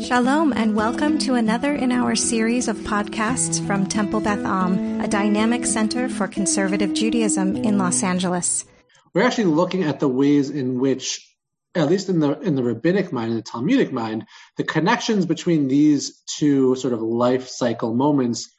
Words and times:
Shalom, 0.00 0.52
and 0.52 0.76
welcome 0.76 1.18
to 1.20 1.34
another 1.34 1.74
in 1.74 1.90
our 1.90 2.14
series 2.14 2.68
of 2.68 2.76
podcasts 2.78 3.66
from 3.66 3.86
Temple 3.86 4.20
Beth 4.20 4.44
Am, 4.44 5.00
a 5.00 5.08
dynamic 5.08 5.64
center 5.64 6.10
for 6.10 6.28
conservative 6.28 6.92
Judaism 6.92 7.56
in 7.56 7.78
Los 7.78 8.02
Angeles. 8.02 8.66
We're 9.14 9.22
actually 9.22 9.44
looking 9.44 9.84
at 9.84 9.98
the 9.98 10.08
ways 10.08 10.50
in 10.50 10.78
which, 10.80 11.26
at 11.74 11.88
least 11.88 12.10
in 12.10 12.20
the 12.20 12.38
in 12.40 12.56
the 12.56 12.62
rabbinic 12.62 13.10
mind, 13.10 13.30
and 13.30 13.38
the 13.38 13.42
Talmudic 13.42 13.90
mind, 13.90 14.26
the 14.58 14.64
connections 14.64 15.24
between 15.24 15.66
these 15.66 16.22
two 16.26 16.74
sort 16.76 16.92
of 16.92 17.00
life 17.00 17.48
cycle 17.48 17.94
moments 17.94 18.54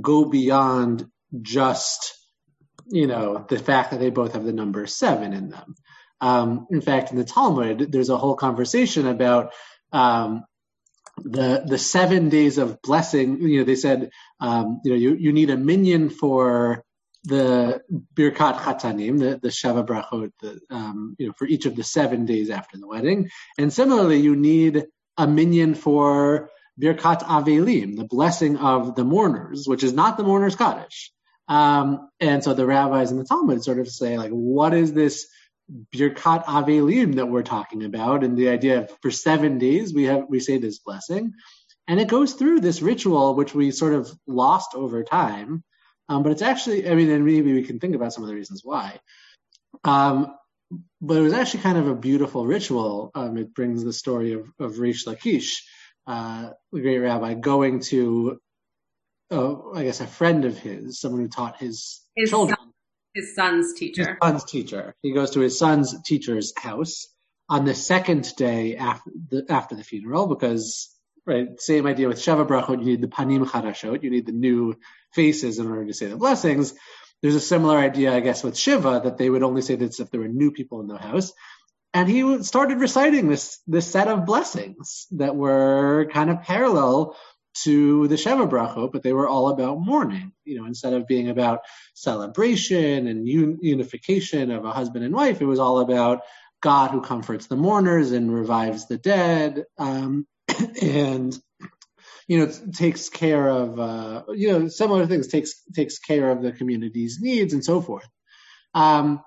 go 0.00 0.24
beyond 0.24 1.06
just, 1.40 2.14
you 2.88 3.06
know, 3.06 3.46
the 3.48 3.60
fact 3.60 3.92
that 3.92 4.00
they 4.00 4.10
both 4.10 4.32
have 4.32 4.44
the 4.44 4.52
number 4.52 4.88
seven 4.88 5.32
in 5.34 5.50
them. 5.50 5.76
Um, 6.20 6.66
in 6.70 6.80
fact, 6.80 7.12
in 7.12 7.16
the 7.16 7.24
Talmud, 7.24 7.92
there's 7.92 8.10
a 8.10 8.18
whole 8.18 8.34
conversation 8.34 9.06
about 9.06 9.52
um, 9.92 10.44
the 11.24 11.64
the 11.66 11.78
seven 11.78 12.28
days 12.28 12.58
of 12.58 12.80
blessing. 12.82 13.40
You 13.40 13.58
know, 13.58 13.64
they 13.64 13.76
said, 13.76 14.10
um, 14.40 14.80
you 14.84 14.90
know, 14.92 14.96
you, 14.96 15.14
you 15.14 15.32
need 15.32 15.50
a 15.50 15.56
minyan 15.56 16.10
for 16.10 16.84
the 17.24 17.82
Birkat 18.14 18.56
Chatanim, 18.56 19.18
the, 19.18 19.38
the 19.42 19.48
Sheva 19.48 19.86
Brachot, 19.86 20.32
the, 20.40 20.60
um, 20.70 21.16
you 21.18 21.26
know, 21.26 21.32
for 21.36 21.46
each 21.46 21.66
of 21.66 21.76
the 21.76 21.84
seven 21.84 22.24
days 22.24 22.50
after 22.50 22.78
the 22.78 22.86
wedding. 22.86 23.28
And 23.58 23.72
similarly, 23.72 24.20
you 24.20 24.36
need 24.36 24.86
a 25.18 25.26
minyan 25.26 25.74
for 25.74 26.50
Birkat 26.80 27.22
Avelim, 27.22 27.96
the 27.96 28.04
blessing 28.04 28.56
of 28.56 28.94
the 28.94 29.04
mourners, 29.04 29.66
which 29.66 29.84
is 29.84 29.92
not 29.92 30.16
the 30.16 30.22
mourners' 30.22 30.56
Kaddish. 30.56 31.12
Um, 31.46 32.08
and 32.20 32.42
so 32.42 32.54
the 32.54 32.64
rabbis 32.64 33.10
in 33.10 33.18
the 33.18 33.24
Talmud 33.24 33.62
sort 33.62 33.80
of 33.80 33.88
say, 33.88 34.16
like, 34.16 34.30
what 34.30 34.72
is 34.72 34.92
this 34.92 35.26
Birkat 35.94 36.44
Avelim 36.44 37.16
that 37.16 37.26
we're 37.26 37.42
talking 37.42 37.84
about, 37.84 38.24
and 38.24 38.36
the 38.36 38.48
idea 38.48 38.82
of 38.82 38.96
for 39.02 39.10
seven 39.10 39.58
days 39.58 39.94
we 39.94 40.04
have 40.04 40.26
we 40.28 40.40
say 40.40 40.58
this 40.58 40.78
blessing, 40.78 41.32
and 41.86 42.00
it 42.00 42.08
goes 42.08 42.34
through 42.34 42.60
this 42.60 42.82
ritual 42.82 43.34
which 43.34 43.54
we 43.54 43.70
sort 43.70 43.94
of 43.94 44.10
lost 44.26 44.74
over 44.74 45.04
time, 45.04 45.62
um, 46.08 46.22
but 46.22 46.32
it's 46.32 46.42
actually 46.42 46.88
I 46.88 46.94
mean, 46.94 47.10
and 47.10 47.24
maybe 47.24 47.52
we 47.52 47.64
can 47.64 47.78
think 47.78 47.94
about 47.94 48.12
some 48.12 48.24
of 48.24 48.28
the 48.28 48.34
reasons 48.34 48.62
why. 48.64 48.98
Um, 49.84 50.34
but 51.00 51.16
it 51.16 51.22
was 51.22 51.32
actually 51.32 51.62
kind 51.62 51.78
of 51.78 51.88
a 51.88 51.94
beautiful 51.94 52.46
ritual. 52.46 53.10
Um, 53.14 53.36
it 53.36 53.54
brings 53.54 53.82
the 53.82 53.92
story 53.92 54.32
of, 54.32 54.48
of 54.58 54.78
Rish 54.78 55.04
Lakish, 55.06 55.62
uh, 56.06 56.50
the 56.72 56.80
great 56.80 56.98
rabbi, 56.98 57.34
going 57.34 57.80
to, 57.80 58.40
uh, 59.30 59.70
I 59.72 59.84
guess, 59.84 60.00
a 60.00 60.06
friend 60.06 60.44
of 60.44 60.58
his, 60.58 61.00
someone 61.00 61.22
who 61.22 61.28
taught 61.28 61.58
his, 61.58 62.00
his 62.14 62.30
children. 62.30 62.56
Son 62.56 62.69
his 63.14 63.34
son's 63.34 63.74
teacher. 63.74 64.02
His 64.02 64.16
son's 64.22 64.44
teacher. 64.44 64.94
He 65.02 65.12
goes 65.12 65.32
to 65.32 65.40
his 65.40 65.58
son's 65.58 66.00
teacher's 66.02 66.52
house 66.56 67.08
on 67.48 67.64
the 67.64 67.74
second 67.74 68.34
day 68.36 68.76
after 68.76 69.10
the, 69.28 69.46
after 69.48 69.74
the 69.74 69.82
funeral 69.84 70.26
because 70.26 70.94
right 71.26 71.60
same 71.60 71.86
idea 71.86 72.08
with 72.08 72.18
Sheva 72.18 72.46
Brachot 72.46 72.78
you 72.78 72.86
need 72.86 73.00
the 73.02 73.08
panim 73.08 73.44
chadashot 73.44 74.02
you 74.02 74.10
need 74.10 74.26
the 74.26 74.32
new 74.32 74.76
faces 75.12 75.58
in 75.58 75.66
order 75.66 75.86
to 75.86 75.94
say 75.94 76.06
the 76.06 76.16
blessings. 76.16 76.74
There's 77.22 77.34
a 77.34 77.40
similar 77.40 77.76
idea 77.76 78.14
I 78.14 78.20
guess 78.20 78.42
with 78.42 78.56
Shiva 78.56 79.02
that 79.04 79.18
they 79.18 79.28
would 79.28 79.42
only 79.42 79.62
say 79.62 79.74
this 79.74 80.00
if 80.00 80.10
there 80.10 80.20
were 80.20 80.28
new 80.28 80.52
people 80.52 80.80
in 80.80 80.86
the 80.86 80.96
house. 80.96 81.32
And 81.92 82.08
he 82.08 82.44
started 82.44 82.78
reciting 82.78 83.28
this 83.28 83.58
this 83.66 83.90
set 83.90 84.06
of 84.06 84.24
blessings 84.24 85.08
that 85.12 85.34
were 85.34 86.08
kind 86.12 86.30
of 86.30 86.42
parallel 86.42 87.16
to 87.62 88.08
the 88.08 88.14
Sheva 88.14 88.48
Brachot, 88.48 88.92
but 88.92 89.02
they 89.02 89.12
were 89.12 89.28
all 89.28 89.48
about 89.48 89.80
mourning. 89.80 90.32
You 90.44 90.60
know, 90.60 90.66
instead 90.66 90.92
of 90.92 91.06
being 91.06 91.28
about 91.28 91.60
celebration 91.94 93.06
and 93.06 93.26
un- 93.28 93.58
unification 93.60 94.50
of 94.50 94.64
a 94.64 94.72
husband 94.72 95.04
and 95.04 95.14
wife, 95.14 95.40
it 95.40 95.46
was 95.46 95.58
all 95.58 95.80
about 95.80 96.22
God 96.62 96.90
who 96.90 97.00
comforts 97.00 97.46
the 97.46 97.56
mourners 97.56 98.12
and 98.12 98.32
revives 98.32 98.86
the 98.86 98.98
dead, 98.98 99.64
um, 99.78 100.26
and 100.82 101.36
you 102.28 102.38
know 102.38 102.52
takes 102.72 103.08
care 103.08 103.48
of 103.48 103.80
uh, 103.80 104.24
you 104.28 104.52
know 104.52 104.68
similar 104.68 105.06
things 105.06 105.28
takes 105.28 105.62
takes 105.74 105.98
care 105.98 106.30
of 106.30 106.42
the 106.42 106.52
community's 106.52 107.18
needs 107.20 107.52
and 107.52 107.64
so 107.64 107.80
forth. 107.80 108.08
Um, 108.74 109.22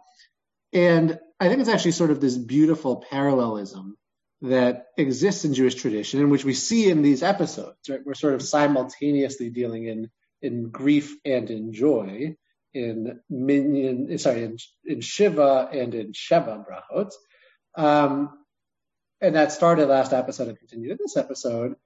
and 0.72 1.20
I 1.40 1.50
think 1.50 1.59
it's 1.59 1.70
actually 1.70 1.92
sort 1.92 2.12
of 2.12 2.22
this 2.22 2.38
beautiful 2.38 3.03
parallelism 3.09 3.97
that 4.44 4.88
exists 4.98 5.46
in 5.46 5.54
Jewish 5.54 5.76
tradition, 5.76 6.20
in 6.20 6.30
which 6.30 6.44
we 6.44 6.54
see 6.54 6.90
in 6.90 7.02
these 7.02 7.24
episodes, 7.24 7.90
right? 7.90 8.06
We're 8.06 8.14
sort 8.14 8.34
of 8.34 8.42
simultaneously 8.42 9.50
dealing 9.50 9.88
in 9.88 10.12
in 10.42 10.70
grief 10.70 11.16
and 11.24 11.50
in 11.50 11.72
joy, 11.72 12.36
in 12.74 13.22
minyan, 13.30 14.18
sorry, 14.18 14.44
in, 14.44 14.58
in 14.84 15.00
Shiva 15.00 15.70
and 15.72 15.96
in 15.96 16.12
Sheva 16.12 16.66
brachot. 16.66 17.12
Um, 17.76 18.38
and 19.22 19.36
that 19.36 19.53
started 19.53 19.88
last 19.88 20.12
episode 20.12 20.50
and 20.50 20.59
continued 20.59 20.92
in 20.92 20.98
this 21.00 21.16
episode. 21.16 21.78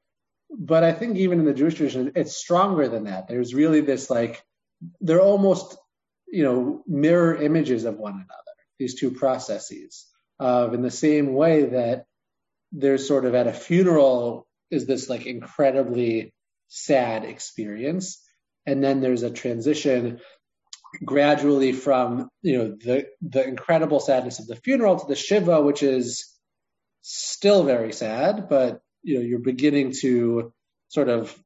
But 0.49 0.83
I 0.83 0.93
think 0.93 1.17
even 1.17 1.39
in 1.39 1.45
the 1.45 1.53
Jewish 1.53 1.75
tradition, 1.75 2.13
it's 2.15 2.35
stronger 2.35 2.87
than 2.87 3.03
that. 3.03 3.27
There's 3.27 3.53
really 3.53 3.81
this 3.81 4.09
like, 4.09 4.43
they're 5.01 5.21
almost, 5.21 5.77
you 6.27 6.43
know, 6.43 6.83
mirror 6.87 7.35
images 7.35 7.85
of 7.85 7.99
one 7.99 8.13
another, 8.13 8.55
these 8.79 8.95
two 8.95 9.11
processes. 9.11 10.07
Of 10.39 10.73
in 10.73 10.81
the 10.81 10.91
same 10.91 11.33
way 11.33 11.65
that 11.65 12.05
there's 12.71 13.07
sort 13.07 13.25
of 13.25 13.35
at 13.35 13.47
a 13.47 13.53
funeral 13.53 14.47
is 14.69 14.85
this 14.85 15.09
like 15.09 15.25
incredibly 15.25 16.33
sad 16.67 17.23
experience. 17.23 18.21
And 18.65 18.83
then 18.83 18.99
there's 18.99 19.23
a 19.23 19.29
transition 19.29 20.19
gradually 21.03 21.71
from, 21.71 22.29
you 22.41 22.57
know, 22.57 22.67
the, 22.69 23.07
the 23.21 23.47
incredible 23.47 23.99
sadness 23.99 24.39
of 24.39 24.47
the 24.47 24.55
funeral 24.55 24.99
to 24.99 25.07
the 25.07 25.15
Shiva, 25.15 25.61
which 25.61 25.83
is 25.83 26.33
still 27.01 27.63
very 27.63 27.93
sad, 27.93 28.49
but, 28.49 28.81
you 29.03 29.15
know, 29.15 29.21
you're 29.21 29.39
beginning 29.39 29.93
to 30.01 30.51
sort 30.89 31.09
of 31.09 31.37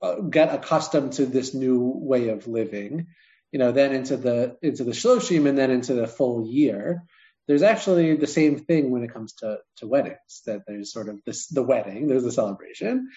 uh, 0.00 0.14
get 0.16 0.54
accustomed 0.54 1.12
to 1.14 1.26
this 1.26 1.54
new 1.54 1.92
way 1.96 2.28
of 2.28 2.48
living, 2.48 3.06
you 3.52 3.58
know, 3.58 3.72
then 3.72 3.92
into 3.92 4.16
the, 4.16 4.56
into 4.62 4.84
the 4.84 4.92
Shloshim 4.92 5.48
and 5.48 5.56
then 5.56 5.70
into 5.70 5.94
the 5.94 6.08
full 6.08 6.46
year 6.46 7.04
there's 7.46 7.62
actually 7.62 8.16
the 8.16 8.26
same 8.26 8.58
thing 8.58 8.90
when 8.90 9.02
it 9.02 9.12
comes 9.12 9.34
to, 9.34 9.58
to 9.76 9.86
weddings, 9.86 10.42
that 10.46 10.62
there's 10.66 10.92
sort 10.92 11.08
of 11.08 11.20
this, 11.24 11.48
the 11.48 11.62
wedding, 11.62 12.06
there's 12.06 12.22
the 12.22 12.32
celebration, 12.32 13.10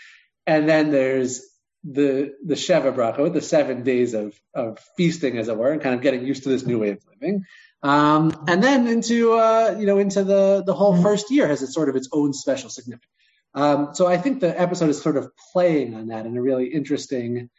and 0.48 0.68
then 0.68 0.92
there's 0.92 1.42
the, 1.84 2.34
the 2.44 2.56
Sheva 2.56 2.94
Bracha, 2.94 3.32
the 3.32 3.42
seven 3.42 3.84
days 3.84 4.14
of, 4.14 4.34
of 4.54 4.80
feasting, 4.98 5.38
as 5.38 5.48
it 5.48 5.58
were, 5.58 5.72
and 5.72 5.82
kind 5.82 5.96
of 5.96 6.02
getting 6.02 6.26
used 6.26 6.44
to 6.44 6.50
this 6.50 6.66
new 6.66 6.80
way 6.80 6.90
of 6.90 7.00
living. 7.12 7.46
Um, 7.84 8.46
and 8.48 8.64
then 8.64 8.88
into, 8.88 9.34
uh, 9.34 9.76
you 9.80 9.86
know, 9.86 10.00
into 10.00 10.24
the, 10.24 10.64
the 10.66 10.74
whole 10.74 11.00
first 11.02 11.30
year 11.30 11.48
has 11.48 11.62
its 11.62 11.74
sort 11.74 11.90
of 11.90 11.96
its 11.96 12.10
own 12.12 12.34
special 12.34 12.70
significance. 12.70 13.12
Um, 13.54 13.90
so 13.94 14.08
I 14.08 14.18
think 14.18 14.42
the 14.42 14.60
episode 14.60 14.90
is 14.90 15.02
sort 15.02 15.18
of 15.18 15.32
playing 15.54 15.94
on 15.94 16.08
that 16.08 16.26
in 16.26 16.36
a 16.36 16.42
really 16.42 16.66
interesting, 16.66 17.50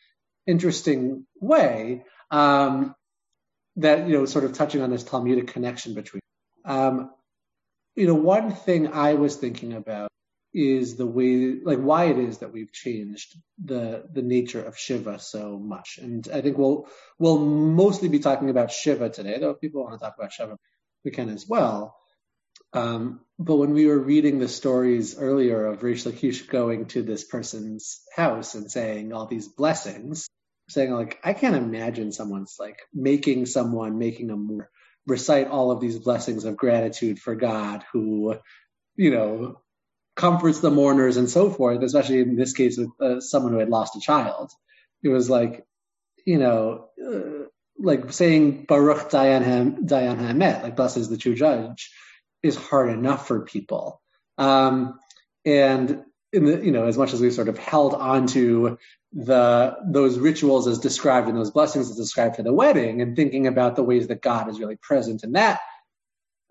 interesting 0.47 1.27
way. 1.41 2.05
Um, 2.31 2.95
that 3.77 4.09
you 4.09 4.15
know, 4.15 4.27
sort 4.27 4.45
of 4.45 4.53
touching 4.55 4.83
on 4.83 4.91
this 4.91 5.05
Talmudic 5.05 5.49
connection 5.49 5.95
between 5.95 6.21
um, 6.67 7.11
you 7.95 8.07
know, 8.07 8.15
one 8.15 8.53
thing 8.53 8.89
I 8.93 9.15
was 9.15 9.37
thinking 9.37 9.73
about 9.73 10.11
is 10.53 10.97
the 10.97 11.07
way, 11.07 11.59
like, 11.63 11.79
why 11.79 12.07
it 12.07 12.19
is 12.19 12.39
that 12.39 12.53
we've 12.53 12.73
changed 12.73 13.37
the 13.63 14.05
the 14.13 14.23
nature 14.23 14.63
of 14.63 14.79
Shiva 14.79 15.19
so 15.19 15.59
much. 15.59 15.99
And 16.01 16.27
I 16.33 16.41
think 16.41 16.59
we'll 16.59 16.89
we'll 17.19 17.39
mostly 17.39 18.09
be 18.09 18.19
talking 18.19 18.51
about 18.51 18.73
Shiva 18.73 19.11
today, 19.11 19.39
though 19.39 19.51
if 19.51 19.61
people 19.61 19.83
want 19.83 19.99
to 19.99 20.05
talk 20.05 20.17
about 20.19 20.33
Shiva, 20.33 20.59
we 21.05 21.11
can 21.11 21.29
as 21.29 21.47
well. 21.49 21.95
Um, 22.73 23.21
but 23.39 23.57
when 23.57 23.73
we 23.73 23.87
were 23.87 23.99
reading 23.99 24.39
the 24.39 24.49
stories 24.49 25.19
earlier 25.19 25.67
of 25.67 25.83
Rish 25.83 26.05
Lakish 26.05 26.49
going 26.49 26.87
to 26.87 27.03
this 27.03 27.25
person's 27.25 28.01
house 28.15 28.55
and 28.55 28.71
saying 28.71 29.13
all 29.13 29.27
these 29.27 29.49
blessings, 29.49 30.29
saying 30.69 30.93
like, 30.93 31.19
I 31.23 31.33
can't 31.33 31.57
imagine 31.57 32.13
someone's 32.13 32.57
like 32.59 32.81
making 32.93 33.47
someone 33.47 33.99
making 33.99 34.31
a 34.31 34.37
more 34.37 34.71
recite 35.07 35.49
all 35.49 35.71
of 35.71 35.81
these 35.81 35.99
blessings 35.99 36.45
of 36.45 36.57
gratitude 36.57 37.19
for 37.19 37.35
God 37.35 37.85
who, 37.93 38.37
you 38.97 39.11
know, 39.11 39.61
comforts 40.17 40.61
the 40.61 40.71
mourners 40.71 41.17
and 41.17 41.29
so 41.31 41.51
forth, 41.51 41.83
especially 41.83 42.21
in 42.21 42.37
this 42.37 42.53
case 42.53 42.79
with 42.79 42.91
uh, 43.01 43.21
someone 43.21 43.53
who 43.53 43.59
had 43.59 43.69
lost 43.69 43.97
a 43.97 44.01
child. 44.01 44.51
It 45.03 45.09
was 45.11 45.31
like, 45.31 45.65
you 46.25 46.39
know, 46.39 46.89
uh, 47.05 47.47
like 47.79 48.13
saying 48.13 48.65
Baruch 48.65 49.11
Dayan, 49.11 49.87
Dayan 49.87 50.19
Hamet, 50.19 50.63
like 50.63 50.77
blesses 50.77 51.09
the 51.09 51.19
true 51.19 51.35
judge, 51.35 51.93
is 52.43 52.57
hard 52.57 52.91
enough 52.91 53.29
for 53.29 53.45
people. 53.45 54.01
Um, 54.39 54.99
and 55.45 56.03
in 56.37 56.45
the, 56.45 56.65
you 56.65 56.71
know, 56.71 56.87
as 56.87 56.97
much 56.97 57.13
as 57.13 57.21
we've 57.21 57.33
sort 57.33 57.49
of 57.49 57.59
held 57.59 57.95
on 57.95 58.27
to 58.29 58.79
the 59.13 59.77
those 59.85 60.19
rituals 60.19 60.69
as 60.69 60.79
described 60.79 61.29
in 61.29 61.35
those 61.35 61.51
blessings 61.51 61.91
as 61.91 61.97
described 61.97 62.37
for 62.37 62.43
the 62.43 62.53
wedding 62.53 63.01
and 63.01 63.17
thinking 63.17 63.47
about 63.47 63.75
the 63.75 63.83
ways 63.83 64.09
that 64.09 64.23
God 64.23 64.49
is 64.49 64.61
really 64.61 64.77
present 64.77 65.25
in 65.25 65.33
that 65.33 65.61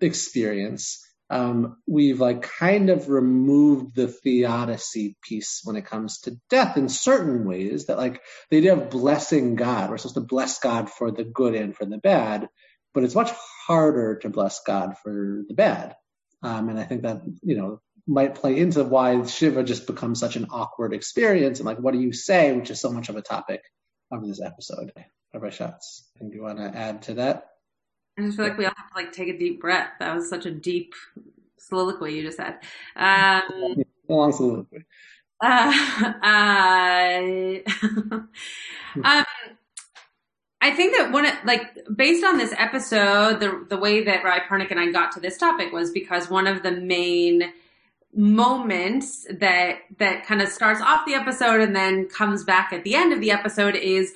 experience, 0.02 1.06
um, 1.30 1.78
we've 1.88 2.20
like 2.20 2.42
kind 2.42 2.90
of 2.90 3.10
removed 3.10 3.96
the 3.96 4.08
theodicy 4.08 5.16
piece 5.24 5.62
when 5.64 5.76
it 5.76 5.86
comes 5.86 6.20
to 6.22 6.38
death 6.50 6.78
in 6.78 6.90
certain 6.90 7.46
ways 7.46 7.88
that 7.88 7.98
like 7.98 8.22
the 8.50 8.58
idea 8.58 8.74
of 8.74 8.90
blessing 8.90 9.56
God, 9.56 9.90
we're 9.90 9.98
supposed 9.98 10.16
to 10.16 10.22
bless 10.22 10.60
God 10.60 10.90
for 10.90 11.12
the 11.12 11.24
good 11.24 11.56
and 11.56 11.76
for 11.76 11.86
the 11.86 11.98
bad, 11.98 12.48
but 12.94 13.04
it's 13.04 13.16
much 13.16 13.32
harder 13.66 14.18
to 14.18 14.30
bless 14.30 14.62
God 14.62 14.98
for 15.02 15.44
the 15.48 15.56
bad. 15.56 15.96
Um, 16.44 16.70
and 16.70 16.80
I 16.80 16.84
think 16.84 17.04
that, 17.04 17.22
you 17.42 17.58
know, 17.58 17.82
might 18.08 18.36
play 18.36 18.58
into 18.60 18.84
why 18.84 19.24
Shiva 19.26 19.64
just 19.64 19.88
becomes 19.88 20.20
such 20.20 20.36
an 20.36 20.48
awkward 20.52 20.94
experience 20.94 21.60
and 21.60 21.66
like 21.66 21.80
what 21.80 21.94
do 21.94 22.00
you 22.00 22.14
say, 22.14 22.54
which 22.54 22.70
is 22.70 22.80
so 22.80 22.92
much 22.92 23.10
of 23.10 23.16
a 23.16 23.22
topic 23.22 23.62
of 24.12 24.26
this 24.26 24.42
episode. 24.42 24.92
Rabbi 25.34 25.50
Schatz, 25.50 26.10
do 26.20 26.30
you 26.34 26.44
want 26.44 26.60
to 26.60 26.66
add 26.66 27.02
to 27.04 27.16
that? 27.16 27.48
I 28.18 28.22
just 28.22 28.38
feel 28.38 28.48
like 28.48 28.58
we 28.58 28.66
all 28.66 28.74
have 28.76 28.90
to 28.90 28.96
like 28.96 29.12
take 29.12 29.28
a 29.28 29.38
deep 29.38 29.60
breath. 29.60 29.90
That 30.00 30.16
was 30.16 30.30
such 30.30 30.46
a 30.46 30.52
deep 30.52 30.94
soliloquy 31.58 32.14
you 32.14 32.24
just 32.24 32.40
had. 32.40 32.60
Um, 32.96 33.84
long 34.08 34.32
soliloquy. 34.32 34.86
Uh, 35.44 35.74
uh, 36.24 37.20
um, 39.04 39.26
I 40.62 40.72
think 40.72 40.96
that 40.96 41.10
one, 41.12 41.26
of 41.26 41.34
like, 41.44 41.78
based 41.94 42.24
on 42.24 42.38
this 42.38 42.54
episode, 42.58 43.42
the 43.42 43.66
the 43.70 43.78
way 43.78 44.02
that 44.06 44.24
Rai 44.24 44.40
Pernick 44.50 44.72
and 44.72 44.80
I 44.80 44.92
got 44.92 45.12
to 45.12 45.20
this 45.20 45.38
topic 45.38 45.74
was 45.74 45.92
because 45.92 46.30
one 46.30 46.48
of 46.48 46.64
the 46.64 46.72
main 46.72 47.52
moments 48.16 49.28
that 49.30 49.80
that 49.98 50.26
kind 50.26 50.42
of 50.42 50.48
starts 50.48 50.82
off 50.82 51.06
the 51.06 51.14
episode 51.14 51.60
and 51.60 51.76
then 51.76 52.08
comes 52.08 52.44
back 52.44 52.72
at 52.72 52.84
the 52.84 52.96
end 52.96 53.12
of 53.12 53.20
the 53.20 53.32
episode 53.32 53.76
is 53.76 54.14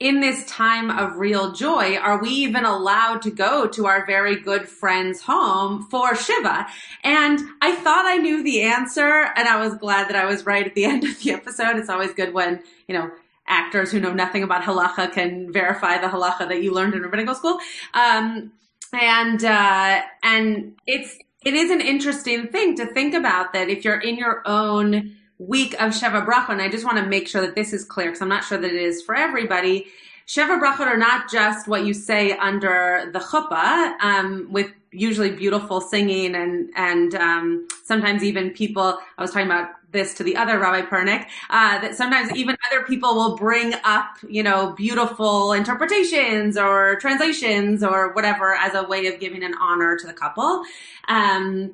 in 0.00 0.20
this 0.20 0.44
time 0.46 0.90
of 0.90 1.16
real 1.16 1.52
joy, 1.52 1.96
are 1.96 2.22
we 2.22 2.30
even 2.30 2.64
allowed 2.64 3.20
to 3.22 3.30
go 3.30 3.66
to 3.66 3.86
our 3.86 4.06
very 4.06 4.36
good 4.36 4.68
friend's 4.68 5.22
home 5.22 5.88
for 5.90 6.14
Shiva? 6.14 6.68
And 7.02 7.40
I 7.60 7.74
thought 7.74 8.06
I 8.06 8.16
knew 8.16 8.44
the 8.44 8.62
answer, 8.62 9.26
and 9.34 9.48
I 9.48 9.60
was 9.60 9.74
glad 9.74 10.08
that 10.08 10.14
I 10.14 10.24
was 10.26 10.46
right 10.46 10.64
at 10.64 10.74
the 10.74 10.84
end 10.84 11.02
of 11.02 11.20
the 11.20 11.32
episode. 11.32 11.76
It's 11.76 11.88
always 11.88 12.12
good 12.12 12.32
when, 12.32 12.62
you 12.86 12.94
know, 12.94 13.10
actors 13.48 13.90
who 13.90 13.98
know 13.98 14.12
nothing 14.12 14.44
about 14.44 14.62
halacha 14.62 15.12
can 15.12 15.52
verify 15.52 15.98
the 15.98 16.06
halacha 16.06 16.48
that 16.48 16.62
you 16.62 16.72
learned 16.72 16.94
in 16.94 17.02
rabbinical 17.02 17.34
school. 17.34 17.58
Um, 17.92 18.52
and, 18.92 19.44
uh, 19.44 20.02
and 20.22 20.76
it's, 20.86 21.18
it 21.44 21.54
is 21.54 21.70
an 21.70 21.80
interesting 21.80 22.48
thing 22.48 22.76
to 22.76 22.86
think 22.86 23.14
about 23.14 23.52
that 23.52 23.68
if 23.68 23.84
you're 23.84 24.00
in 24.00 24.16
your 24.16 24.42
own 24.44 25.16
week 25.38 25.74
of 25.74 25.92
Sheva 25.92 26.26
Brachot, 26.26 26.50
and 26.50 26.62
I 26.62 26.68
just 26.68 26.84
want 26.84 26.98
to 26.98 27.06
make 27.06 27.28
sure 27.28 27.40
that 27.40 27.54
this 27.54 27.72
is 27.72 27.84
clear 27.84 28.08
because 28.08 28.20
I'm 28.20 28.28
not 28.28 28.44
sure 28.44 28.58
that 28.58 28.70
it 28.70 28.82
is 28.82 29.02
for 29.02 29.14
everybody. 29.14 29.86
Sheva 30.26 30.60
Brachot 30.60 30.86
are 30.86 30.96
not 30.96 31.30
just 31.30 31.68
what 31.68 31.86
you 31.86 31.94
say 31.94 32.32
under 32.32 33.08
the 33.12 33.20
chuppah, 33.20 33.98
um, 34.00 34.48
with 34.50 34.70
usually 34.90 35.30
beautiful 35.30 35.80
singing 35.80 36.34
and 36.34 36.70
and 36.74 37.14
um, 37.14 37.68
sometimes 37.84 38.24
even 38.24 38.50
people. 38.50 38.98
I 39.16 39.22
was 39.22 39.30
talking 39.30 39.46
about 39.46 39.70
this 39.90 40.14
to 40.14 40.22
the 40.22 40.36
other 40.36 40.58
Rabbi 40.58 40.86
Pernick, 40.86 41.26
uh, 41.50 41.80
that 41.80 41.94
sometimes 41.94 42.30
even 42.36 42.56
other 42.70 42.84
people 42.84 43.14
will 43.14 43.36
bring 43.36 43.74
up, 43.84 44.18
you 44.28 44.42
know, 44.42 44.72
beautiful 44.72 45.52
interpretations 45.52 46.56
or 46.56 46.96
translations 46.96 47.82
or 47.82 48.12
whatever 48.12 48.54
as 48.54 48.74
a 48.74 48.84
way 48.84 49.06
of 49.06 49.18
giving 49.18 49.42
an 49.42 49.54
honor 49.60 49.96
to 49.96 50.06
the 50.06 50.12
couple. 50.12 50.62
Um, 51.08 51.72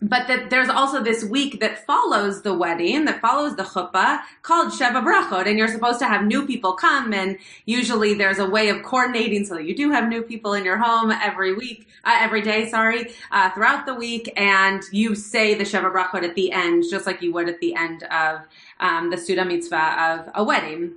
but 0.00 0.28
that 0.28 0.50
there's 0.50 0.68
also 0.68 1.02
this 1.02 1.24
week 1.24 1.60
that 1.60 1.84
follows 1.84 2.42
the 2.42 2.54
wedding, 2.54 3.04
that 3.06 3.20
follows 3.20 3.56
the 3.56 3.64
chuppah, 3.64 4.20
called 4.42 4.72
Sheva 4.72 5.02
Brachot, 5.02 5.46
and 5.48 5.58
you're 5.58 5.68
supposed 5.68 5.98
to 5.98 6.06
have 6.06 6.24
new 6.24 6.46
people 6.46 6.74
come, 6.74 7.12
and 7.12 7.36
usually 7.66 8.14
there's 8.14 8.38
a 8.38 8.48
way 8.48 8.68
of 8.68 8.82
coordinating 8.82 9.44
so 9.44 9.54
that 9.54 9.64
you 9.64 9.76
do 9.76 9.90
have 9.90 10.08
new 10.08 10.22
people 10.22 10.54
in 10.54 10.64
your 10.64 10.78
home 10.78 11.10
every 11.10 11.54
week, 11.54 11.88
uh, 12.04 12.16
every 12.20 12.42
day, 12.42 12.68
sorry, 12.68 13.10
uh, 13.32 13.50
throughout 13.50 13.86
the 13.86 13.94
week, 13.94 14.32
and 14.36 14.82
you 14.92 15.16
say 15.16 15.54
the 15.54 15.64
Sheva 15.64 15.92
Brachot 15.92 16.22
at 16.22 16.36
the 16.36 16.52
end, 16.52 16.84
just 16.88 17.04
like 17.06 17.20
you 17.20 17.32
would 17.32 17.48
at 17.48 17.60
the 17.60 17.74
end 17.74 18.04
of 18.04 18.42
um, 18.78 19.10
the 19.10 19.18
Suda 19.18 19.44
Mitzvah 19.44 19.96
of 20.00 20.30
a 20.34 20.44
wedding. 20.44 20.92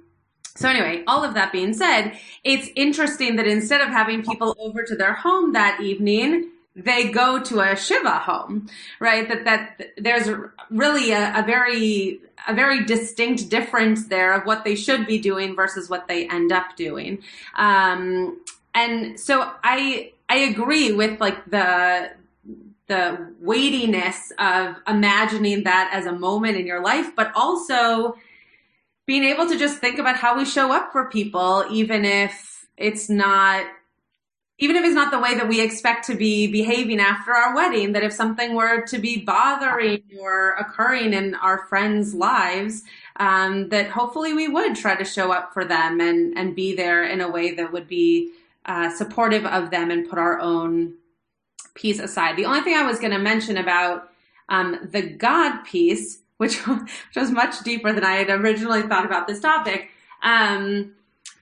So 0.55 0.69
anyway, 0.69 1.03
all 1.07 1.23
of 1.23 1.33
that 1.33 1.51
being 1.51 1.73
said, 1.73 2.17
it's 2.43 2.69
interesting 2.75 3.37
that 3.37 3.47
instead 3.47 3.81
of 3.81 3.87
having 3.87 4.21
people 4.21 4.55
over 4.59 4.83
to 4.83 4.95
their 4.95 5.13
home 5.13 5.53
that 5.53 5.79
evening, 5.81 6.51
they 6.75 7.11
go 7.11 7.41
to 7.41 7.59
a 7.59 7.75
shiva 7.75 8.19
home, 8.19 8.67
right? 8.99 9.27
That 9.27 9.45
that 9.45 9.91
there's 9.97 10.29
really 10.69 11.11
a, 11.11 11.39
a, 11.39 11.43
very 11.43 12.21
a 12.47 12.53
very 12.53 12.85
distinct 12.85 13.49
difference 13.49 14.07
there 14.07 14.33
of 14.33 14.45
what 14.45 14.63
they 14.63 14.75
should 14.75 15.05
be 15.05 15.19
doing 15.19 15.55
versus 15.55 15.89
what 15.89 16.07
they 16.07 16.27
end 16.29 16.51
up 16.51 16.75
doing. 16.77 17.23
Um, 17.55 18.41
and 18.73 19.19
so 19.19 19.51
I 19.63 20.13
I 20.29 20.37
agree 20.37 20.93
with 20.93 21.19
like 21.19 21.49
the 21.49 22.11
the 22.87 23.33
weightiness 23.39 24.33
of 24.37 24.75
imagining 24.87 25.63
that 25.63 25.89
as 25.93 26.05
a 26.05 26.11
moment 26.11 26.57
in 26.57 26.67
your 26.67 26.81
life, 26.81 27.15
but 27.15 27.31
also 27.35 28.17
being 29.05 29.23
able 29.23 29.47
to 29.47 29.57
just 29.57 29.79
think 29.79 29.99
about 29.99 30.15
how 30.17 30.37
we 30.37 30.45
show 30.45 30.71
up 30.71 30.91
for 30.91 31.09
people, 31.09 31.65
even 31.69 32.05
if 32.05 32.67
it's 32.77 33.09
not 33.09 33.65
even 34.61 34.75
if 34.75 34.85
it's 34.85 34.93
not 34.93 35.11
the 35.11 35.19
way 35.19 35.33
that 35.33 35.49
we 35.49 35.59
expect 35.59 36.05
to 36.05 36.15
be 36.15 36.45
behaving 36.45 36.99
after 36.99 37.33
our 37.33 37.55
wedding, 37.55 37.93
that 37.93 38.03
if 38.03 38.13
something 38.13 38.55
were 38.55 38.85
to 38.85 38.99
be 38.99 39.17
bothering 39.17 40.03
or 40.19 40.51
occurring 40.51 41.13
in 41.13 41.33
our 41.33 41.65
friends' 41.65 42.13
lives, 42.13 42.83
um, 43.15 43.69
that 43.69 43.89
hopefully 43.89 44.33
we 44.33 44.47
would 44.47 44.75
try 44.75 44.95
to 44.95 45.03
show 45.03 45.31
up 45.31 45.51
for 45.51 45.65
them 45.65 45.99
and, 45.99 46.37
and 46.37 46.55
be 46.55 46.75
there 46.75 47.03
in 47.03 47.21
a 47.21 47.29
way 47.29 47.55
that 47.55 47.73
would 47.73 47.87
be 47.87 48.31
uh, 48.67 48.91
supportive 48.91 49.47
of 49.47 49.71
them 49.71 49.89
and 49.89 50.07
put 50.07 50.19
our 50.19 50.39
own 50.39 50.93
piece 51.73 51.99
aside. 51.99 52.35
The 52.35 52.45
only 52.45 52.61
thing 52.61 52.75
I 52.75 52.85
was 52.85 52.99
going 52.99 53.13
to 53.13 53.19
mention 53.19 53.57
about 53.57 54.11
um, 54.47 54.89
the 54.91 55.01
God 55.01 55.63
piece, 55.63 56.19
which, 56.37 56.57
which 56.67 56.91
was 57.15 57.31
much 57.31 57.61
deeper 57.61 57.91
than 57.93 58.03
I 58.03 58.17
had 58.17 58.29
originally 58.29 58.83
thought 58.83 59.05
about 59.05 59.25
this 59.25 59.39
topic, 59.39 59.89
um, 60.21 60.93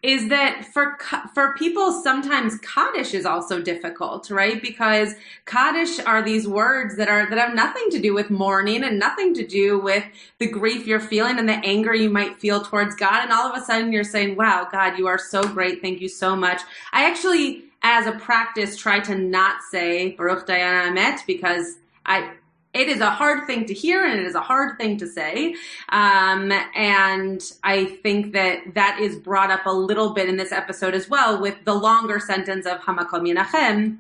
is 0.02 0.30
that 0.30 0.66
for 0.66 0.98
for 1.34 1.54
people 1.56 1.92
sometimes 1.92 2.58
kaddish 2.60 3.14
is 3.14 3.26
also 3.26 3.62
difficult 3.62 4.30
right? 4.30 4.62
Because 4.62 5.16
kaddish 5.46 6.00
are 6.00 6.22
these 6.22 6.48
words 6.48 6.96
that 6.98 7.10
are 7.10 7.30
that 7.30 7.38
have 7.38 7.54
nothing 7.54 7.90
to 7.92 8.00
do 8.00 8.14
with 8.14 8.30
mourning 8.30 8.84
and 8.84 8.98
nothing 8.98 9.34
to 9.34 9.46
do 9.46 9.80
with 9.80 10.04
the 10.38 10.48
grief 10.48 10.88
you're 10.88 11.00
feeling 11.00 11.38
and 11.38 11.50
the 11.50 11.60
anger 11.66 11.94
you 11.94 12.10
might 12.10 12.40
feel 12.40 12.62
towards 12.62 12.96
god. 12.96 13.24
And 13.24 13.34
all 13.34 13.52
of 13.52 13.62
a 13.62 13.66
sudden 13.66 13.92
you're 13.92 14.04
saying 14.04 14.36
wow 14.36 14.68
god 14.72 14.98
you 14.98 15.08
are 15.08 15.20
so 15.20 15.44
great. 15.44 15.82
Thank 15.82 16.02
you 16.02 16.10
so 16.10 16.36
much. 16.36 16.62
I 16.94 17.10
actually 17.10 17.66
as 17.82 18.08
a 18.08 18.12
practice 18.14 18.78
try 18.78 19.00
to 19.00 19.16
not 19.16 19.62
say 19.70 20.12
baruch 20.12 20.46
dayan 20.46 20.90
amet 20.90 21.22
because 21.26 21.78
i 22.06 22.32
it 22.74 22.88
is 22.88 23.02
a 23.02 23.10
hard 23.10 23.48
thing 23.48 23.66
to 23.66 23.74
hear 23.74 24.06
and 24.06 24.20
it 24.20 24.26
is 24.26 24.36
a 24.36 24.42
hard 24.42 24.78
thing 24.78 24.98
to 24.98 25.08
say. 25.08 25.56
Um, 25.90 26.52
and 26.76 27.42
I 27.64 27.86
think 27.86 28.34
that 28.34 28.76
that 28.76 29.00
is 29.00 29.16
brought 29.16 29.50
up 29.50 29.66
a 29.66 29.74
little 29.74 30.14
bit 30.14 30.30
in 30.30 30.38
this 30.38 30.52
episode 30.52 30.94
as 30.94 31.10
well 31.10 31.42
with 31.42 31.56
the 31.66 31.74
longer 31.74 32.20
sentence 32.20 32.66
of 32.66 32.80
Hamakom 32.82 33.28
Yenachem. 33.28 33.98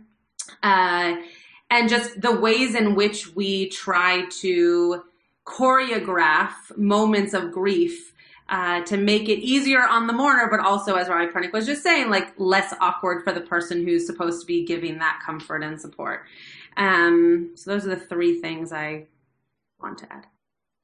Uh, 0.61 1.15
and 1.71 1.89
just 1.89 2.21
the 2.21 2.35
ways 2.35 2.75
in 2.75 2.95
which 2.95 3.35
we 3.35 3.69
try 3.69 4.25
to 4.41 5.03
choreograph 5.45 6.77
moments 6.77 7.33
of 7.33 7.51
grief 7.51 8.13
uh, 8.49 8.81
to 8.83 8.97
make 8.97 9.29
it 9.29 9.39
easier 9.39 9.87
on 9.87 10.07
the 10.07 10.13
mourner, 10.13 10.47
but 10.49 10.59
also, 10.59 10.95
as 10.95 11.07
Rabbi 11.07 11.31
Pernick 11.31 11.53
was 11.53 11.67
just 11.67 11.83
saying, 11.83 12.09
like 12.09 12.33
less 12.37 12.73
awkward 12.81 13.23
for 13.23 13.31
the 13.31 13.41
person 13.41 13.85
who's 13.85 14.07
supposed 14.07 14.41
to 14.41 14.47
be 14.47 14.65
giving 14.65 14.97
that 14.97 15.19
comfort 15.23 15.63
and 15.63 15.79
support. 15.79 16.25
Um, 16.79 17.51
so 17.55 17.71
those 17.71 17.85
are 17.85 17.89
the 17.89 17.97
three 17.97 18.39
things 18.39 18.71
I 18.71 19.07
want 19.81 19.97
to 19.99 20.11
add. 20.11 20.25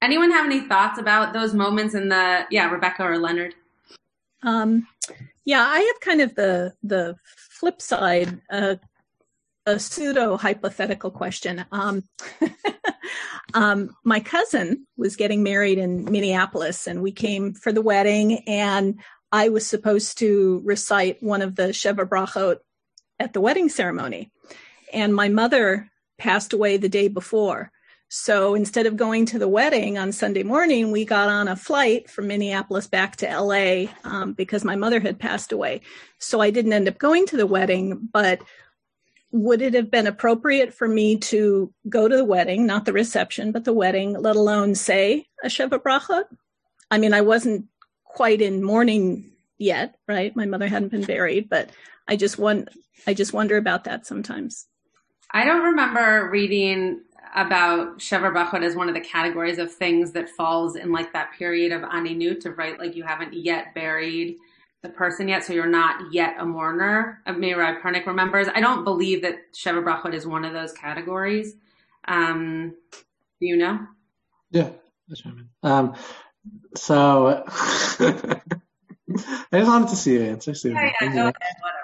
Anyone 0.02 0.30
have 0.30 0.46
any 0.46 0.60
thoughts 0.60 1.00
about 1.00 1.34
those 1.34 1.54
moments 1.54 1.96
in 1.96 2.10
the 2.10 2.46
yeah, 2.52 2.70
Rebecca 2.70 3.04
or 3.04 3.18
Leonard? 3.18 3.56
Um, 4.44 4.88
yeah, 5.46 5.66
I 5.66 5.80
have 5.80 6.00
kind 6.02 6.22
of 6.22 6.36
the 6.36 6.74
the 6.84 7.16
flip 7.26 7.82
side, 7.82 8.42
uh, 8.52 8.76
a 9.66 9.80
pseudo 9.80 10.36
hypothetical 10.36 11.10
question. 11.10 11.66
Um, 11.72 12.04
um, 13.54 13.96
my 14.04 14.20
cousin 14.20 14.86
was 14.98 15.16
getting 15.16 15.44
married 15.44 15.78
in 15.78 16.04
Minneapolis, 16.04 16.88
and 16.88 17.02
we 17.02 17.14
came 17.14 17.54
for 17.54 17.72
the 17.72 17.82
wedding, 17.82 18.44
and 18.48 19.00
I 19.32 19.48
was 19.48 19.66
supposed 19.66 20.18
to 20.20 20.62
recite 20.66 21.24
one 21.24 21.42
of 21.42 21.56
the 21.56 21.70
Sheva 21.70 22.06
Brachot 22.06 22.58
at 23.18 23.32
the 23.32 23.42
wedding 23.42 23.70
ceremony 23.70 24.30
and 24.96 25.14
my 25.14 25.30
mother 25.30 25.92
passed 26.18 26.54
away 26.54 26.78
the 26.78 26.90
day 26.90 27.08
before. 27.08 27.72
So 28.08 28.56
instead 28.56 28.86
of 28.86 28.96
going 28.96 29.26
to 29.28 29.40
the 29.40 29.48
wedding 29.48 29.98
on 29.98 30.12
Sunday 30.12 30.44
morning, 30.44 30.92
we 30.92 31.06
got 31.06 31.28
on 31.28 31.48
a 31.48 31.56
flight 31.56 32.10
from 32.10 32.28
Minneapolis 32.28 32.88
back 32.88 33.18
to 33.18 33.40
LA 33.40 33.92
um, 34.04 34.34
because 34.34 34.64
my 34.64 34.76
mother 34.76 35.00
had 35.00 35.20
passed 35.20 35.52
away. 35.52 35.82
So 36.20 36.40
I 36.40 36.50
didn't 36.50 36.74
end 36.74 36.88
up 36.88 36.98
going 36.98 37.26
to 37.28 37.38
the 37.38 37.48
wedding, 37.48 38.08
but 38.14 38.42
would 39.32 39.62
it 39.62 39.74
have 39.74 39.92
been 39.92 40.08
appropriate 40.08 40.74
for 40.74 40.88
me 40.88 41.18
to 41.18 41.74
go 41.90 42.08
to 42.08 42.16
the 42.16 42.24
wedding, 42.24 42.66
not 42.66 42.86
the 42.86 42.94
reception, 42.94 43.52
but 43.52 43.66
the 43.66 43.74
wedding, 43.74 44.14
let 44.14 44.36
alone 44.36 44.76
say 44.76 45.28
a 45.44 45.48
Sheva 45.48 45.80
Brachot? 45.80 46.24
I 46.90 47.00
mean, 47.00 47.14
I 47.14 47.22
wasn't 47.22 47.66
quite 48.06 48.42
in 48.42 48.64
mourning 48.64 49.34
yet, 49.58 49.96
right? 50.08 50.34
My 50.36 50.46
mother 50.46 50.68
hadn't 50.68 50.92
been 50.92 51.04
buried, 51.04 51.50
but 51.50 51.72
I 52.08 52.16
just 52.16 52.38
want, 52.38 52.70
I 53.08 53.14
just 53.14 53.34
wonder 53.34 53.58
about 53.58 53.86
that 53.86 54.06
sometimes. 54.06 54.68
I 55.36 55.44
don't 55.44 55.64
remember 55.64 56.30
reading 56.32 57.02
about 57.36 58.00
Sheva 58.00 58.32
Brachot 58.34 58.64
as 58.64 58.74
one 58.74 58.88
of 58.88 58.96
the 58.96 59.02
categories 59.02 59.58
of 59.58 59.70
things 59.70 60.14
that 60.14 60.30
falls 60.30 60.78
in 60.78 60.94
like 60.94 61.12
that 61.12 61.34
period 61.38 61.74
of 61.74 61.82
aninut 61.82 62.46
of 62.46 62.58
right, 62.58 62.80
like 62.80 62.96
you 62.96 63.04
haven't 63.04 63.34
yet 63.34 63.76
buried 63.76 64.38
the 64.82 64.88
person 64.88 65.28
yet, 65.28 65.44
so 65.44 65.52
you're 65.52 65.68
not 65.68 66.14
yet 66.14 66.38
a 66.40 66.46
mourner. 66.46 67.18
Uh, 67.26 67.34
Meir 67.34 67.58
Pernick 67.84 68.06
remembers. 68.06 68.48
I 68.56 68.62
don't 68.62 68.86
believe 68.86 69.24
that 69.24 69.54
Sheva 69.54 69.84
Brachot 69.84 70.14
is 70.14 70.26
one 70.26 70.46
of 70.46 70.54
those 70.54 70.72
categories. 70.72 71.56
Um, 72.08 72.74
Do 73.42 73.46
you 73.46 73.58
know? 73.58 73.86
Yeah, 74.52 74.70
that's 75.10 75.26
what 75.26 75.34
I 75.34 75.36
mean. 75.36 75.50
Um, 75.64 75.96
so 76.78 77.44
I 77.50 78.40
just 79.52 79.68
wanted 79.68 79.90
to 79.90 79.98
see 79.98 80.14
your 80.14 80.24
answer. 80.24 80.54
See 80.54 80.70
Yeah, 80.70 80.92
yeah, 81.02 81.14
go 81.14 81.34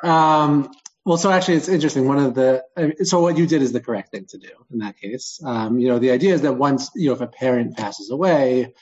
ahead. 0.04 0.10
Um, 0.10 0.72
well, 1.04 1.18
so 1.18 1.32
actually, 1.32 1.56
it's 1.56 1.70
interesting. 1.70 2.08
One 2.08 2.20
of 2.20 2.36
the 2.36 2.64
so 3.04 3.22
what 3.22 3.38
you 3.38 3.48
did 3.48 3.62
is 3.62 3.72
the 3.72 3.80
correct 3.80 4.12
thing 4.12 4.26
to 4.28 4.38
do 4.38 4.50
in 4.72 4.80
that 4.80 4.98
case. 4.98 5.42
Um, 5.44 5.80
you 5.80 5.88
know, 5.88 6.00
the 6.00 6.12
idea 6.12 6.34
is 6.34 6.42
that 6.42 6.54
once 6.54 6.92
you 6.96 7.08
know 7.08 7.14
if 7.14 7.22
a 7.22 7.28
parent 7.28 7.76
passes 7.76 8.12
away, 8.12 8.74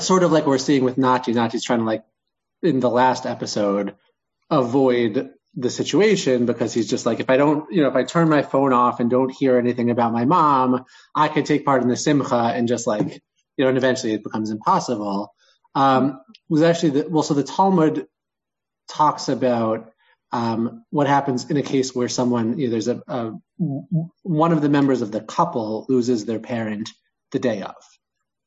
sort 0.00 0.24
of 0.24 0.32
like 0.32 0.46
we're 0.46 0.58
seeing 0.58 0.84
with 0.84 0.96
Nachi. 0.96 1.34
Nachi's 1.34 1.64
trying 1.64 1.80
to 1.80 1.84
like 1.84 2.04
in 2.62 2.80
the 2.80 2.90
last 2.90 3.26
episode 3.26 3.94
avoid 4.50 5.30
the 5.54 5.70
situation 5.70 6.46
because 6.46 6.72
he's 6.72 6.88
just 6.88 7.06
like 7.06 7.20
if 7.20 7.30
I 7.30 7.36
don't 7.36 7.70
you 7.72 7.82
know 7.82 7.88
if 7.88 7.94
I 7.94 8.04
turn 8.04 8.28
my 8.28 8.42
phone 8.42 8.72
off 8.72 8.98
and 9.00 9.10
don't 9.10 9.30
hear 9.30 9.58
anything 9.58 9.90
about 9.90 10.12
my 10.12 10.24
mom, 10.24 10.84
I 11.14 11.28
could 11.28 11.46
take 11.46 11.64
part 11.64 11.82
in 11.82 11.88
the 11.88 11.96
simcha 11.96 12.34
and 12.34 12.66
just 12.66 12.86
like 12.86 13.22
you 13.56 13.64
know 13.64 13.68
and 13.68 13.78
eventually 13.78 14.12
it 14.12 14.24
becomes 14.24 14.50
impossible. 14.50 15.34
Um, 15.74 16.20
was 16.48 16.62
actually 16.62 16.90
the, 16.90 17.08
well, 17.08 17.22
so 17.22 17.34
the 17.34 17.44
Talmud 17.44 18.06
talks 18.88 19.28
about 19.28 19.91
what 20.32 21.06
happens 21.06 21.50
in 21.50 21.56
a 21.56 21.62
case 21.62 21.94
where 21.94 22.08
someone, 22.08 22.58
you 22.58 22.66
know, 22.66 22.72
there's 22.72 22.88
a, 22.88 23.02
a 23.06 23.32
one 24.22 24.52
of 24.52 24.62
the 24.62 24.68
members 24.68 25.02
of 25.02 25.12
the 25.12 25.20
couple 25.20 25.86
loses 25.88 26.24
their 26.24 26.40
parent 26.40 26.90
the 27.32 27.38
day 27.38 27.62
of, 27.62 27.74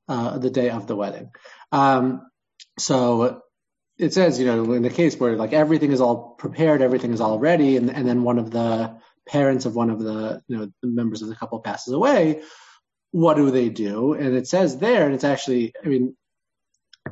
uh, 0.07 0.37
the 0.37 0.49
day 0.49 0.69
of 0.69 0.87
the 0.87 0.95
wedding. 0.95 1.31
Um, 1.71 2.21
so 2.79 3.41
it 3.97 4.13
says, 4.13 4.39
you 4.39 4.45
know, 4.45 4.73
in 4.73 4.81
the 4.81 4.89
case 4.89 5.15
where 5.17 5.35
like 5.35 5.53
everything 5.53 5.91
is 5.91 6.01
all 6.01 6.35
prepared, 6.37 6.81
everything 6.81 7.13
is 7.13 7.21
all 7.21 7.39
ready, 7.39 7.77
and, 7.77 7.89
and 7.89 8.07
then 8.07 8.23
one 8.23 8.39
of 8.39 8.51
the 8.51 8.97
parents 9.27 9.65
of 9.65 9.75
one 9.75 9.89
of 9.89 9.99
the, 9.99 10.41
you 10.47 10.57
know, 10.57 10.71
the 10.81 10.87
members 10.87 11.21
of 11.21 11.29
the 11.29 11.35
couple 11.35 11.59
passes 11.59 11.93
away, 11.93 12.41
what 13.11 13.37
do 13.37 13.51
they 13.51 13.69
do? 13.69 14.13
And 14.13 14.35
it 14.35 14.47
says 14.47 14.77
there, 14.77 15.05
and 15.05 15.15
it's 15.15 15.23
actually, 15.23 15.73
I 15.83 15.87
mean, 15.87 16.15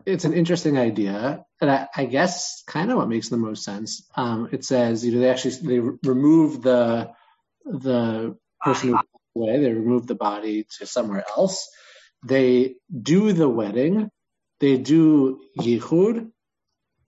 it's 0.06 0.26
an 0.26 0.34
interesting 0.34 0.78
idea, 0.78 1.46
and 1.62 1.72
I, 1.72 1.88
I 1.96 2.06
guess 2.06 2.64
kind 2.68 2.92
of 2.92 2.98
what 2.98 3.10
makes 3.10 3.30
the 3.30 3.38
most 3.38 3.64
sense. 3.64 4.08
Um, 4.16 4.50
it 4.52 4.66
says, 4.66 5.06
you 5.06 5.14
know, 5.14 5.20
they 5.20 5.30
actually 5.30 5.56
they 5.56 5.80
remove 5.80 6.62
the 6.62 7.12
the 7.66 8.38
person 8.62 8.90
who 8.90 9.00
away, 9.36 9.60
they 9.60 9.72
remove 9.72 10.08
the 10.08 10.16
body 10.16 10.66
to 10.78 10.86
somewhere 10.86 11.24
else. 11.38 11.70
They 12.26 12.76
do 12.92 13.34
the 13.34 13.50
wedding, 13.50 14.10
they 14.60 14.78
do 14.78 15.42
yichud, 15.60 16.32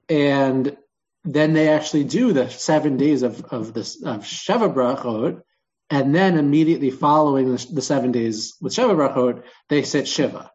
and 0.10 0.78
then 1.24 1.54
they 1.54 1.70
actually 1.70 2.04
do 2.04 2.34
the 2.34 2.50
seven 2.50 2.98
days 2.98 3.24
of 3.24 3.46
of 3.46 3.74
this 3.74 4.02
of 4.04 4.24
Sheva 4.24 4.74
Brachot, 4.74 5.42
and 5.90 6.14
then 6.14 6.38
immediately 6.38 6.92
following 6.92 7.52
the, 7.52 7.68
the 7.72 7.82
seven 7.82 8.12
days 8.12 8.56
with 8.62 8.74
Sheva 8.74 8.96
Brachot, 8.96 9.44
they 9.70 9.84
sit 9.84 10.08
Shiva. 10.08 10.52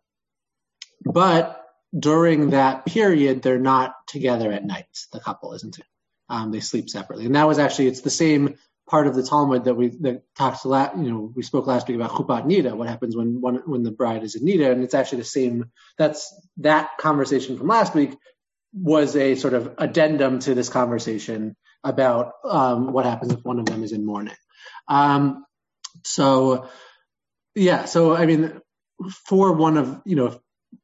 But 1.03 1.60
during 1.99 2.51
that 2.51 2.87
period, 2.87 3.43
they're 3.43 3.59
not 3.59 3.95
together 4.07 4.53
at 4.53 4.65
night. 4.65 4.87
The 5.13 5.21
couple 5.21 5.55
isn't. 5.55 5.79
Um, 6.29 6.53
they 6.53 6.61
sleep 6.61 6.89
separately, 6.89 7.27
and 7.27 7.35
that 7.35 7.49
was 7.49 7.59
actually 7.59 7.89
it's 7.89 8.03
the 8.03 8.11
same 8.11 8.57
part 8.89 9.07
of 9.07 9.15
the 9.15 9.23
Talmud 9.23 9.65
that 9.65 9.75
we 9.75 9.89
that 10.01 10.23
talks 10.37 10.65
a 10.65 10.69
lot. 10.69 10.97
You 10.97 11.11
know, 11.11 11.33
we 11.35 11.43
spoke 11.43 11.67
last 11.67 11.89
week 11.89 11.97
about 11.97 12.11
chupat 12.11 12.45
nida. 12.45 12.77
What 12.77 12.89
happens 12.89 13.17
when 13.17 13.41
one, 13.41 13.63
when 13.67 13.83
the 13.83 13.91
bride 13.91 14.23
is 14.23 14.37
in 14.37 14.45
nida, 14.45 14.71
and 14.71 14.83
it's 14.85 14.95
actually 14.95 15.19
the 15.19 15.25
same. 15.25 15.71
That's 15.99 16.33
that 16.59 16.99
conversation 16.99 17.59
from 17.59 17.69
last 17.69 17.95
week 17.95 18.17
was 18.73 19.17
a 19.17 19.35
sort 19.35 19.55
of 19.55 19.75
addendum 19.79 20.39
to 20.41 20.55
this 20.55 20.69
conversation 20.69 21.57
about 21.83 22.35
um, 22.45 22.93
what 22.93 23.07
happens 23.07 23.33
if 23.33 23.45
one 23.45 23.59
of 23.59 23.67
them 23.67 23.83
is 23.83 23.93
in 23.93 24.07
mourning. 24.07 24.35
Um, 24.87 25.45
so, 26.05 26.69
yeah. 27.55 27.87
So 27.87 28.15
I 28.15 28.27
mean, 28.27 28.61
for 29.27 29.53
one 29.53 29.77
of 29.77 30.03
you 30.05 30.17
know 30.17 30.41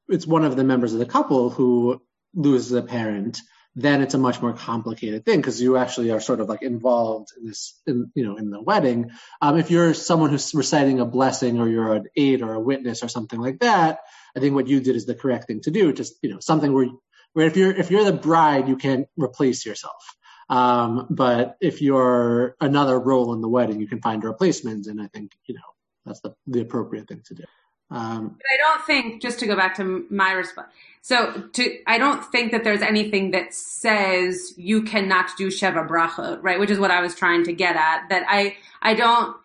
it's 0.08 0.26
one 0.26 0.44
of 0.44 0.56
the 0.56 0.64
members 0.64 0.92
of 0.92 0.98
the 0.98 1.06
couple 1.06 1.50
who 1.50 2.02
loses 2.34 2.72
a 2.72 2.82
parent, 2.82 3.40
then 3.74 4.00
it's 4.00 4.14
a 4.14 4.18
much 4.18 4.40
more 4.40 4.54
complicated 4.54 5.24
thing 5.24 5.38
because 5.38 5.60
you 5.60 5.76
actually 5.76 6.10
are 6.10 6.20
sort 6.20 6.40
of 6.40 6.48
like 6.48 6.62
involved 6.62 7.28
in 7.38 7.46
this, 7.46 7.78
in, 7.86 8.10
you 8.14 8.24
know, 8.24 8.36
in 8.36 8.50
the 8.50 8.60
wedding. 8.60 9.10
Um, 9.42 9.58
if 9.58 9.70
you're 9.70 9.92
someone 9.92 10.30
who's 10.30 10.54
reciting 10.54 10.98
a 11.00 11.04
blessing 11.04 11.60
or 11.60 11.68
you're 11.68 11.92
an 11.92 12.06
aide 12.16 12.40
or 12.40 12.54
a 12.54 12.60
witness 12.60 13.02
or 13.02 13.08
something 13.08 13.38
like 13.38 13.60
that, 13.60 14.00
I 14.34 14.40
think 14.40 14.54
what 14.54 14.66
you 14.66 14.80
did 14.80 14.96
is 14.96 15.04
the 15.04 15.14
correct 15.14 15.46
thing 15.46 15.60
to 15.62 15.70
do. 15.70 15.92
Just 15.92 16.14
you 16.22 16.30
know, 16.30 16.40
something 16.40 16.72
where 16.72 16.88
where 17.34 17.46
if 17.46 17.56
you're 17.56 17.72
if 17.72 17.90
you're 17.90 18.04
the 18.04 18.14
bride, 18.14 18.66
you 18.66 18.76
can't 18.76 19.08
replace 19.16 19.66
yourself. 19.66 20.16
Um, 20.48 21.06
but 21.10 21.56
if 21.60 21.82
you're 21.82 22.56
another 22.60 22.98
role 22.98 23.34
in 23.34 23.42
the 23.42 23.48
wedding, 23.48 23.80
you 23.80 23.88
can 23.88 24.00
find 24.00 24.24
a 24.24 24.28
replacement, 24.28 24.86
and 24.86 25.02
I 25.02 25.08
think 25.08 25.32
you 25.46 25.54
know 25.54 25.60
that's 26.06 26.20
the 26.20 26.34
the 26.46 26.60
appropriate 26.60 27.08
thing 27.08 27.22
to 27.26 27.34
do. 27.34 27.44
Um, 27.90 28.36
But 28.36 28.46
I 28.52 28.56
don't 28.56 28.84
think, 28.84 29.22
just 29.22 29.38
to 29.40 29.46
go 29.46 29.56
back 29.56 29.76
to 29.76 30.06
my 30.10 30.32
response, 30.32 30.68
so 31.02 31.44
to, 31.52 31.78
I 31.86 31.98
don't 31.98 32.24
think 32.32 32.50
that 32.52 32.64
there's 32.64 32.82
anything 32.82 33.30
that 33.30 33.54
says 33.54 34.54
you 34.56 34.82
cannot 34.82 35.30
do 35.36 35.48
Sheva 35.48 35.86
Bracha, 35.86 36.38
right? 36.42 36.58
Which 36.58 36.70
is 36.70 36.78
what 36.78 36.90
I 36.90 37.00
was 37.00 37.14
trying 37.14 37.44
to 37.44 37.52
get 37.52 37.76
at. 37.76 38.08
That 38.08 38.24
I, 38.28 38.56
I 38.82 38.94
don't, 38.94 39.36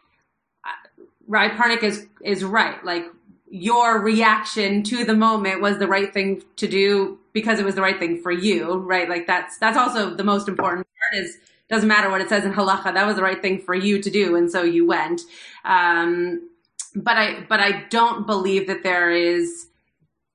Rai 1.27 1.49
Pernick 1.49 1.83
is, 1.83 2.07
is 2.23 2.43
right. 2.43 2.83
Like, 2.83 3.05
your 3.53 3.99
reaction 4.01 4.81
to 4.81 5.03
the 5.03 5.13
moment 5.13 5.61
was 5.61 5.77
the 5.77 5.87
right 5.87 6.13
thing 6.13 6.41
to 6.55 6.69
do 6.69 7.19
because 7.33 7.59
it 7.59 7.65
was 7.65 7.75
the 7.75 7.81
right 7.81 7.99
thing 7.99 8.21
for 8.21 8.31
you, 8.31 8.75
right? 8.77 9.09
Like 9.09 9.27
that's, 9.27 9.57
that's 9.57 9.77
also 9.77 10.15
the 10.15 10.23
most 10.23 10.47
important 10.47 10.87
part 10.87 11.21
is, 11.21 11.37
doesn't 11.69 11.87
matter 11.87 12.09
what 12.09 12.21
it 12.21 12.29
says 12.29 12.45
in 12.45 12.53
halacha, 12.53 12.93
that 12.93 13.05
was 13.05 13.17
the 13.17 13.21
right 13.21 13.41
thing 13.41 13.59
for 13.59 13.75
you 13.75 14.01
to 14.01 14.09
do, 14.09 14.37
and 14.37 14.49
so 14.49 14.63
you 14.63 14.85
went. 14.85 15.21
Um, 15.65 16.49
but 16.95 17.17
I 17.17 17.45
but 17.47 17.59
I 17.59 17.83
don't 17.89 18.25
believe 18.25 18.67
that 18.67 18.83
there 18.83 19.11
is 19.11 19.67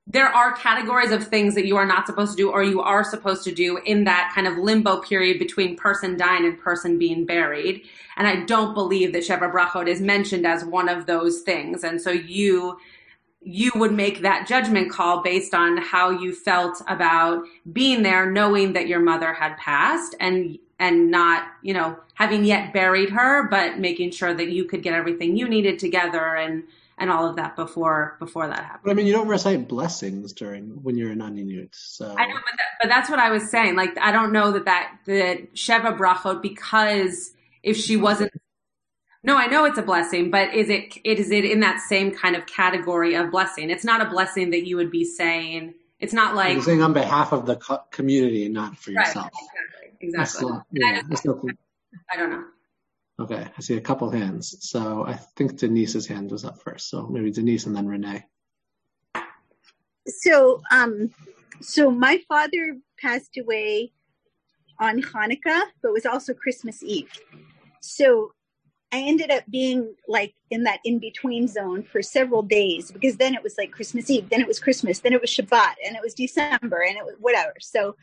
there 0.08 0.26
are 0.28 0.52
categories 0.52 1.10
of 1.10 1.26
things 1.26 1.56
that 1.56 1.66
you 1.66 1.76
are 1.76 1.86
not 1.86 2.06
supposed 2.06 2.30
to 2.32 2.36
do 2.36 2.50
or 2.50 2.62
you 2.62 2.80
are 2.80 3.02
supposed 3.02 3.42
to 3.42 3.52
do 3.52 3.78
in 3.78 4.04
that 4.04 4.30
kind 4.34 4.46
of 4.46 4.56
limbo 4.56 5.00
period 5.00 5.38
between 5.38 5.76
person 5.76 6.16
dying 6.16 6.44
and 6.44 6.60
person 6.60 6.96
being 6.96 7.26
buried. 7.26 7.82
And 8.16 8.28
I 8.28 8.44
don't 8.44 8.72
believe 8.72 9.12
that 9.12 9.24
Sheva 9.24 9.52
Brachot 9.52 9.88
is 9.88 10.00
mentioned 10.00 10.46
as 10.46 10.64
one 10.64 10.88
of 10.88 11.06
those 11.06 11.40
things. 11.40 11.82
And 11.82 12.00
so 12.00 12.10
you 12.10 12.78
you 13.48 13.70
would 13.76 13.92
make 13.92 14.22
that 14.22 14.48
judgment 14.48 14.90
call 14.90 15.22
based 15.22 15.54
on 15.54 15.76
how 15.76 16.10
you 16.10 16.34
felt 16.34 16.82
about 16.88 17.44
being 17.72 18.02
there, 18.02 18.28
knowing 18.30 18.72
that 18.72 18.88
your 18.88 18.98
mother 18.98 19.32
had 19.32 19.56
passed 19.56 20.16
and 20.18 20.58
and 20.78 21.10
not, 21.10 21.48
you 21.62 21.72
know, 21.72 21.98
having 22.14 22.44
yet 22.44 22.72
buried 22.72 23.10
her, 23.10 23.48
but 23.48 23.78
making 23.78 24.10
sure 24.10 24.34
that 24.34 24.50
you 24.50 24.64
could 24.64 24.82
get 24.82 24.94
everything 24.94 25.36
you 25.36 25.48
needed 25.48 25.78
together 25.78 26.36
and 26.36 26.64
and 26.98 27.10
all 27.10 27.28
of 27.28 27.36
that 27.36 27.56
before 27.56 28.16
before 28.18 28.46
that 28.48 28.64
happened. 28.64 28.80
but 28.84 28.90
I 28.90 28.94
mean, 28.94 29.06
you 29.06 29.12
don't 29.12 29.28
recite 29.28 29.68
blessings 29.68 30.32
during 30.32 30.82
when 30.82 30.96
you're 30.96 31.12
in 31.12 31.18
Aninut. 31.18 31.68
So 31.72 32.06
I 32.06 32.26
know, 32.26 32.34
but, 32.34 32.52
that, 32.56 32.66
but 32.80 32.88
that's 32.88 33.10
what 33.10 33.18
I 33.18 33.30
was 33.30 33.50
saying. 33.50 33.76
Like, 33.76 33.98
I 33.98 34.12
don't 34.12 34.32
know 34.32 34.52
that 34.52 34.64
that 34.64 34.98
that 35.06 35.54
Sheva 35.54 35.96
Brachot 35.96 36.40
because 36.40 37.32
if 37.62 37.76
she 37.76 37.96
wasn't, 37.96 38.32
no, 39.22 39.36
I 39.36 39.46
know 39.46 39.64
it's 39.64 39.78
a 39.78 39.82
blessing, 39.82 40.30
but 40.30 40.54
is 40.54 40.70
it, 40.70 40.96
it 41.04 41.18
is 41.18 41.30
it 41.30 41.44
in 41.44 41.60
that 41.60 41.80
same 41.80 42.12
kind 42.12 42.36
of 42.36 42.46
category 42.46 43.14
of 43.14 43.30
blessing? 43.30 43.70
It's 43.70 43.84
not 43.84 44.00
a 44.00 44.08
blessing 44.08 44.50
that 44.50 44.66
you 44.66 44.76
would 44.76 44.90
be 44.90 45.04
saying. 45.04 45.74
It's 45.98 46.12
not 46.12 46.34
like 46.34 46.54
you're 46.54 46.62
saying 46.62 46.82
on 46.82 46.92
behalf 46.92 47.32
of 47.32 47.46
the 47.46 47.56
co- 47.56 47.82
community 47.90 48.44
and 48.44 48.54
not 48.54 48.76
for 48.78 48.92
right, 48.92 49.06
yourself. 49.06 49.26
exactly, 49.26 49.75
exactly. 50.00 50.26
still- 50.36 50.66
And 50.74 50.84
I 50.84 50.90
yeah, 50.90 50.96
just- 50.98 51.08
that's 51.08 51.20
still- 51.20 51.42
I 52.12 52.16
don't 52.16 52.30
know. 52.30 52.44
Okay, 53.18 53.46
I 53.56 53.60
see 53.62 53.76
a 53.76 53.80
couple 53.80 54.10
hands. 54.10 54.56
So 54.68 55.04
I 55.06 55.14
think 55.14 55.56
Denise's 55.58 56.06
hand 56.06 56.30
was 56.30 56.44
up 56.44 56.60
first. 56.60 56.90
So 56.90 57.06
maybe 57.06 57.30
Denise 57.30 57.64
and 57.66 57.74
then 57.74 57.86
Renee. 57.86 58.24
so 60.06 60.60
um 60.70 61.10
so 61.60 61.90
my 61.90 62.20
father 62.28 62.76
passed 63.00 63.38
away 63.38 63.92
on 64.78 65.00
Hanukkah, 65.00 65.62
but 65.80 65.88
it 65.88 65.92
was 65.92 66.04
also 66.06 66.34
Christmas 66.34 66.82
Eve. 66.82 67.10
So 67.80 68.32
I 68.92 69.00
ended 69.00 69.30
up 69.30 69.44
being 69.50 69.94
like 70.06 70.34
in 70.50 70.64
that 70.64 70.80
in 70.84 70.98
between 70.98 71.48
zone 71.48 71.82
for 71.82 72.02
several 72.02 72.42
days 72.42 72.90
because 72.90 73.16
then 73.16 73.34
it 73.34 73.42
was 73.42 73.56
like 73.56 73.72
Christmas 73.72 74.10
Eve, 74.10 74.28
then 74.28 74.40
it 74.42 74.46
was 74.46 74.60
Christmas, 74.60 75.00
then 75.00 75.14
it 75.14 75.20
was 75.20 75.30
Shabbat, 75.30 75.74
and 75.84 75.96
it 75.96 76.02
was 76.02 76.12
December, 76.14 76.82
and 76.82 76.96
it 76.98 77.04
was 77.04 77.14
whatever. 77.18 77.54
So 77.60 77.96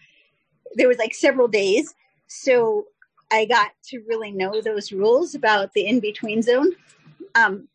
there 0.76 0.88
was 0.88 0.98
like 0.98 1.14
several 1.14 1.48
days. 1.48 1.94
So 2.28 2.86
I 3.32 3.46
got 3.46 3.72
to 3.86 4.00
really 4.08 4.32
know 4.32 4.62
those 4.62 4.92
rules 4.92 5.36
about 5.36 5.74
the 5.74 5.86
in 5.86 6.00
between 6.00 6.42
zone. 6.42 6.72
Um, 7.36 7.68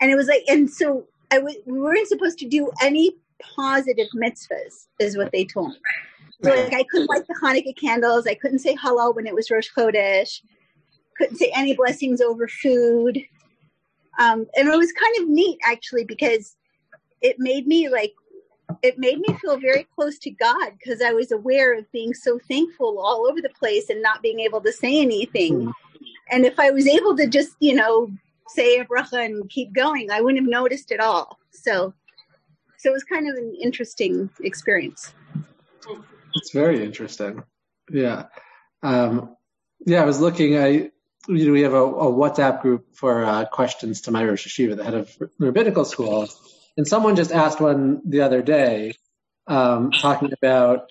and 0.00 0.10
it 0.10 0.16
was 0.16 0.28
like, 0.28 0.44
and 0.48 0.70
so 0.70 1.06
I 1.30 1.36
w- 1.36 1.62
we 1.66 1.78
weren't 1.78 2.08
supposed 2.08 2.38
to 2.38 2.48
do 2.48 2.70
any 2.80 3.16
positive 3.56 4.08
mitzvahs, 4.14 4.86
is 4.98 5.16
what 5.16 5.32
they 5.32 5.44
told 5.44 5.72
me. 5.72 5.78
So 6.42 6.50
like 6.50 6.72
I 6.72 6.84
couldn't 6.84 7.08
light 7.08 7.26
the 7.26 7.34
Hanukkah 7.34 7.76
candles. 7.76 8.26
I 8.26 8.34
couldn't 8.34 8.60
say 8.60 8.74
Hallel 8.74 9.14
when 9.14 9.26
it 9.26 9.34
was 9.34 9.50
Rosh 9.50 9.68
Chodesh. 9.76 10.40
Couldn't 11.18 11.36
say 11.36 11.52
any 11.54 11.76
blessings 11.76 12.22
over 12.22 12.48
food. 12.48 13.22
Um, 14.18 14.46
and 14.56 14.68
it 14.68 14.76
was 14.76 14.92
kind 14.92 15.14
of 15.20 15.28
neat 15.28 15.58
actually 15.64 16.04
because 16.04 16.56
it 17.20 17.36
made 17.38 17.66
me 17.66 17.88
like 17.90 18.14
it 18.82 18.98
made 18.98 19.18
me 19.18 19.34
feel 19.40 19.58
very 19.58 19.86
close 19.94 20.18
to 20.20 20.30
God 20.30 20.72
because 20.78 21.02
I 21.02 21.12
was 21.12 21.32
aware 21.32 21.78
of 21.78 21.90
being 21.92 22.14
so 22.14 22.38
thankful 22.48 22.98
all 22.98 23.26
over 23.28 23.40
the 23.40 23.50
place 23.50 23.90
and 23.90 24.02
not 24.02 24.22
being 24.22 24.40
able 24.40 24.60
to 24.62 24.72
say 24.72 25.00
anything. 25.00 25.72
And 26.30 26.46
if 26.46 26.58
I 26.58 26.70
was 26.70 26.86
able 26.86 27.16
to 27.16 27.26
just, 27.26 27.56
you 27.60 27.74
know, 27.74 28.10
say 28.54 28.78
a 28.78 28.84
bracha 28.84 29.24
and 29.24 29.48
keep 29.48 29.72
going. 29.72 30.10
I 30.10 30.20
wouldn't 30.20 30.42
have 30.42 30.50
noticed 30.50 30.92
at 30.92 31.00
all. 31.00 31.38
So, 31.52 31.94
so 32.78 32.90
it 32.90 32.92
was 32.92 33.04
kind 33.04 33.28
of 33.28 33.36
an 33.36 33.56
interesting 33.60 34.30
experience. 34.40 35.12
It's 36.34 36.52
very 36.52 36.84
interesting. 36.84 37.42
Yeah. 37.90 38.26
Um, 38.82 39.36
yeah, 39.86 40.02
I 40.02 40.04
was 40.04 40.20
looking, 40.20 40.58
I, 40.58 40.90
you 41.28 41.46
know, 41.46 41.52
we 41.52 41.62
have 41.62 41.74
a, 41.74 41.84
a 41.84 42.12
WhatsApp 42.12 42.62
group 42.62 42.94
for 42.94 43.24
uh, 43.24 43.44
questions 43.46 44.02
to 44.02 44.10
my 44.10 44.24
Rosh 44.24 44.46
HaYeshiva, 44.46 44.76
the 44.76 44.84
head 44.84 44.94
of 44.94 45.16
rabbinical 45.38 45.84
school. 45.84 46.28
And 46.80 46.88
someone 46.88 47.14
just 47.14 47.30
asked 47.30 47.60
one 47.60 48.00
the 48.06 48.22
other 48.22 48.40
day, 48.40 48.94
um, 49.46 49.90
talking 49.90 50.32
about, 50.32 50.88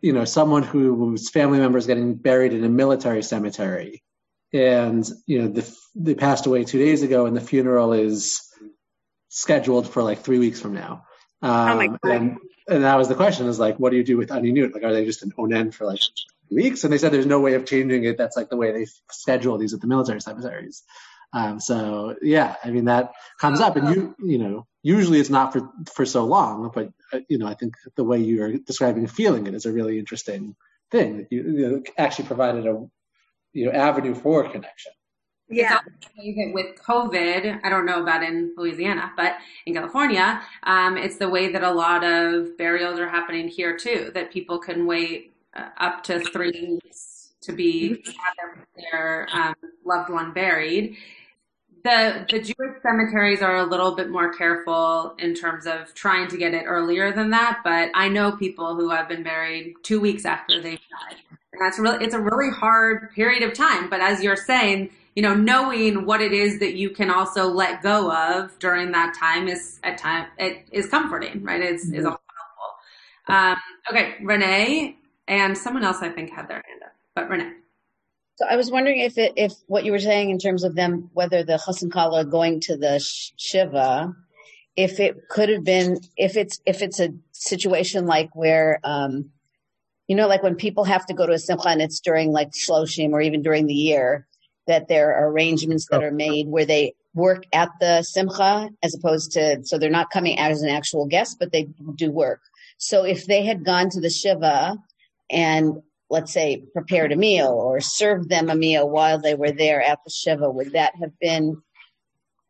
you 0.00 0.14
know, 0.14 0.24
someone 0.24 0.62
whose 0.62 1.28
family 1.28 1.58
member 1.58 1.76
is 1.76 1.86
getting 1.86 2.14
buried 2.14 2.54
in 2.54 2.64
a 2.64 2.70
military 2.70 3.22
cemetery. 3.22 4.02
And, 4.54 5.06
you 5.26 5.42
know, 5.42 5.48
the, 5.48 5.78
they 5.94 6.14
passed 6.14 6.46
away 6.46 6.64
two 6.64 6.78
days 6.78 7.02
ago 7.02 7.26
and 7.26 7.36
the 7.36 7.42
funeral 7.42 7.92
is 7.92 8.50
scheduled 9.28 9.90
for 9.90 10.02
like 10.02 10.20
three 10.20 10.38
weeks 10.38 10.58
from 10.58 10.72
now. 10.72 11.04
Um, 11.42 11.68
oh 11.68 11.74
And, 12.10 12.38
and 12.66 12.84
that 12.84 12.96
was 12.96 13.08
the 13.08 13.14
question 13.14 13.46
is 13.46 13.58
like, 13.58 13.78
what 13.78 13.90
do 13.90 13.98
you 13.98 14.04
do 14.04 14.16
with 14.16 14.30
Aninut? 14.30 14.72
Like, 14.72 14.84
are 14.84 14.94
they 14.94 15.04
just 15.04 15.22
an 15.22 15.32
onen 15.32 15.74
for 15.74 15.84
like 15.84 16.00
weeks? 16.50 16.82
And 16.82 16.90
they 16.90 16.96
said 16.96 17.12
there's 17.12 17.26
no 17.26 17.40
way 17.40 17.56
of 17.56 17.66
changing 17.66 18.04
it. 18.04 18.16
That's 18.16 18.38
like 18.38 18.48
the 18.48 18.56
way 18.56 18.72
they 18.72 18.86
schedule 19.10 19.58
these 19.58 19.74
at 19.74 19.82
the 19.82 19.86
military 19.86 20.22
cemeteries. 20.22 20.82
Um, 21.34 21.58
so 21.58 22.14
yeah, 22.22 22.54
I 22.64 22.70
mean 22.70 22.84
that 22.84 23.12
comes 23.40 23.60
up, 23.60 23.76
and 23.76 23.94
you 23.94 24.14
you 24.24 24.38
know 24.38 24.66
usually 24.82 25.18
it's 25.18 25.30
not 25.30 25.52
for 25.52 25.68
for 25.92 26.06
so 26.06 26.24
long, 26.24 26.70
but 26.72 26.90
uh, 27.12 27.20
you 27.28 27.38
know 27.38 27.46
I 27.46 27.54
think 27.54 27.74
the 27.96 28.04
way 28.04 28.18
you're 28.18 28.56
describing 28.58 29.06
feeling 29.08 29.46
it 29.46 29.54
is 29.54 29.66
a 29.66 29.72
really 29.72 29.98
interesting 29.98 30.54
thing 30.90 31.18
that 31.18 31.32
you, 31.32 31.42
you 31.42 31.68
know, 31.68 31.82
actually 31.98 32.26
provided 32.26 32.66
a 32.66 32.86
you 33.52 33.66
know 33.66 33.72
avenue 33.72 34.14
for 34.14 34.48
connection. 34.48 34.92
Yeah. 35.50 35.80
with 36.16 36.80
COVID, 36.82 37.60
I 37.62 37.68
don't 37.68 37.84
know 37.84 38.02
about 38.02 38.22
in 38.22 38.54
Louisiana, 38.56 39.12
but 39.14 39.34
in 39.66 39.74
California, 39.74 40.40
um, 40.62 40.96
it's 40.96 41.18
the 41.18 41.28
way 41.28 41.52
that 41.52 41.62
a 41.62 41.70
lot 41.70 42.02
of 42.02 42.56
burials 42.56 42.98
are 42.98 43.08
happening 43.08 43.48
here 43.48 43.76
too. 43.76 44.10
That 44.14 44.32
people 44.32 44.58
can 44.58 44.86
wait 44.86 45.34
uh, 45.54 45.68
up 45.78 46.02
to 46.04 46.20
three 46.20 46.78
weeks 46.82 47.32
to 47.42 47.52
be 47.52 47.90
mm-hmm. 47.90 48.10
have 48.10 48.34
their, 48.36 48.66
their 48.92 49.28
um, 49.32 49.54
loved 49.84 50.10
one 50.10 50.32
buried. 50.32 50.96
The 51.84 52.26
the 52.30 52.40
Jewish 52.40 52.82
cemeteries 52.82 53.42
are 53.42 53.56
a 53.56 53.64
little 53.64 53.94
bit 53.94 54.10
more 54.10 54.32
careful 54.32 55.14
in 55.18 55.34
terms 55.34 55.66
of 55.66 55.94
trying 55.94 56.28
to 56.28 56.36
get 56.36 56.54
it 56.54 56.64
earlier 56.66 57.12
than 57.12 57.30
that. 57.30 57.60
But 57.62 57.90
I 57.94 58.08
know 58.08 58.32
people 58.32 58.74
who 58.74 58.90
have 58.90 59.08
been 59.08 59.22
buried 59.22 59.74
two 59.82 60.00
weeks 60.00 60.24
after 60.24 60.60
they've 60.60 60.78
died, 60.78 61.18
and 61.52 61.60
that's 61.60 61.78
really 61.78 62.02
it's 62.04 62.14
a 62.14 62.20
really 62.20 62.50
hard 62.50 63.12
period 63.12 63.42
of 63.42 63.52
time. 63.52 63.90
But 63.90 64.00
as 64.00 64.22
you're 64.22 64.36
saying 64.36 64.90
you 65.14 65.22
know, 65.22 65.34
knowing 65.34 66.06
what 66.06 66.20
it 66.20 66.32
is 66.32 66.58
that 66.58 66.74
you 66.74 66.90
can 66.90 67.10
also 67.10 67.46
let 67.46 67.82
go 67.82 68.10
of 68.12 68.58
during 68.58 68.90
that 68.92 69.14
time 69.14 69.46
is 69.46 69.78
at 69.84 69.96
time 69.96 70.26
it 70.38 70.66
is 70.72 70.88
comforting, 70.88 71.42
right? 71.42 71.60
It's 71.60 71.86
mm-hmm. 71.86 71.94
is 71.94 72.04
helpful. 72.04 72.20
Um, 73.28 73.56
okay, 73.90 74.14
Renee 74.22 74.96
and 75.28 75.56
someone 75.56 75.84
else 75.84 75.98
I 76.02 76.08
think 76.08 76.30
had 76.30 76.48
their 76.48 76.62
hand 76.66 76.82
up, 76.84 76.92
but 77.14 77.28
Renee. 77.30 77.52
So 78.36 78.46
I 78.48 78.56
was 78.56 78.70
wondering 78.70 79.00
if 79.00 79.16
it, 79.16 79.32
if 79.36 79.52
what 79.66 79.84
you 79.84 79.92
were 79.92 80.00
saying 80.00 80.30
in 80.30 80.38
terms 80.38 80.64
of 80.64 80.74
them, 80.74 81.10
whether 81.12 81.44
the 81.44 81.58
Chassan 81.58 81.90
Kala 81.90 82.24
going 82.24 82.60
to 82.62 82.76
the 82.76 82.98
Shiva, 82.98 84.14
if 84.76 84.98
it 84.98 85.28
could 85.28 85.48
have 85.48 85.62
been, 85.62 86.00
if 86.16 86.36
it's, 86.36 86.60
if 86.66 86.82
it's 86.82 86.98
a 86.98 87.10
situation 87.32 88.06
like 88.06 88.34
where, 88.34 88.80
um, 88.82 89.30
you 90.08 90.16
know, 90.16 90.26
like 90.26 90.42
when 90.42 90.56
people 90.56 90.84
have 90.84 91.06
to 91.06 91.14
go 91.14 91.26
to 91.26 91.32
a 91.32 91.38
simcha 91.38 91.68
and 91.68 91.80
it's 91.80 92.00
during 92.00 92.32
like 92.32 92.50
shloshim 92.50 93.12
or 93.12 93.20
even 93.20 93.40
during 93.40 93.66
the 93.66 93.74
year, 93.74 94.26
that 94.66 94.88
there 94.88 95.14
are 95.14 95.30
arrangements 95.30 95.86
that 95.90 96.02
oh. 96.02 96.06
are 96.06 96.10
made 96.10 96.48
where 96.48 96.66
they 96.66 96.94
work 97.14 97.44
at 97.52 97.70
the 97.80 98.02
simcha 98.02 98.68
as 98.82 98.94
opposed 98.94 99.32
to 99.32 99.64
so 99.64 99.78
they're 99.78 99.90
not 99.90 100.10
coming 100.10 100.38
as 100.38 100.62
an 100.62 100.68
actual 100.68 101.06
guest 101.06 101.36
but 101.38 101.52
they 101.52 101.68
do 101.94 102.10
work 102.10 102.40
so 102.76 103.04
if 103.04 103.26
they 103.26 103.44
had 103.44 103.64
gone 103.64 103.88
to 103.88 104.00
the 104.00 104.10
shiva 104.10 104.76
and 105.30 105.80
let's 106.14 106.32
say 106.32 106.64
prepared 106.72 107.12
a 107.12 107.16
meal 107.16 107.48
or 107.48 107.80
served 107.80 108.28
them 108.28 108.48
a 108.48 108.54
meal 108.54 108.88
while 108.88 109.18
they 109.18 109.34
were 109.34 109.52
there 109.52 109.82
at 109.82 109.98
the 110.04 110.10
shiva 110.10 110.50
would 110.50 110.72
that 110.72 110.92
have 111.00 111.12
been 111.20 111.60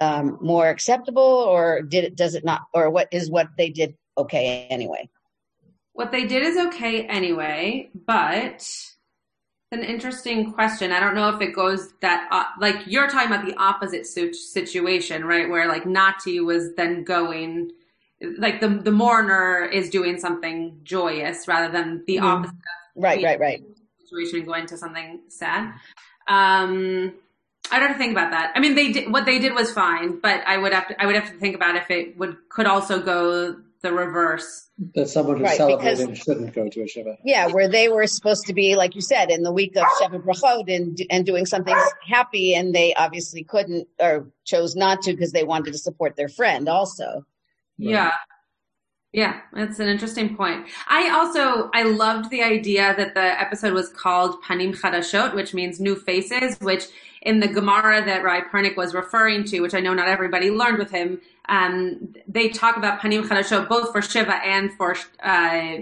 um, 0.00 0.38
more 0.40 0.68
acceptable 0.68 1.22
or 1.22 1.82
did 1.82 2.04
it 2.04 2.16
does 2.16 2.34
it 2.34 2.44
not 2.44 2.62
or 2.72 2.90
what 2.90 3.08
is 3.12 3.30
what 3.30 3.48
they 3.58 3.70
did 3.70 3.94
okay 4.16 4.66
anyway 4.70 5.08
what 5.92 6.12
they 6.12 6.26
did 6.26 6.42
is 6.42 6.56
okay 6.56 7.06
anyway 7.06 7.90
but 8.06 8.64
an 9.74 9.82
interesting 9.82 10.52
question. 10.52 10.92
I 10.92 11.00
don't 11.00 11.14
know 11.14 11.28
if 11.28 11.40
it 11.42 11.54
goes 11.54 11.92
that 12.00 12.26
uh, 12.30 12.44
like 12.58 12.76
you're 12.86 13.08
talking 13.08 13.30
about 13.30 13.44
the 13.44 13.54
opposite 13.56 14.06
situation, 14.06 15.24
right? 15.24 15.48
Where 15.48 15.68
like 15.68 15.84
Nati 15.84 16.40
was 16.40 16.74
then 16.76 17.04
going, 17.04 17.72
like 18.38 18.60
the 18.60 18.68
the 18.68 18.92
mourner 18.92 19.64
is 19.64 19.90
doing 19.90 20.18
something 20.18 20.80
joyous 20.84 21.46
rather 21.46 21.70
than 21.70 22.04
the 22.06 22.16
mm. 22.16 22.22
opposite. 22.22 22.56
Right, 22.94 23.22
right, 23.22 23.40
right. 23.40 23.62
Situation 23.98 24.44
going 24.44 24.66
to 24.66 24.76
something 24.76 25.20
sad. 25.28 25.74
Um, 26.28 27.14
I 27.70 27.80
don't 27.80 27.96
think 27.96 28.12
about 28.12 28.30
that. 28.30 28.52
I 28.54 28.60
mean, 28.60 28.74
they 28.74 28.92
did 28.92 29.10
what 29.10 29.24
they 29.26 29.38
did 29.38 29.54
was 29.54 29.72
fine, 29.72 30.20
but 30.20 30.42
I 30.46 30.58
would 30.58 30.72
have 30.72 30.88
to 30.88 31.02
I 31.02 31.06
would 31.06 31.14
have 31.14 31.30
to 31.30 31.38
think 31.38 31.56
about 31.56 31.76
if 31.76 31.90
it 31.90 32.16
would 32.18 32.36
could 32.48 32.66
also 32.66 33.00
go 33.00 33.56
the 33.84 33.92
reverse. 33.92 34.68
That 34.94 35.08
someone 35.08 35.36
who's 35.36 35.44
right, 35.44 35.56
celebrating 35.56 36.06
because, 36.06 36.18
shouldn't 36.18 36.52
go 36.52 36.68
to 36.68 36.82
a 36.82 36.88
Shiva. 36.88 37.16
Yeah, 37.24 37.48
where 37.48 37.68
they 37.68 37.88
were 37.88 38.06
supposed 38.06 38.46
to 38.46 38.54
be, 38.54 38.74
like 38.74 38.96
you 38.96 39.00
said, 39.00 39.30
in 39.30 39.44
the 39.44 39.52
week 39.52 39.76
of 39.76 39.84
Shiva 40.00 40.18
Brachot 40.18 40.74
and, 40.74 40.98
and 41.10 41.24
doing 41.24 41.46
something 41.46 41.76
happy, 42.04 42.54
and 42.54 42.74
they 42.74 42.94
obviously 42.94 43.44
couldn't 43.44 43.86
or 44.00 44.28
chose 44.44 44.74
not 44.74 45.02
to 45.02 45.12
because 45.12 45.32
they 45.32 45.44
wanted 45.44 45.72
to 45.72 45.78
support 45.78 46.16
their 46.16 46.28
friend 46.28 46.68
also. 46.68 47.04
Right. 47.78 47.90
Yeah. 47.90 48.12
Yeah, 49.14 49.42
that's 49.52 49.78
an 49.78 49.86
interesting 49.86 50.36
point. 50.36 50.66
I 50.88 51.08
also 51.10 51.70
I 51.72 51.84
loved 51.84 52.30
the 52.30 52.42
idea 52.42 52.96
that 52.96 53.14
the 53.14 53.40
episode 53.40 53.72
was 53.72 53.88
called 53.88 54.42
Panim 54.42 54.76
Chadashot, 54.76 55.36
which 55.36 55.54
means 55.54 55.78
new 55.78 55.94
faces, 55.94 56.56
which 56.58 56.86
in 57.22 57.38
the 57.38 57.46
Gemara 57.46 58.04
that 58.04 58.24
Rai 58.24 58.40
Pernick 58.40 58.76
was 58.76 58.92
referring 58.92 59.44
to, 59.44 59.60
which 59.60 59.72
I 59.72 59.78
know 59.78 59.94
not 59.94 60.08
everybody 60.08 60.50
learned 60.50 60.78
with 60.78 60.90
him, 60.90 61.20
um, 61.48 62.12
they 62.26 62.48
talk 62.48 62.76
about 62.76 63.00
Panim 63.00 63.22
Chadashot 63.22 63.68
both 63.68 63.92
for 63.92 64.02
Shiva 64.02 64.34
and 64.44 64.72
for 64.72 64.96
uh, 65.22 65.76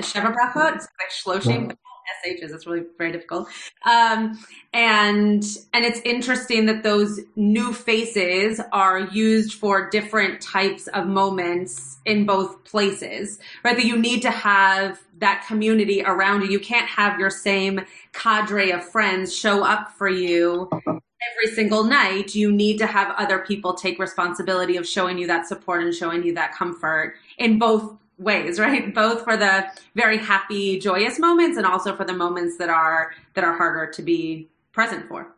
Shiva 0.00 0.32
Brachot, 0.32 0.76
it's 0.76 0.86
like 1.26 1.42
Shloshim. 1.42 1.76
SHs. 2.24 2.54
It's 2.54 2.66
really 2.66 2.86
very 2.98 3.12
difficult. 3.12 3.48
Um, 3.84 4.38
and 4.72 5.44
and 5.72 5.84
it's 5.84 6.00
interesting 6.04 6.66
that 6.66 6.82
those 6.82 7.20
new 7.36 7.72
faces 7.72 8.60
are 8.72 9.00
used 9.00 9.54
for 9.54 9.90
different 9.90 10.40
types 10.40 10.86
of 10.88 11.06
moments 11.06 11.98
in 12.04 12.26
both 12.26 12.64
places, 12.64 13.38
right? 13.64 13.76
That 13.76 13.86
you 13.86 13.98
need 13.98 14.22
to 14.22 14.30
have 14.30 15.00
that 15.18 15.44
community 15.46 16.02
around 16.02 16.42
you. 16.42 16.48
You 16.48 16.60
can't 16.60 16.88
have 16.88 17.18
your 17.18 17.30
same 17.30 17.80
cadre 18.12 18.70
of 18.70 18.84
friends 18.84 19.34
show 19.34 19.64
up 19.64 19.92
for 19.92 20.08
you 20.08 20.68
every 20.86 21.54
single 21.54 21.84
night. 21.84 22.34
You 22.34 22.50
need 22.50 22.78
to 22.78 22.86
have 22.86 23.14
other 23.16 23.40
people 23.40 23.74
take 23.74 23.98
responsibility 23.98 24.76
of 24.76 24.86
showing 24.86 25.18
you 25.18 25.26
that 25.26 25.46
support 25.46 25.82
and 25.82 25.94
showing 25.94 26.24
you 26.24 26.34
that 26.34 26.54
comfort 26.54 27.16
in 27.38 27.58
both 27.58 27.96
ways, 28.20 28.60
right? 28.60 28.94
Both 28.94 29.24
for 29.24 29.36
the 29.36 29.66
very 29.96 30.18
happy, 30.18 30.78
joyous 30.78 31.18
moments 31.18 31.56
and 31.56 31.66
also 31.66 31.96
for 31.96 32.04
the 32.04 32.12
moments 32.12 32.58
that 32.58 32.68
are 32.68 33.12
that 33.34 33.44
are 33.44 33.56
harder 33.56 33.90
to 33.92 34.02
be 34.02 34.48
present 34.72 35.08
for. 35.08 35.34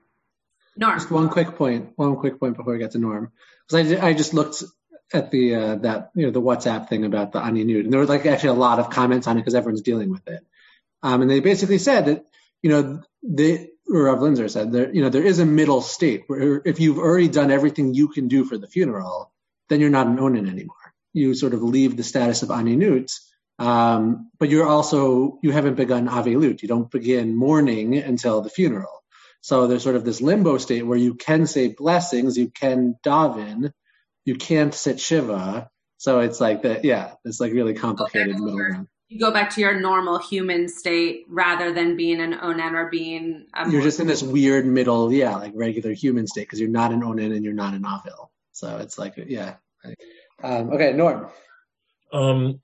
Norm. 0.77 0.99
Just 0.99 1.11
one 1.11 1.29
quick 1.29 1.57
point. 1.57 1.93
One 1.97 2.17
quick 2.17 2.41
point 2.41 2.57
before 2.57 2.73
we 2.73 2.79
get 2.79 2.93
to 2.93 2.99
Norm, 2.99 3.31
because 3.69 3.93
I, 3.93 4.09
I 4.09 4.13
just 4.15 4.35
looked 4.35 4.65
at 5.13 5.31
the 5.31 5.55
uh, 5.55 5.75
that 5.77 6.11
you 6.15 6.27
know 6.27 6.33
the 6.33 6.41
WhatsApp 6.41 6.89
thing 6.89 7.05
about 7.05 7.33
the 7.33 7.41
aninut, 7.41 7.85
and 7.85 7.93
there 7.93 8.01
was 8.01 8.09
like 8.09 8.27
actually 8.27 8.51
a 8.51 8.55
lot 8.55 8.79
of 8.79 8.91
comments 8.91 9.27
on 9.27 9.37
it 9.37 9.41
because 9.41 9.55
everyone's 9.55 9.83
dealing 9.83 10.11
with 10.11 10.27
it. 10.27 10.45
Um, 11.03 11.23
and 11.23 11.31
they 11.31 11.41
basically 11.41 11.79
said 11.79 12.07
that 12.07 12.27
you 12.63 12.71
know 12.71 13.03
the 13.23 13.69
Rav 13.87 14.19
Linzer 14.21 14.51
said 14.51 14.73
there 14.73 14.93
you 14.93 15.03
know 15.03 15.11
there 15.11 15.25
is 15.25 15.39
a 15.39 15.47
middle 15.47 15.83
state 15.83 16.25
where 16.27 16.63
if 16.65 16.81
you've 16.81 16.99
already 16.99 17.29
done 17.29 17.51
everything 17.51 17.95
you 17.95 18.09
can 18.09 18.29
do 18.29 18.45
for 18.45 18.57
the 18.57 18.67
funeral, 18.67 19.31
then 19.69 19.81
you're 19.81 19.91
not 19.91 20.07
an 20.07 20.17
onen 20.17 20.49
anymore 20.51 20.82
you 21.13 21.35
sort 21.35 21.55
of 21.55 21.63
leave 21.63 21.97
the 21.97 22.03
status 22.03 22.43
of 22.43 22.49
aninut, 22.49 23.13
um, 23.59 24.31
but 24.39 24.49
you're 24.49 24.67
also 24.67 25.39
you 25.43 25.51
haven't 25.53 25.75
begun 25.75 26.09
avelut. 26.09 26.63
You 26.63 26.69
don't 26.69 26.91
begin 26.91 27.37
mourning 27.37 27.97
until 27.97 28.41
the 28.41 28.51
funeral. 28.51 29.03
So 29.41 29.67
there's 29.67 29.83
sort 29.83 29.97
of 29.97 30.05
this 30.05 30.21
limbo 30.21 30.59
state 30.59 30.87
where 30.87 30.99
you 30.99 31.15
can 31.15 31.47
say 31.47 31.69
blessings, 31.69 32.39
you 32.39 32.49
can 32.49 32.95
daven, 33.05 33.73
you 34.25 34.37
can't 34.37 34.73
sit 34.73 35.01
shiva. 35.01 35.69
So 35.99 36.21
it's 36.21 36.41
like 36.41 36.63
that. 36.63 36.85
Yeah, 36.85 37.15
it's 37.25 37.41
like 37.41 37.53
really 37.53 37.75
complicated 37.75 38.39
middle 38.39 38.57
ground. 38.57 38.89
You 39.09 39.19
go 39.19 39.31
back 39.31 39.51
to 39.51 39.61
your 39.61 39.79
normal 39.79 40.19
human 40.19 40.69
state 40.69 41.27
rather 41.29 41.73
than 41.73 41.97
being 41.97 42.21
an 42.21 42.33
onen 42.33 42.73
or 42.73 42.89
being. 42.89 43.47
you're 43.69 43.83
just 43.83 44.01
in 44.01 44.07
this 44.07 44.23
weird 44.23 44.65
middle, 44.65 45.13
yeah, 45.13 45.37
like 45.37 45.53
regular 45.55 45.93
human 45.93 46.27
state 46.27 46.43
because 46.43 46.61
you're 46.61 46.71
not 46.71 46.93
an 46.93 47.03
onen 47.03 47.35
and 47.35 47.45
you're 47.45 47.53
not 47.53 47.75
an 47.75 47.83
avel. 47.83 48.31
So 48.53 48.79
it's 48.79 48.97
like, 48.97 49.15
yeah. 49.17 49.57
Um, 50.43 50.71
okay, 50.71 50.93
Norm. 50.93 51.29
Um, 52.13 52.61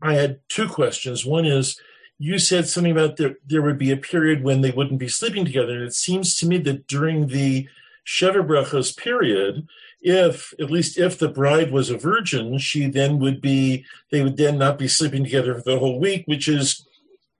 I 0.00 0.14
had 0.14 0.40
two 0.48 0.68
questions. 0.68 1.24
One 1.24 1.44
is, 1.44 1.78
you 2.18 2.38
said 2.38 2.68
something 2.68 2.92
about 2.92 3.16
there 3.16 3.36
there 3.44 3.62
would 3.62 3.78
be 3.78 3.90
a 3.90 3.96
period 3.96 4.44
when 4.44 4.60
they 4.60 4.70
wouldn't 4.70 5.00
be 5.00 5.08
sleeping 5.08 5.44
together, 5.44 5.72
and 5.72 5.82
it 5.82 5.94
seems 5.94 6.36
to 6.36 6.46
me 6.46 6.58
that 6.58 6.86
during 6.86 7.28
the 7.28 7.68
Sheva 8.06 8.46
Brachos 8.46 8.96
period, 8.96 9.66
if 10.00 10.52
at 10.60 10.70
least 10.70 10.98
if 10.98 11.18
the 11.18 11.28
bride 11.28 11.72
was 11.72 11.90
a 11.90 11.96
virgin, 11.96 12.58
she 12.58 12.88
then 12.88 13.18
would 13.18 13.40
be 13.40 13.84
they 14.10 14.22
would 14.22 14.36
then 14.36 14.58
not 14.58 14.78
be 14.78 14.88
sleeping 14.88 15.24
together 15.24 15.54
for 15.54 15.62
the 15.62 15.78
whole 15.78 15.98
week, 15.98 16.24
which 16.26 16.48
is 16.48 16.86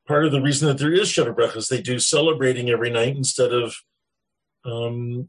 part 0.06 0.24
of 0.24 0.32
the 0.32 0.40
reason 0.40 0.68
that 0.68 0.78
there 0.78 0.92
is 0.92 1.08
Sheva 1.08 1.35
Brachos. 1.35 1.68
They 1.68 1.80
do 1.80 1.98
celebrating 1.98 2.70
every 2.70 2.90
night 2.90 3.16
instead 3.16 3.52
of 3.52 3.76
um, 4.64 5.28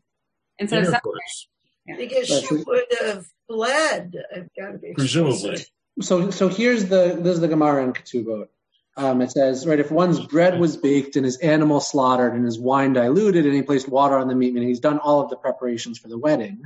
Instead 0.59 0.83
of 0.83 0.89
intercourse, 0.89 1.47
Because 1.97 2.29
Right, 2.29 2.43
she 2.47 2.55
would 2.55 2.85
have 3.01 3.25
bled. 3.53 4.17
I've 4.35 4.49
got 4.59 4.71
to 4.71 4.77
be 4.77 4.93
presumably. 4.93 5.33
explicit. 5.33 5.69
So, 6.01 6.31
so 6.31 6.47
here's 6.47 6.85
the 6.85 7.17
this 7.19 7.35
is 7.35 7.41
the 7.41 7.47
Gemara 7.47 7.83
in 7.83 7.93
Ketubot. 7.93 8.47
Um, 8.95 9.21
it 9.21 9.31
says, 9.31 9.65
right, 9.65 9.79
if 9.79 9.91
one's 9.91 10.19
bread 10.19 10.59
was 10.59 10.77
baked 10.77 11.15
and 11.15 11.25
his 11.25 11.37
animal 11.37 11.79
slaughtered 11.79 12.33
and 12.33 12.45
his 12.45 12.59
wine 12.59 12.93
diluted 12.93 13.45
and 13.45 13.55
he 13.55 13.63
placed 13.63 13.89
water 13.89 14.17
on 14.17 14.27
the 14.27 14.35
meat, 14.35 14.53
meaning 14.53 14.69
he's 14.69 14.79
done 14.79 14.99
all 14.99 15.21
of 15.21 15.29
the 15.31 15.35
preparations 15.35 15.97
for 15.97 16.09
the 16.09 16.17
wedding, 16.17 16.65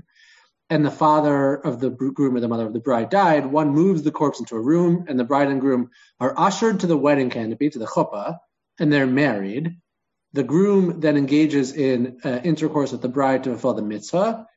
and 0.70 0.86
the 0.86 0.92
father 0.92 1.56
of 1.56 1.80
the 1.80 1.90
groom 1.90 2.36
or 2.36 2.42
the 2.42 2.48
mother 2.50 2.66
of 2.66 2.74
the 2.74 2.82
bride 2.82 3.10
died, 3.10 3.46
one 3.46 3.70
moves 3.70 4.04
the 4.04 4.12
corpse 4.12 4.40
into 4.40 4.56
a 4.56 4.62
room, 4.62 5.06
and 5.08 5.18
the 5.18 5.24
bride 5.24 5.48
and 5.48 5.62
groom 5.62 5.90
are 6.20 6.38
ushered 6.38 6.82
to 6.82 6.88
the 6.88 6.98
wedding 6.98 7.30
canopy, 7.30 7.70
to 7.70 7.80
the 7.80 7.86
chuppah, 7.86 8.40
and 8.80 8.92
they're 8.92 9.08
married. 9.08 9.78
The 10.34 10.44
groom 10.44 11.00
then 11.00 11.16
engages 11.16 11.72
in 11.72 12.20
uh, 12.26 12.42
intercourse 12.44 12.92
with 12.92 13.02
the 13.02 13.10
bride 13.10 13.46
to 13.46 13.52
fulfill 13.52 13.76
the 13.76 13.82
mitzvah, 13.82 14.48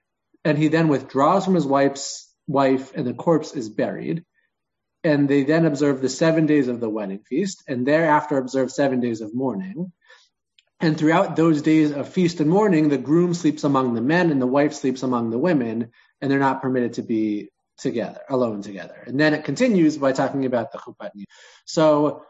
and 0.45 0.59
he 0.59 0.69
then 0.69 0.89
withdraws 0.89 1.45
from 1.45 1.55
his 1.55 1.67
wife's 1.67 2.33
wife, 2.47 2.93
and 2.95 3.07
the 3.07 3.15
corpse 3.15 3.55
is 3.55 3.69
buried 3.69 4.25
and 5.03 5.29
they 5.29 5.45
then 5.45 5.67
observe 5.67 6.01
the 6.01 6.09
seven 6.09 6.47
days 6.47 6.69
of 6.69 6.81
the 6.81 6.89
wedding 6.89 7.21
feast, 7.21 7.63
and 7.67 7.87
thereafter 7.87 8.37
observe 8.37 8.71
seven 8.71 9.01
days 9.01 9.21
of 9.21 9.35
mourning. 9.35 9.93
And 10.81 10.97
throughout 10.97 11.37
those 11.37 11.63
days 11.63 11.93
of 11.93 12.09
feast 12.09 12.41
and 12.41 12.51
mourning, 12.51 12.89
the 12.89 12.99
groom 12.99 13.35
sleeps 13.35 13.65
among 13.65 13.95
the 13.95 14.01
men 14.01 14.31
and 14.31 14.41
the 14.41 14.47
wife 14.47 14.75
sleeps 14.75 15.03
among 15.03 15.31
the 15.31 15.39
women, 15.39 15.91
and 16.21 16.31
they're 16.31 16.39
not 16.39 16.63
permitted 16.63 16.95
to 16.95 17.03
be 17.03 17.51
together, 17.79 18.21
alone 18.29 18.63
together. 18.63 19.03
And 19.07 19.19
then 19.19 19.33
it 19.33 19.45
continues 19.45 19.97
by 19.97 20.13
talking 20.13 20.45
about 20.45 20.73
the 20.73 20.79
chupatni. 20.79 21.25
So 21.65 22.25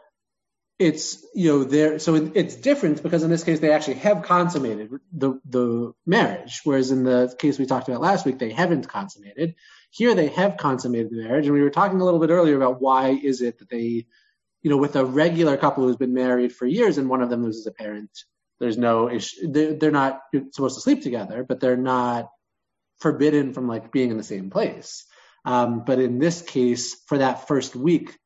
it's 0.81 1.23
you 1.35 1.47
know 1.47 1.63
there 1.63 1.99
so 1.99 2.15
it, 2.15 2.31
it's 2.33 2.55
different 2.55 3.03
because 3.03 3.21
in 3.21 3.29
this 3.29 3.43
case 3.43 3.59
they 3.59 3.71
actually 3.71 3.93
have 3.93 4.23
consummated 4.23 4.89
the 5.13 5.39
the 5.45 5.93
marriage 6.07 6.61
whereas 6.63 6.89
in 6.89 7.03
the 7.03 7.33
case 7.37 7.59
we 7.59 7.67
talked 7.67 7.87
about 7.87 8.01
last 8.01 8.25
week 8.25 8.39
they 8.39 8.51
haven't 8.51 8.87
consummated. 8.87 9.53
Here 9.91 10.15
they 10.15 10.29
have 10.29 10.57
consummated 10.57 11.11
the 11.11 11.23
marriage 11.23 11.45
and 11.45 11.53
we 11.53 11.61
were 11.61 11.69
talking 11.69 12.01
a 12.01 12.03
little 12.03 12.19
bit 12.19 12.31
earlier 12.31 12.55
about 12.55 12.81
why 12.81 13.09
is 13.09 13.41
it 13.41 13.59
that 13.59 13.69
they 13.69 14.07
you 14.63 14.69
know 14.71 14.77
with 14.77 14.95
a 14.95 15.05
regular 15.05 15.55
couple 15.55 15.83
who's 15.85 15.97
been 15.97 16.15
married 16.15 16.51
for 16.51 16.65
years 16.65 16.97
and 16.97 17.07
one 17.07 17.21
of 17.21 17.29
them 17.29 17.43
loses 17.43 17.67
a 17.67 17.71
parent 17.71 18.09
there's 18.59 18.77
no 18.77 19.07
issue 19.07 19.51
they're, 19.51 19.91
not 19.91 20.21
supposed 20.51 20.75
to 20.75 20.81
sleep 20.81 21.03
together 21.03 21.43
but 21.43 21.59
they're 21.59 21.77
not 21.77 22.29
forbidden 23.01 23.53
from 23.53 23.67
like 23.67 23.91
being 23.91 24.11
in 24.11 24.17
the 24.17 24.23
same 24.23 24.49
place. 24.49 25.05
Um, 25.43 25.83
but 25.85 25.99
in 25.99 26.19
this 26.19 26.41
case 26.41 26.95
for 27.07 27.17
that 27.17 27.47
first 27.47 27.75
week 27.75 28.17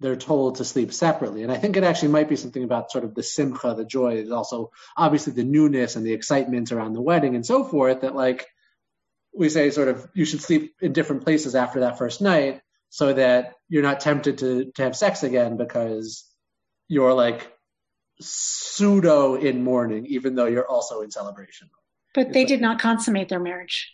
they're 0.00 0.16
told 0.16 0.56
to 0.56 0.64
sleep 0.64 0.92
separately. 0.92 1.42
And 1.42 1.50
I 1.50 1.56
think 1.56 1.76
it 1.76 1.84
actually 1.84 2.08
might 2.08 2.28
be 2.28 2.36
something 2.36 2.62
about 2.62 2.92
sort 2.92 3.04
of 3.04 3.14
the 3.14 3.22
simcha, 3.22 3.74
the 3.74 3.84
joy, 3.84 4.16
is 4.16 4.30
also 4.30 4.70
obviously 4.96 5.32
the 5.32 5.44
newness 5.44 5.96
and 5.96 6.06
the 6.06 6.12
excitement 6.12 6.70
around 6.70 6.92
the 6.92 7.00
wedding 7.00 7.34
and 7.34 7.44
so 7.44 7.64
forth 7.64 8.02
that 8.02 8.14
like 8.14 8.46
we 9.34 9.48
say 9.48 9.70
sort 9.70 9.88
of 9.88 10.08
you 10.14 10.24
should 10.24 10.40
sleep 10.40 10.74
in 10.80 10.92
different 10.92 11.24
places 11.24 11.54
after 11.54 11.80
that 11.80 11.98
first 11.98 12.20
night 12.20 12.60
so 12.90 13.12
that 13.12 13.54
you're 13.68 13.82
not 13.82 14.00
tempted 14.00 14.38
to, 14.38 14.70
to 14.74 14.82
have 14.82 14.96
sex 14.96 15.22
again 15.22 15.56
because 15.56 16.24
you're 16.88 17.12
like 17.12 17.52
pseudo 18.20 19.34
in 19.34 19.62
mourning, 19.62 20.06
even 20.06 20.34
though 20.34 20.46
you're 20.46 20.68
also 20.68 21.02
in 21.02 21.10
celebration. 21.10 21.68
But 22.14 22.32
they 22.32 22.44
did 22.44 22.60
not 22.60 22.80
consummate 22.80 23.28
their 23.28 23.40
marriage. 23.40 23.92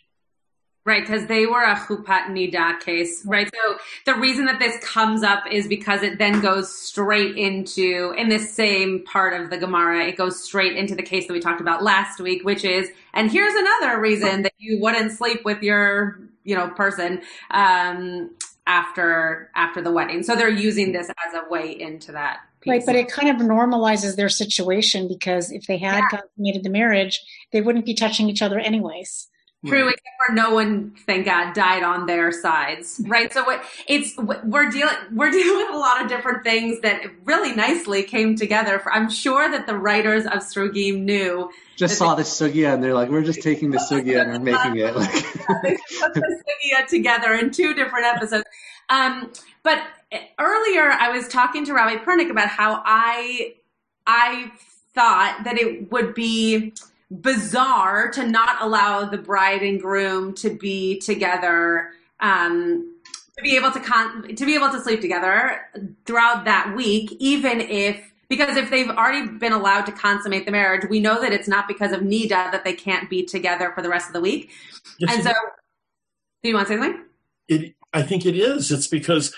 Right, 0.85 1.01
because 1.01 1.25
they 1.25 1.47
were 1.47 1.63
a 1.63 1.75
chupat 1.75 2.27
nida 2.27 2.79
case, 2.79 3.23
right? 3.25 3.49
So 3.51 3.77
the 4.05 4.13
reason 4.19 4.45
that 4.45 4.59
this 4.59 4.77
comes 4.83 5.23
up 5.23 5.43
is 5.51 5.67
because 5.67 6.03
it 6.03 6.19
then 6.19 6.41
goes 6.41 6.71
straight 6.71 7.35
into, 7.35 8.13
in 8.15 8.29
this 8.29 8.53
same 8.53 9.03
part 9.03 9.33
of 9.33 9.49
the 9.49 9.57
Gemara, 9.57 10.05
it 10.05 10.15
goes 10.15 10.43
straight 10.43 10.77
into 10.77 10.93
the 10.93 11.01
case 11.01 11.25
that 11.25 11.33
we 11.33 11.39
talked 11.39 11.59
about 11.59 11.81
last 11.81 12.19
week, 12.19 12.45
which 12.45 12.63
is, 12.63 12.87
and 13.15 13.31
here's 13.31 13.55
another 13.55 13.99
reason 13.99 14.43
that 14.43 14.53
you 14.59 14.79
wouldn't 14.79 15.11
sleep 15.11 15.43
with 15.43 15.63
your, 15.63 16.19
you 16.43 16.55
know, 16.55 16.69
person, 16.69 17.19
um, 17.49 18.29
after, 18.67 19.49
after 19.55 19.81
the 19.81 19.91
wedding. 19.91 20.21
So 20.21 20.35
they're 20.35 20.49
using 20.49 20.91
this 20.91 21.09
as 21.09 21.33
a 21.33 21.49
way 21.49 21.71
into 21.71 22.11
that. 22.11 22.41
Piece. 22.61 22.69
Right, 22.69 22.85
but 22.85 22.95
it 22.95 23.11
kind 23.11 23.29
of 23.29 23.37
normalizes 23.37 24.17
their 24.17 24.29
situation 24.29 25.07
because 25.07 25.51
if 25.51 25.65
they 25.65 25.79
had 25.79 26.03
Yeah. 26.11 26.19
consummated 26.19 26.63
the 26.63 26.69
marriage, 26.69 27.21
they 27.51 27.61
wouldn't 27.61 27.85
be 27.85 27.95
touching 27.95 28.29
each 28.29 28.43
other 28.43 28.59
anyways. 28.59 29.29
True, 29.67 29.87
except 29.87 30.07
for 30.25 30.33
no 30.33 30.51
one, 30.51 30.95
thank 31.05 31.25
God, 31.25 31.53
died 31.53 31.83
on 31.83 32.05
their 32.05 32.31
sides, 32.31 33.01
right? 33.07 33.31
So 33.31 33.43
what 33.43 33.63
it's 33.87 34.15
we're 34.17 34.69
dealing 34.69 34.95
we're 35.13 35.31
dealing 35.31 35.67
with 35.67 35.75
a 35.75 35.77
lot 35.77 36.01
of 36.01 36.07
different 36.07 36.43
things 36.43 36.81
that 36.81 37.01
really 37.23 37.53
nicely 37.53 38.03
came 38.03 38.35
together. 38.35 38.79
For, 38.79 38.91
I'm 38.91 39.09
sure 39.09 39.49
that 39.49 39.67
the 39.67 39.75
writers 39.77 40.25
of 40.25 40.43
Srugim 40.43 41.01
knew 41.01 41.49
Just 41.75 41.97
saw 41.97 42.15
the 42.15 42.23
sugya 42.23 42.73
and 42.73 42.83
they're 42.83 42.93
like, 42.93 43.09
we're 43.09 43.23
just 43.23 43.41
taking 43.41 43.71
the 43.71 43.77
sugya 43.77 44.21
and 44.21 44.31
we're 44.31 44.39
making 44.53 44.77
it 44.77 44.95
like. 44.95 45.11
they 45.63 45.77
put 45.99 46.13
the 46.13 46.43
sugya 46.43 46.87
together 46.87 47.33
in 47.33 47.51
two 47.51 47.73
different 47.73 48.05
episodes. 48.05 48.45
Um, 48.89 49.31
but 49.63 49.81
earlier, 50.39 50.91
I 50.91 51.09
was 51.09 51.27
talking 51.27 51.65
to 51.65 51.73
Rabbi 51.73 52.03
Pernick 52.03 52.29
about 52.29 52.49
how 52.49 52.81
I 52.85 53.55
I 54.05 54.51
thought 54.93 55.41
that 55.43 55.57
it 55.57 55.91
would 55.91 56.13
be 56.13 56.73
bizarre 57.21 58.09
to 58.11 58.25
not 58.27 58.61
allow 58.61 59.05
the 59.05 59.17
bride 59.17 59.61
and 59.61 59.81
groom 59.81 60.33
to 60.35 60.49
be 60.49 60.99
together 60.99 61.91
um, 62.19 62.95
to 63.37 63.43
be 63.43 63.55
able 63.55 63.71
to 63.71 63.79
con- 63.79 64.35
to 64.35 64.45
be 64.45 64.55
able 64.55 64.69
to 64.69 64.79
sleep 64.81 65.01
together 65.01 65.61
throughout 66.05 66.45
that 66.45 66.75
week 66.75 67.11
even 67.19 67.61
if 67.61 68.11
because 68.27 68.57
if 68.57 68.71
they've 68.71 68.89
already 68.89 69.27
been 69.27 69.51
allowed 69.51 69.85
to 69.85 69.91
consummate 69.91 70.45
the 70.45 70.51
marriage 70.51 70.89
we 70.89 70.99
know 70.99 71.21
that 71.21 71.33
it's 71.33 71.47
not 71.47 71.67
because 71.67 71.91
of 71.91 72.01
nida 72.01 72.51
that 72.51 72.63
they 72.63 72.73
can't 72.73 73.09
be 73.09 73.23
together 73.23 73.71
for 73.75 73.81
the 73.81 73.89
rest 73.89 74.07
of 74.07 74.13
the 74.13 74.21
week. 74.21 74.51
Yes, 74.99 75.13
and 75.13 75.23
so 75.23 75.33
do 76.45 76.49
you 76.49 76.55
want 76.55 76.67
to 76.67 76.75
say 76.75 76.79
something? 76.79 77.03
It, 77.47 77.73
I 77.91 78.03
think 78.03 78.23
it 78.23 78.35
is. 78.35 78.71
It's 78.71 78.85
because, 78.85 79.33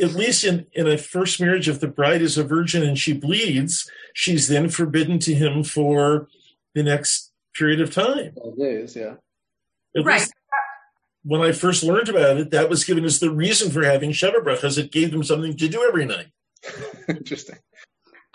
at 0.00 0.14
least 0.14 0.42
in, 0.42 0.66
in 0.72 0.88
a 0.88 0.98
first 0.98 1.40
marriage, 1.40 1.68
if 1.68 1.78
the 1.78 1.86
bride 1.86 2.22
is 2.22 2.36
a 2.36 2.42
virgin 2.42 2.82
and 2.82 2.98
she 2.98 3.12
bleeds, 3.12 3.88
she's 4.14 4.48
then 4.48 4.68
forbidden 4.68 5.20
to 5.20 5.34
him 5.34 5.62
for 5.62 6.26
the 6.74 6.82
next 6.82 7.32
period 7.54 7.80
of 7.80 7.92
time. 7.92 8.34
days, 8.58 8.94
yeah. 8.96 9.14
At 9.96 10.04
Right. 10.04 10.20
least 10.20 10.32
when 11.24 11.40
I 11.42 11.52
first 11.52 11.82
learned 11.82 12.08
about 12.08 12.36
it, 12.38 12.50
that 12.50 12.68
was 12.70 12.84
given 12.84 13.04
as 13.04 13.18
the 13.20 13.30
reason 13.30 13.70
for 13.70 13.82
having 13.84 14.10
Sheva 14.12 14.42
Brachas. 14.44 14.78
It 14.78 14.92
gave 14.92 15.10
them 15.10 15.24
something 15.24 15.56
to 15.56 15.68
do 15.68 15.82
every 15.82 16.04
night. 16.06 16.28
Interesting. 17.08 17.58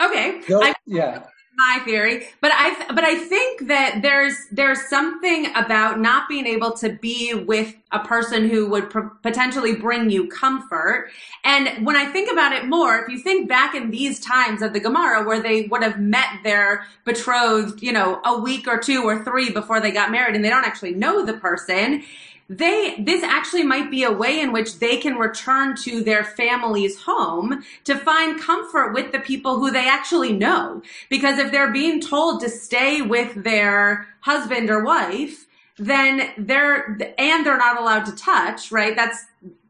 okay 0.02 0.40
No, 0.48 0.62
I 0.62 0.74
yeah. 0.86 1.24
My 1.56 1.80
theory 1.84 2.26
but 2.40 2.50
i 2.54 2.86
but 2.88 3.04
i 3.04 3.16
think 3.16 3.68
that 3.68 4.00
there's 4.02 4.34
there's 4.50 4.88
something 4.88 5.46
about 5.54 6.00
not 6.00 6.28
being 6.28 6.46
able 6.46 6.72
to 6.72 6.90
be 6.90 7.34
with 7.34 7.74
a 7.92 7.98
person 8.00 8.48
who 8.48 8.68
would 8.68 8.90
p- 8.90 8.98
potentially 9.22 9.76
bring 9.76 10.10
you 10.10 10.26
comfort. 10.28 11.10
And 11.44 11.86
when 11.86 11.96
i 11.96 12.06
think 12.06 12.30
about 12.30 12.52
it 12.52 12.66
more 12.66 12.98
if 12.98 13.08
you 13.08 13.18
think 13.18 13.48
back 13.48 13.74
in 13.74 13.90
these 13.90 14.18
times 14.20 14.62
of 14.62 14.72
the 14.72 14.80
gemara 14.80 15.24
where 15.24 15.40
they 15.40 15.66
would 15.66 15.82
have 15.82 16.00
met 16.00 16.28
their 16.42 16.86
betrothed 17.04 17.82
you 17.82 17.92
know 17.92 18.20
a 18.24 18.38
week 18.38 18.66
or 18.66 18.78
two 18.78 19.04
or 19.04 19.24
three 19.24 19.50
before 19.50 19.80
they 19.80 19.90
got 19.90 20.10
married 20.10 20.34
and 20.34 20.44
they 20.44 20.50
don't 20.50 20.66
actually 20.66 20.94
know 20.94 21.24
the 21.24 21.34
person 21.34 22.02
they 22.48 22.96
this 22.98 23.22
actually 23.22 23.62
might 23.62 23.90
be 23.90 24.04
a 24.04 24.12
way 24.12 24.40
in 24.40 24.52
which 24.52 24.78
they 24.78 24.98
can 24.98 25.16
return 25.16 25.76
to 25.76 26.02
their 26.02 26.24
family's 26.24 27.02
home 27.02 27.64
to 27.84 27.96
find 27.96 28.40
comfort 28.40 28.92
with 28.92 29.12
the 29.12 29.20
people 29.20 29.58
who 29.58 29.70
they 29.70 29.88
actually 29.88 30.32
know. 30.32 30.82
Because 31.08 31.38
if 31.38 31.50
they're 31.50 31.72
being 31.72 32.00
told 32.00 32.40
to 32.40 32.50
stay 32.50 33.00
with 33.00 33.44
their 33.44 34.08
husband 34.20 34.70
or 34.70 34.84
wife 34.84 35.46
then 35.76 36.30
they're 36.38 36.98
and 37.18 37.44
they're 37.44 37.58
not 37.58 37.80
allowed 37.80 38.04
to 38.04 38.14
touch 38.14 38.70
right? 38.70 38.94
That's 38.94 39.24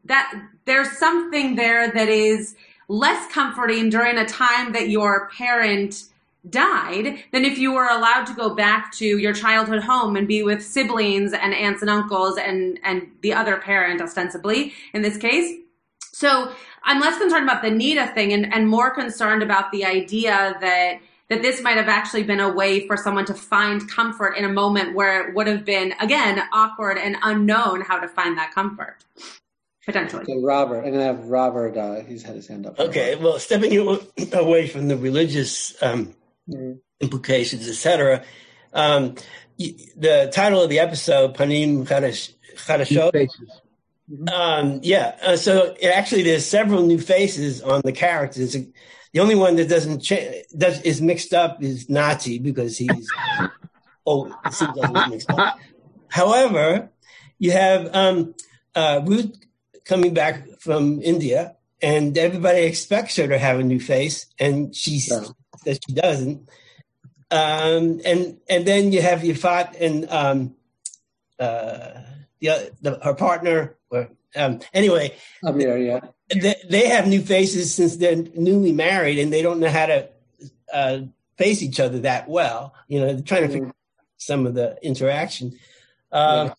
that 0.05 0.49
there's 0.65 0.97
something 0.97 1.55
there 1.55 1.91
that 1.91 2.09
is 2.09 2.55
less 2.87 3.31
comforting 3.31 3.89
during 3.89 4.17
a 4.17 4.25
time 4.25 4.73
that 4.73 4.89
your 4.89 5.29
parent 5.29 6.03
died 6.49 7.23
than 7.31 7.45
if 7.45 7.57
you 7.57 7.73
were 7.73 7.87
allowed 7.87 8.25
to 8.25 8.33
go 8.33 8.53
back 8.53 8.91
to 8.93 9.05
your 9.05 9.33
childhood 9.33 9.83
home 9.83 10.15
and 10.15 10.27
be 10.27 10.43
with 10.43 10.63
siblings 10.63 11.33
and 11.33 11.53
aunts 11.53 11.81
and 11.81 11.89
uncles 11.89 12.37
and 12.37 12.79
and 12.83 13.09
the 13.21 13.33
other 13.33 13.57
parent 13.57 14.01
ostensibly 14.01 14.73
in 14.93 15.01
this 15.01 15.17
case 15.17 15.59
so 16.11 16.51
i'm 16.83 16.99
less 16.99 17.17
concerned 17.17 17.43
about 17.43 17.61
the 17.61 17.69
nida 17.69 18.13
thing 18.13 18.33
and, 18.33 18.51
and 18.53 18.67
more 18.67 18.93
concerned 18.93 19.41
about 19.41 19.71
the 19.71 19.85
idea 19.85 20.55
that 20.61 20.99
that 21.27 21.41
this 21.41 21.61
might 21.61 21.77
have 21.77 21.89
actually 21.89 22.21
been 22.21 22.39
a 22.39 22.49
way 22.49 22.85
for 22.85 22.95
someone 22.95 23.25
to 23.25 23.33
find 23.33 23.89
comfort 23.89 24.33
in 24.33 24.45
a 24.45 24.49
moment 24.49 24.93
where 24.93 25.27
it 25.27 25.35
would 25.35 25.47
have 25.47 25.65
been 25.65 25.93
again 25.99 26.41
awkward 26.53 26.97
and 26.97 27.17
unknown 27.23 27.81
how 27.81 27.99
to 27.99 28.07
find 28.07 28.37
that 28.37 28.53
comfort 28.53 28.97
potentially 29.85 30.23
Okay, 30.23 30.39
Robert. 30.43 30.83
I'm 30.83 30.91
gonna 30.91 31.03
have 31.03 31.25
Robert. 31.25 31.77
Uh, 31.77 32.01
he's 32.01 32.23
had 32.23 32.35
his 32.35 32.47
hand 32.47 32.65
up. 32.65 32.79
Okay, 32.79 33.15
well, 33.15 33.37
stepping 33.37 33.77
away 34.33 34.67
from 34.67 34.87
the 34.87 34.97
religious 34.97 35.75
um, 35.83 36.15
Mhm. 36.49 36.79
implications, 37.01 37.67
etc., 37.67 38.23
Um, 38.73 39.15
the 39.57 40.29
title 40.33 40.61
of 40.61 40.69
the 40.69 40.79
episode, 40.79 41.33
Panim 41.35 41.87
Chadash- 41.87 42.33
Chadashot. 42.55 43.11
Faces. 43.13 43.49
Um, 44.31 44.81
yeah. 44.83 45.15
Uh, 45.23 45.35
so 45.37 45.75
it, 45.79 45.87
actually, 45.87 46.23
there's 46.23 46.45
several 46.45 46.83
new 46.85 46.99
faces 46.99 47.61
on 47.61 47.81
the 47.85 47.91
characters. 47.93 48.51
The 48.51 49.19
only 49.19 49.35
one 49.35 49.55
that 49.55 49.69
doesn't 49.69 50.01
cha- 50.01 50.41
does 50.55 50.81
is 50.81 51.01
mixed 51.01 51.33
up 51.33 51.63
is 51.63 51.89
Nati 51.89 52.37
because 52.37 52.77
he's 52.77 53.07
oh, 54.05 54.25
it 54.45 54.53
seems 54.53 54.75
like 54.75 54.95
he's 54.95 55.09
mixed 55.09 55.29
up. 55.31 55.57
However, 56.09 56.89
you 57.39 57.51
have 57.51 57.89
um, 57.95 58.35
uh, 58.75 59.01
Ruth 59.05 59.33
coming 59.85 60.13
back 60.13 60.47
from 60.59 61.01
India, 61.01 61.55
and 61.81 62.17
everybody 62.17 62.63
expects 62.63 63.15
her 63.15 63.27
to 63.27 63.37
have 63.37 63.59
a 63.59 63.63
new 63.63 63.79
face, 63.79 64.25
and 64.37 64.75
she's. 64.75 65.11
That 65.63 65.79
she 65.85 65.93
doesn't. 65.93 66.49
Um, 67.31 68.01
and 68.05 68.39
and 68.49 68.65
then 68.65 68.91
you 68.91 69.01
have 69.01 69.21
Yifat 69.21 69.79
and 69.79 70.09
um, 70.09 70.55
uh, 71.39 72.01
the, 72.39 72.71
the 72.81 72.99
her 73.03 73.13
partner. 73.13 73.75
Or, 73.89 74.09
um, 74.35 74.59
anyway, 74.73 75.15
Amir, 75.43 75.77
yeah. 75.77 75.99
they, 76.29 76.55
they 76.69 76.87
have 76.89 77.07
new 77.07 77.21
faces 77.21 77.73
since 77.73 77.95
they're 77.95 78.15
newly 78.15 78.71
married, 78.71 79.19
and 79.19 79.31
they 79.31 79.41
don't 79.41 79.59
know 79.59 79.69
how 79.69 79.85
to 79.85 80.09
uh, 80.73 80.99
face 81.37 81.61
each 81.61 81.79
other 81.79 81.99
that 82.01 82.27
well. 82.27 82.73
You 82.87 82.99
know, 82.99 83.13
they're 83.13 83.21
trying 83.21 83.43
to 83.43 83.49
figure 83.49 83.67
out 83.67 83.75
some 84.17 84.45
of 84.45 84.53
the 84.53 84.77
interaction. 84.81 85.57
Uh, 86.11 86.49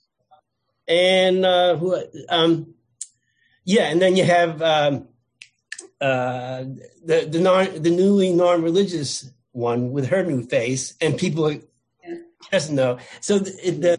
And 0.89 1.45
uh, 1.45 1.75
who? 1.75 2.01
Um, 2.29 2.75
yeah, 3.65 3.91
and 3.91 4.01
then 4.01 4.15
you 4.15 4.23
have 4.23 4.63
um, 4.63 5.09
uh, 6.01 6.65
the 7.05 7.27
the 7.31 7.41
non 7.41 7.83
the 7.83 7.91
newly 7.91 8.33
non-religious 8.33 9.31
one 9.53 9.91
with 9.93 10.09
her 10.09 10.23
new 10.23 10.43
face, 10.43 10.95
and 11.01 11.17
people 11.17 11.47
are, 11.49 11.57
doesn't 12.53 12.75
know. 12.75 12.99
So 13.21 13.39
the, 13.39 13.71
the 13.71 13.99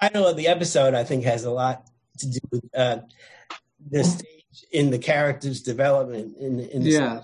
title 0.00 0.26
of 0.26 0.36
the 0.36 0.48
episode, 0.48 0.94
I 0.94 1.04
think, 1.04 1.24
has 1.24 1.44
a 1.44 1.50
lot 1.50 1.86
to 2.18 2.30
do 2.30 2.38
with 2.50 2.64
uh, 2.74 3.00
the 3.90 4.04
stage 4.04 4.64
in 4.72 4.90
the 4.90 4.98
character's 4.98 5.62
development. 5.62 6.36
In, 6.38 6.60
in 6.60 6.82
the 6.84 6.90
Yeah. 6.90 7.22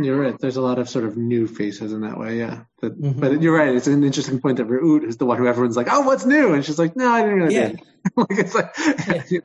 You're 0.00 0.20
right. 0.20 0.38
There's 0.38 0.56
a 0.56 0.62
lot 0.62 0.78
of 0.78 0.88
sort 0.88 1.04
of 1.04 1.16
new 1.16 1.46
faces 1.46 1.92
in 1.92 2.00
that 2.02 2.18
way, 2.18 2.38
yeah. 2.38 2.60
That, 2.80 3.00
Mhm. 3.00 3.20
But 3.20 3.42
you're 3.42 3.56
right. 3.56 3.74
It's 3.74 3.86
an 3.86 4.02
interesting 4.04 4.40
point 4.40 4.56
that 4.58 4.66
Reut 4.68 5.04
is 5.04 5.16
the 5.18 5.26
one 5.26 5.38
who 5.38 5.46
everyone's 5.46 5.76
like, 5.76 5.88
oh, 5.90 6.00
what's 6.00 6.24
new? 6.24 6.54
And 6.54 6.64
she's 6.64 6.78
like, 6.78 6.96
no, 6.96 7.10
I 7.10 7.22
didn't 7.22 7.36
really 7.40 7.54
Yeah. 7.54 7.68
do 7.68 7.74
it." 7.74 7.80
like, 8.16 8.38
it's 8.38 8.54
like, 8.54 8.76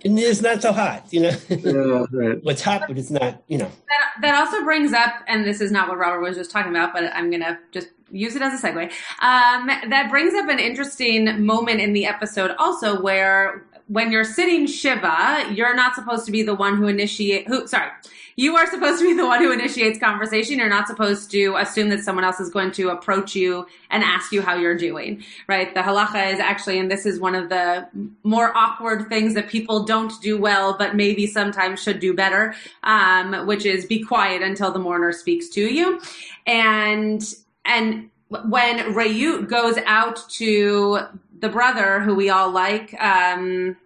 and 0.06 0.20
it's 0.20 0.42
not 0.42 0.62
so 0.62 0.74
hot, 0.74 1.06
you 1.12 1.22
know. 1.22 1.32
yeah, 1.50 2.06
right. 2.12 2.44
What's 2.44 2.62
hot, 2.62 2.84
but 2.88 2.98
it's 2.98 3.10
not, 3.10 3.42
you 3.48 3.58
know. 3.58 3.66
that, 3.90 4.22
that 4.22 4.36
also 4.36 4.64
brings 4.64 4.92
up, 4.94 5.14
and 5.28 5.46
this 5.46 5.62
is 5.62 5.72
not 5.72 5.88
what 5.88 5.98
Robert 5.98 6.20
was 6.22 6.36
just 6.36 6.52
talking 6.52 6.72
about, 6.72 6.94
but 6.94 7.06
I'm 7.14 7.30
going 7.30 7.42
to 7.42 7.58
just 7.72 7.88
use 8.12 8.36
it 8.36 8.42
as 8.42 8.62
a 8.62 8.68
segue. 8.68 8.84
Um, 9.22 9.68
that 9.90 10.08
brings 10.10 10.34
up 10.34 10.50
an 10.50 10.60
interesting 10.60 11.46
moment 11.46 11.80
in 11.80 11.94
the 11.94 12.06
episode 12.06 12.52
also 12.58 13.00
where 13.02 13.64
when 13.90 14.12
you're 14.12 14.24
sitting 14.24 14.68
Shiva, 14.68 15.52
you're 15.52 15.76
not 15.76 15.96
supposed 15.96 16.26
to 16.28 16.32
be 16.32 16.44
the 16.44 16.54
one 16.54 16.78
who 16.78 16.88
initiate, 16.88 17.48
who, 17.48 17.68
sorry, 17.68 17.90
you 18.36 18.56
are 18.56 18.70
supposed 18.70 19.00
to 19.00 19.06
be 19.06 19.16
the 19.16 19.26
one 19.26 19.42
who 19.42 19.52
initiates 19.52 20.00
conversation. 20.00 20.60
You're 20.60 20.70
not 20.70 20.88
supposed 20.88 21.32
to 21.32 21.56
assume 21.58 21.90
that 21.90 22.02
someone 22.02 22.24
else 22.24 22.40
is 22.40 22.52
going 22.52 22.72
to 22.74 22.90
approach 22.90 23.36
you 23.36 23.66
and 23.90 24.04
ask 24.04 24.32
you 24.32 24.44
how 24.44 24.56
you're 24.56 24.78
doing, 24.78 25.24
right? 25.48 25.74
The 25.74 25.82
halacha 25.82 26.32
is 26.32 26.40
actually, 26.40 26.78
and 26.78 26.90
this 26.90 27.06
is 27.08 27.20
one 27.20 27.34
of 27.34 27.50
the 27.50 27.90
more 28.24 28.56
awkward 28.56 29.10
things 29.10 29.34
that 29.34 29.50
people 29.50 29.84
don't 29.84 30.14
do 30.22 30.38
well, 30.38 30.78
but 30.78 30.96
maybe 30.96 31.26
sometimes 31.26 31.82
should 31.82 32.00
do 32.00 32.14
better, 32.14 32.54
um, 32.84 33.48
which 33.48 33.66
is 33.66 33.86
be 33.86 34.04
quiet 34.04 34.44
until 34.44 34.72
the 34.72 34.80
mourner 34.80 35.12
speaks 35.12 35.50
to 35.50 35.62
you. 35.62 36.00
And, 36.46 37.24
and 37.66 38.10
when 38.30 38.94
Reut 38.94 39.50
goes 39.50 39.78
out 39.86 40.24
to 40.30 41.00
the 41.40 41.50
brother 41.50 42.00
who 42.02 42.16
we 42.16 42.30
all 42.30 42.52
like, 42.52 42.94
um, 43.02 43.78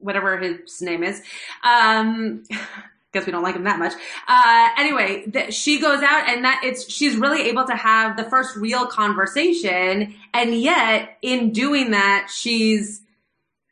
whatever 0.00 0.38
his 0.38 0.80
name 0.80 1.02
is, 1.02 1.22
um, 1.62 2.42
guess 3.12 3.26
we 3.26 3.32
don't 3.32 3.42
like 3.42 3.56
him 3.56 3.64
that 3.64 3.78
much. 3.78 3.94
Uh, 4.28 4.68
anyway, 4.78 5.24
that 5.28 5.54
she 5.54 5.80
goes 5.80 6.02
out 6.02 6.28
and 6.28 6.44
that 6.44 6.60
it's, 6.64 6.90
she's 6.90 7.16
really 7.16 7.48
able 7.48 7.64
to 7.64 7.74
have 7.74 8.16
the 8.16 8.24
first 8.24 8.56
real 8.56 8.86
conversation. 8.86 10.14
And 10.34 10.54
yet 10.54 11.16
in 11.22 11.52
doing 11.52 11.92
that, 11.92 12.30
she's, 12.32 13.02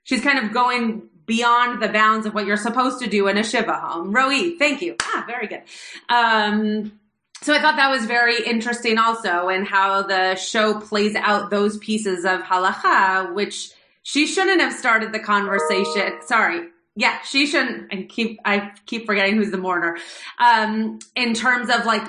she's 0.02 0.22
kind 0.22 0.38
of 0.38 0.52
going 0.52 1.08
beyond 1.26 1.82
the 1.82 1.88
bounds 1.88 2.26
of 2.26 2.34
what 2.34 2.46
you're 2.46 2.56
supposed 2.56 3.02
to 3.02 3.08
do 3.08 3.28
in 3.28 3.36
a 3.36 3.44
Shiva 3.44 3.74
home. 3.74 4.12
Roe, 4.12 4.56
thank 4.58 4.82
you. 4.82 4.96
Ah, 5.02 5.24
very 5.26 5.46
good. 5.46 5.62
Um, 6.08 6.98
so 7.44 7.52
I 7.52 7.60
thought 7.60 7.76
that 7.76 7.90
was 7.90 8.06
very 8.06 8.42
interesting 8.42 8.96
also 8.96 9.48
and 9.50 9.66
how 9.66 10.00
the 10.00 10.34
show 10.34 10.80
plays 10.80 11.14
out 11.14 11.50
those 11.50 11.76
pieces 11.76 12.24
of 12.24 12.40
halacha, 12.40 13.34
which 13.34 13.70
she 14.02 14.26
shouldn't 14.26 14.62
have 14.62 14.72
started 14.72 15.12
the 15.12 15.18
conversation. 15.18 16.22
Sorry. 16.22 16.68
Yeah, 16.96 17.20
she 17.20 17.46
shouldn't. 17.46 17.92
I 17.92 18.06
keep, 18.08 18.40
I 18.46 18.72
keep 18.86 19.04
forgetting 19.04 19.36
who's 19.36 19.50
the 19.50 19.58
mourner. 19.58 19.98
Um, 20.38 21.00
in 21.16 21.34
terms 21.34 21.68
of 21.68 21.84
like 21.84 22.08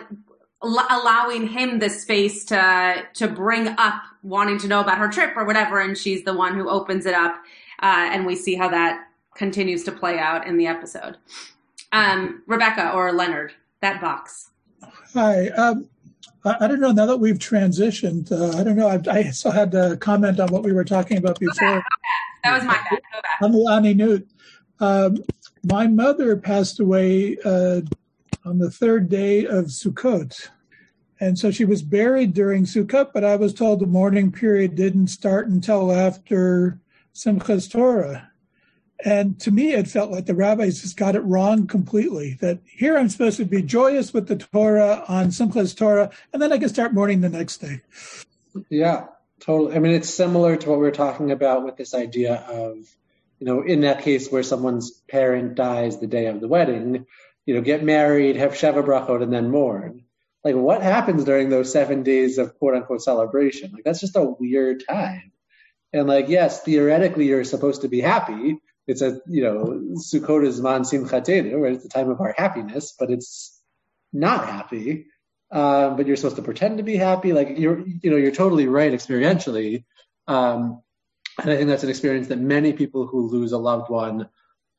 l- 0.63 0.87
allowing 0.89 1.49
him 1.49 1.79
the 1.79 1.89
space 1.89 2.45
to, 2.45 3.05
to 3.15 3.27
bring 3.27 3.67
up 3.77 4.03
wanting 4.23 4.57
to 4.59 4.69
know 4.69 4.79
about 4.79 4.99
her 4.99 5.09
trip 5.09 5.35
or 5.35 5.43
whatever. 5.43 5.81
And 5.81 5.97
she's 5.97 6.23
the 6.23 6.33
one 6.33 6.55
who 6.55 6.69
opens 6.69 7.05
it 7.05 7.13
up. 7.13 7.35
Uh, 7.81 8.07
and 8.09 8.25
we 8.25 8.37
see 8.37 8.55
how 8.55 8.69
that 8.69 9.05
continues 9.35 9.83
to 9.83 9.91
play 9.91 10.17
out 10.17 10.47
in 10.47 10.57
the 10.57 10.67
episode. 10.67 11.17
Um, 11.91 12.41
Rebecca 12.47 12.91
or 12.91 13.11
Leonard, 13.11 13.51
that 13.81 13.99
box. 13.99 14.51
Hi. 15.15 15.47
Um, 15.47 15.87
I, 16.43 16.67
don't 16.67 16.81
know. 16.81 16.91
Now 16.91 17.05
that 17.05 17.17
we've 17.17 17.39
transitioned, 17.39 18.33
uh, 18.33 18.57
I 18.57 18.65
don't 18.65 18.75
know. 18.75 18.89
I, 18.89 18.99
I 19.09 19.23
still 19.31 19.51
had 19.51 19.71
to 19.71 19.95
comment 19.95 20.41
on 20.41 20.49
what 20.49 20.63
we 20.63 20.73
were 20.73 20.83
talking 20.83 21.17
about 21.17 21.39
before 21.39 21.81
That 22.43 22.53
was 22.53 22.63
my 22.65 22.73
bad. 22.73 23.01
On 23.41 23.53
the 23.53 23.93
Newt. 23.93 24.29
Um, 24.81 25.23
my 25.63 25.87
mother 25.87 26.35
passed 26.35 26.81
away 26.81 27.37
uh, 27.45 27.79
on 28.43 28.57
the 28.57 28.69
third 28.69 29.07
day 29.07 29.45
of 29.45 29.67
Sukkot. 29.67 30.49
And 31.21 31.39
so 31.39 31.49
she 31.49 31.63
was 31.63 31.81
buried 31.81 32.33
during 32.33 32.65
Sukkot, 32.65 33.13
but 33.13 33.23
I 33.23 33.37
was 33.37 33.53
told 33.53 33.79
the 33.79 33.87
mourning 33.87 34.33
period 34.33 34.75
didn't 34.75 35.07
start 35.07 35.47
until 35.47 35.93
after 35.93 36.81
Simchas 37.13 37.71
Torah. 37.71 38.31
And 39.03 39.39
to 39.41 39.51
me, 39.51 39.73
it 39.73 39.87
felt 39.87 40.11
like 40.11 40.25
the 40.25 40.35
rabbis 40.35 40.81
just 40.81 40.95
got 40.95 41.15
it 41.15 41.21
wrong 41.21 41.67
completely. 41.67 42.37
That 42.39 42.59
here 42.65 42.97
I'm 42.97 43.09
supposed 43.09 43.37
to 43.37 43.45
be 43.45 43.61
joyous 43.61 44.13
with 44.13 44.27
the 44.27 44.37
Torah 44.37 45.03
on 45.07 45.27
Simchas 45.27 45.75
Torah, 45.75 46.11
and 46.31 46.41
then 46.41 46.53
I 46.53 46.57
can 46.57 46.69
start 46.69 46.93
mourning 46.93 47.21
the 47.21 47.29
next 47.29 47.57
day. 47.57 47.81
Yeah, 48.69 49.07
totally. 49.41 49.75
I 49.75 49.79
mean, 49.79 49.93
it's 49.93 50.13
similar 50.13 50.55
to 50.55 50.69
what 50.69 50.79
we 50.79 50.85
were 50.85 50.91
talking 50.91 51.31
about 51.31 51.65
with 51.65 51.75
this 51.75 51.93
idea 51.93 52.35
of, 52.35 52.77
you 53.39 53.45
know, 53.45 53.61
in 53.61 53.81
that 53.81 54.01
case 54.01 54.31
where 54.31 54.43
someone's 54.43 54.91
parent 55.09 55.55
dies 55.55 55.99
the 55.99 56.07
day 56.07 56.27
of 56.27 56.39
the 56.39 56.47
wedding, 56.47 57.05
you 57.45 57.53
know, 57.53 57.61
get 57.61 57.83
married, 57.83 58.37
have 58.37 58.53
Sheva 58.53 58.83
Brachot, 58.83 59.21
and 59.21 59.33
then 59.33 59.51
mourn. 59.51 60.05
Like, 60.43 60.55
what 60.55 60.81
happens 60.81 61.25
during 61.25 61.49
those 61.49 61.71
seven 61.71 62.03
days 62.03 62.37
of 62.37 62.57
quote 62.57 62.75
unquote 62.75 63.01
celebration? 63.01 63.71
Like, 63.73 63.83
that's 63.83 63.99
just 63.99 64.15
a 64.15 64.23
weird 64.23 64.83
time. 64.87 65.31
And 65.91 66.07
like, 66.07 66.29
yes, 66.29 66.61
theoretically, 66.63 67.27
you're 67.27 67.43
supposed 67.43 67.81
to 67.81 67.87
be 67.87 67.99
happy. 67.99 68.59
It's 68.87 69.01
a, 69.01 69.19
you 69.27 69.43
know, 69.43 69.81
Sukkot 69.95 70.45
is 70.45 70.61
man 70.61 70.81
simchatenu, 70.81 71.59
right? 71.59 71.73
It's 71.73 71.83
the 71.83 71.89
time 71.89 72.09
of 72.09 72.21
our 72.21 72.35
happiness, 72.37 72.93
but 72.97 73.09
it's 73.09 73.59
not 74.13 74.47
happy. 74.47 75.07
Um, 75.51 75.95
but 75.95 76.07
you're 76.07 76.15
supposed 76.15 76.35
to 76.37 76.41
pretend 76.41 76.77
to 76.77 76.83
be 76.83 76.95
happy. 76.95 77.33
Like 77.33 77.57
you're, 77.57 77.85
you 77.87 78.11
know, 78.11 78.17
you're 78.17 78.31
totally 78.31 78.67
right 78.67 78.91
experientially. 78.91 79.85
Um, 80.27 80.81
and 81.41 81.51
I 81.51 81.57
think 81.57 81.67
that's 81.67 81.83
an 81.83 81.89
experience 81.89 82.27
that 82.27 82.39
many 82.39 82.73
people 82.73 83.07
who 83.07 83.27
lose 83.27 83.51
a 83.51 83.57
loved 83.57 83.89
one 83.89 84.29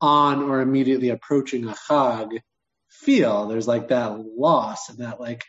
on 0.01 0.43
or 0.43 0.61
immediately 0.61 1.11
approaching 1.11 1.67
a 1.69 1.75
chag 1.89 2.41
feel. 2.89 3.47
There's 3.47 3.69
like 3.69 3.89
that 3.89 4.19
loss 4.19 4.89
and 4.89 4.99
that 4.99 5.21
like, 5.21 5.45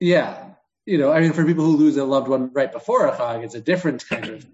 yeah, 0.00 0.50
you 0.86 0.98
know, 0.98 1.12
I 1.12 1.20
mean, 1.20 1.32
for 1.32 1.44
people 1.44 1.64
who 1.64 1.76
lose 1.76 1.96
a 1.96 2.04
loved 2.04 2.28
one 2.28 2.52
right 2.52 2.72
before 2.72 3.06
a 3.06 3.16
chag, 3.16 3.44
it's 3.44 3.54
a 3.54 3.60
different 3.60 4.06
kind 4.08 4.28
of 4.28 4.46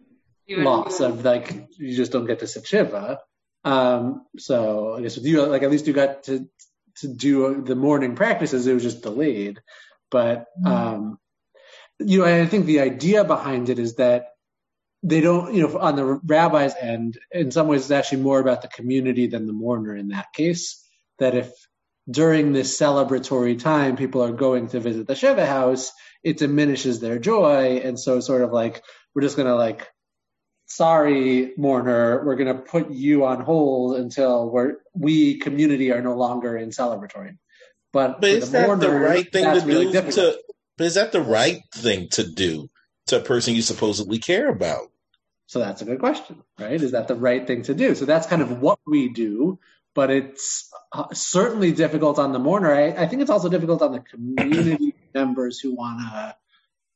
loss 0.51 1.01
of 1.01 1.25
like 1.25 1.69
you 1.79 1.95
just 1.95 2.13
don't 2.13 2.27
get 2.27 2.41
to 2.41 2.47
sit 2.47 2.67
shiva. 2.67 3.21
Um, 3.65 4.27
so 4.39 4.95
I 4.95 5.03
guess 5.03 5.17
with 5.17 5.27
you, 5.27 5.45
like 5.47 5.63
at 5.63 5.71
least 5.71 5.87
you 5.87 5.93
got 5.93 6.25
to 6.25 6.49
to 6.97 7.09
do 7.09 7.63
the 7.63 7.77
morning 7.77 8.15
practices. 8.17 8.67
It 8.67 8.75
was 8.75 8.83
just 8.83 9.03
delayed, 9.03 9.61
but 10.11 10.47
um, 10.65 11.19
you 11.99 12.21
know, 12.21 12.25
I 12.25 12.47
think 12.47 12.67
the 12.67 12.81
idea 12.81 13.25
behind 13.25 13.69
it 13.69 13.79
is 13.79 13.97
that 13.97 14.27
they 15.03 15.21
don't, 15.21 15.55
you 15.55 15.67
know, 15.67 15.79
on 15.79 15.97
the 15.97 16.05
rabbi's 16.05 16.75
end, 16.79 17.19
in 17.31 17.51
some 17.51 17.69
ways, 17.69 17.83
it's 17.83 17.91
actually 17.91 18.23
more 18.23 18.39
about 18.39 18.63
the 18.63 18.69
community 18.69 19.27
than 19.27 19.47
the 19.47 19.53
mourner 19.53 19.97
in 19.97 20.09
that 20.09 20.33
case. 20.33 20.87
That 21.19 21.35
if 21.35 21.53
during 22.11 22.53
this 22.53 22.79
celebratory 22.79 23.59
time 23.59 23.97
people 23.97 24.23
are 24.23 24.33
going 24.33 24.69
to 24.69 24.81
visit 24.81 25.07
the 25.07 25.15
Shiva 25.15 25.47
house, 25.47 25.93
it 26.23 26.39
diminishes 26.39 27.01
their 27.01 27.19
joy, 27.19 27.81
and 27.85 27.99
so 27.99 28.21
sort 28.21 28.43
of 28.43 28.53
like 28.53 28.83
we're 29.15 29.23
just 29.23 29.37
gonna 29.37 29.57
like 29.57 29.87
sorry, 30.71 31.53
mourner, 31.57 32.25
we're 32.25 32.37
going 32.37 32.55
to 32.55 32.63
put 32.63 32.91
you 32.91 33.25
on 33.25 33.41
hold 33.41 33.97
until 33.97 34.49
we're, 34.51 34.77
we 34.95 35.39
community 35.39 35.93
are 35.93 36.01
no 36.03 36.15
longer 36.17 36.57
in 36.57 36.71
celebratory. 36.71 37.37
But, 37.93 38.21
But 38.21 38.31
is 38.31 38.51
the 38.51 38.59
that 38.59 38.81
the 38.81 38.91
right 38.91 39.31
thing 39.31 39.45
to 39.45 39.67
really 39.67 39.87
do? 39.87 39.93
difficult. 39.93 40.35
To, 40.35 40.43
but 40.79 40.87
is 40.87 40.95
that 40.95 41.13
the 41.13 41.21
right 41.21 41.63
thing 41.75 42.09
to 42.11 42.25
do? 42.25 42.71
to 43.11 43.19
a 43.19 43.21
person 43.21 43.55
you 43.55 43.63
supposedly 43.63 44.19
care 44.19 44.49
about. 44.49 44.91
So 45.47 45.59
that's 45.59 45.83
a 45.83 45.85
good 45.85 45.99
question, 45.99 46.43
right? 46.59 46.81
Is 46.81 46.93
that 46.93 47.09
the 47.09 47.17
right 47.17 47.45
thing 47.45 47.63
to 47.63 47.75
do? 47.75 47.95
So 47.95 48.05
that's 48.05 48.27
kind 48.27 48.41
of 48.41 48.61
what 48.61 48.79
we 48.87 49.09
do, 49.09 49.59
but 49.95 50.11
it's 50.11 50.71
uh, 50.93 51.13
certainly 51.13 51.73
difficult 51.73 52.21
on 52.21 52.33
the 52.33 52.39
mourner. 52.39 52.73
I, 52.73 52.91
I 52.91 53.09
think 53.09 53.21
it's 53.21 53.31
also 53.31 53.49
difficult 53.49 53.83
on 53.83 53.93
the 53.93 54.01
community 54.01 54.95
members 55.15 55.59
who 55.59 55.75
want 55.75 56.01
to 56.01 56.37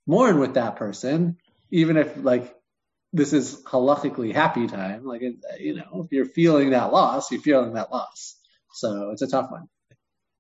mourn 0.06 0.38
with 0.38 0.54
that 0.54 0.76
person, 0.76 1.36
even 1.72 1.96
if 1.96 2.16
like 2.16 2.54
this 3.14 3.32
is 3.32 3.62
halachically 3.62 4.34
happy 4.34 4.66
time. 4.66 5.06
Like, 5.06 5.22
you 5.58 5.76
know, 5.76 6.02
if 6.04 6.12
you're 6.12 6.26
feeling 6.26 6.70
that 6.70 6.92
loss, 6.92 7.30
you're 7.30 7.40
feeling 7.40 7.74
that 7.74 7.92
loss. 7.92 8.36
So 8.72 9.10
it's 9.10 9.22
a 9.22 9.28
tough 9.28 9.52
one. 9.52 9.68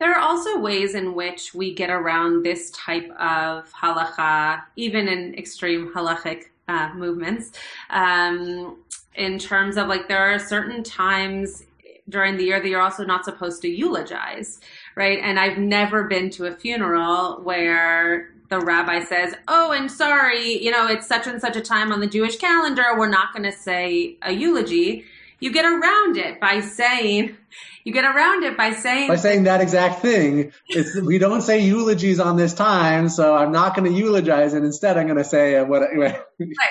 There 0.00 0.12
are 0.12 0.20
also 0.20 0.58
ways 0.58 0.96
in 0.96 1.14
which 1.14 1.54
we 1.54 1.72
get 1.72 1.88
around 1.88 2.42
this 2.42 2.72
type 2.72 3.08
of 3.12 3.72
halacha, 3.72 4.62
even 4.74 5.06
in 5.06 5.34
extreme 5.38 5.92
halachic 5.94 6.46
uh, 6.66 6.90
movements, 6.94 7.52
um, 7.90 8.82
in 9.14 9.38
terms 9.38 9.76
of 9.76 9.86
like 9.86 10.08
there 10.08 10.34
are 10.34 10.40
certain 10.40 10.82
times 10.82 11.62
during 12.08 12.36
the 12.36 12.44
year 12.44 12.60
that 12.60 12.68
you're 12.68 12.82
also 12.82 13.04
not 13.04 13.24
supposed 13.24 13.62
to 13.62 13.68
eulogize, 13.68 14.60
right? 14.96 15.20
And 15.22 15.38
I've 15.38 15.58
never 15.58 16.04
been 16.04 16.28
to 16.30 16.46
a 16.46 16.54
funeral 16.54 17.40
where 17.42 18.33
the 18.58 18.64
rabbi 18.64 19.04
says, 19.04 19.34
"Oh, 19.48 19.72
and 19.72 19.90
sorry, 19.90 20.62
you 20.62 20.70
know, 20.70 20.86
it's 20.86 21.06
such 21.06 21.26
and 21.26 21.40
such 21.40 21.56
a 21.56 21.60
time 21.60 21.92
on 21.92 22.00
the 22.00 22.06
Jewish 22.06 22.36
calendar. 22.36 22.84
We're 22.96 23.08
not 23.08 23.32
going 23.32 23.44
to 23.44 23.56
say 23.56 24.16
a 24.22 24.32
eulogy." 24.32 25.04
You 25.40 25.52
get 25.52 25.66
around 25.66 26.16
it 26.16 26.40
by 26.40 26.60
saying, 26.60 27.36
you 27.84 27.92
get 27.92 28.06
around 28.06 28.44
it 28.44 28.56
by 28.56 28.72
saying 28.72 29.08
by 29.08 29.16
saying 29.16 29.44
that 29.44 29.60
exact 29.60 30.00
thing. 30.00 30.52
It's, 30.68 30.98
we 30.98 31.18
don't 31.18 31.42
say 31.42 31.58
eulogies 31.60 32.18
on 32.18 32.36
this 32.36 32.54
time, 32.54 33.10
so 33.10 33.34
I'm 33.36 33.52
not 33.52 33.76
going 33.76 33.92
to 33.92 33.96
eulogize, 33.96 34.54
and 34.54 34.64
instead 34.64 34.96
I'm 34.96 35.06
going 35.06 35.18
to 35.18 35.24
say 35.24 35.56
uh, 35.56 35.66
what. 35.66 35.82
right. 35.82 36.16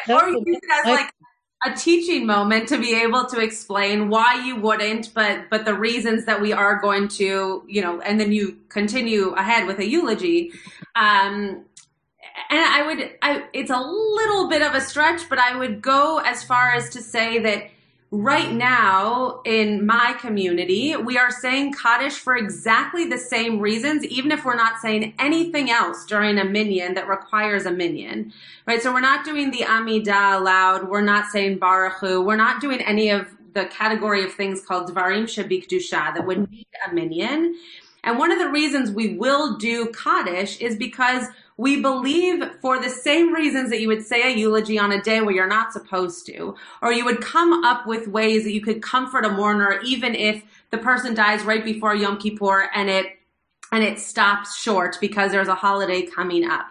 Or 0.10 0.28
use 0.28 0.43
it 0.46 0.63
as 0.72 0.86
like 0.86 1.13
a 1.65 1.74
teaching 1.74 2.26
moment 2.26 2.69
to 2.69 2.80
be 2.80 2.96
able 2.96 3.26
to 3.28 3.39
explain 3.39 4.10
why 4.10 4.43
you 4.43 4.56
wouldn't, 4.56 5.13
but 5.13 5.52
but 5.52 5.65
the 5.65 5.76
reasons 5.76 6.26
that 6.26 6.41
we 6.41 6.52
are 6.52 6.80
going 6.82 7.10
to, 7.10 7.63
you 7.67 7.82
know, 7.82 8.02
and 8.02 8.19
then 8.19 8.32
you 8.32 8.58
continue 8.69 9.34
ahead 9.34 9.67
with 9.67 9.78
a 9.78 9.88
eulogy. 9.88 10.52
Um, 10.96 11.65
and 12.50 12.60
I 12.60 12.86
would, 12.86 13.12
I, 13.22 13.43
it's 13.54 13.72
a 13.72 13.80
little 13.80 14.50
bit 14.50 14.62
of 14.62 14.74
a 14.74 14.82
stretch, 14.82 15.30
but 15.30 15.39
I 15.39 15.58
would 15.58 15.82
go 15.82 16.19
as 16.19 16.43
far 16.43 16.72
as 16.72 16.89
to 16.91 17.02
say 17.02 17.39
that 17.39 17.69
right 18.13 18.52
now 18.52 19.41
in 19.43 19.88
my 19.88 20.15
community, 20.19 20.96
we 20.96 21.17
are 21.17 21.32
saying 21.32 21.74
Kaddish 21.74 22.13
for 22.13 22.36
exactly 22.36 23.06
the 23.06 23.17
same 23.17 23.60
reasons, 23.60 24.06
even 24.06 24.32
if 24.32 24.46
we're 24.46 24.56
not 24.56 24.80
saying 24.80 25.15
anything 25.17 25.72
else 25.72 26.06
during 26.06 26.38
a 26.38 26.46
minyan 26.46 26.93
that 26.93 27.08
requires 27.08 27.65
a 27.65 27.72
minyan, 27.72 28.32
right? 28.67 28.82
So 28.82 28.93
we're 28.93 29.02
not 29.02 29.26
doing 29.26 29.50
the 29.50 29.62
Amidah 29.62 30.39
aloud. 30.39 30.89
We're 30.89 31.02
not 31.02 31.32
saying 31.32 31.58
Baruch 31.58 31.93
Hu. 32.00 32.22
We're 32.22 32.36
not 32.36 32.62
doing 32.62 32.82
any 32.82 33.10
of 33.10 33.28
the 33.54 33.65
category 33.65 34.24
of 34.24 34.34
things 34.34 34.62
called 34.63 34.89
Dvarim 34.89 35.24
Shebikdusha 35.24 36.13
that 36.13 36.26
would 36.26 36.52
need 36.52 36.67
a 36.88 36.93
minyan. 36.93 37.56
And 38.04 38.19
one 38.19 38.32
of 38.32 38.38
the 38.38 38.50
reasons 38.50 38.91
we 38.91 39.15
will 39.15 39.58
do 39.58 39.88
Kaddish 39.88 40.60
is 40.60 40.76
because 40.76 41.26
we 41.58 41.82
believe 41.82 42.44
for 42.62 42.80
the 42.80 42.89
same 42.89 43.34
reasons 43.34 43.70
that 43.70 43.80
you 43.82 43.88
would 43.88 44.06
say 44.06 44.34
a 44.34 44.36
eulogy 44.36 44.80
on 44.80 44.92
a 44.92 45.02
day 45.02 45.22
where 45.22 45.36
you're 45.36 45.48
not 45.48 45.72
supposed 45.74 46.26
to, 46.28 46.56
or 46.82 46.92
you 46.92 47.06
would 47.06 47.22
come 47.22 47.63
up 47.63 47.86
with 47.86 48.08
ways 48.08 48.44
that 48.44 48.54
you 48.54 48.62
could 48.62 48.82
comfort 48.82 49.26
a 49.26 49.30
mourner 49.30 49.80
even 49.84 50.16
if 50.16 50.44
the 50.72 50.78
person 50.78 51.13
dies 51.13 51.44
right 51.44 51.63
before 51.63 51.96
Yom 51.96 52.18
Kippur 52.18 52.70
and 52.74 52.89
it 52.89 53.06
and 53.72 53.84
it 53.84 54.00
stops 54.00 54.56
short 54.56 54.98
because 55.02 55.32
there's 55.32 55.48
a 55.48 55.56
holiday 55.56 56.04
coming 56.04 56.46
up. 56.48 56.68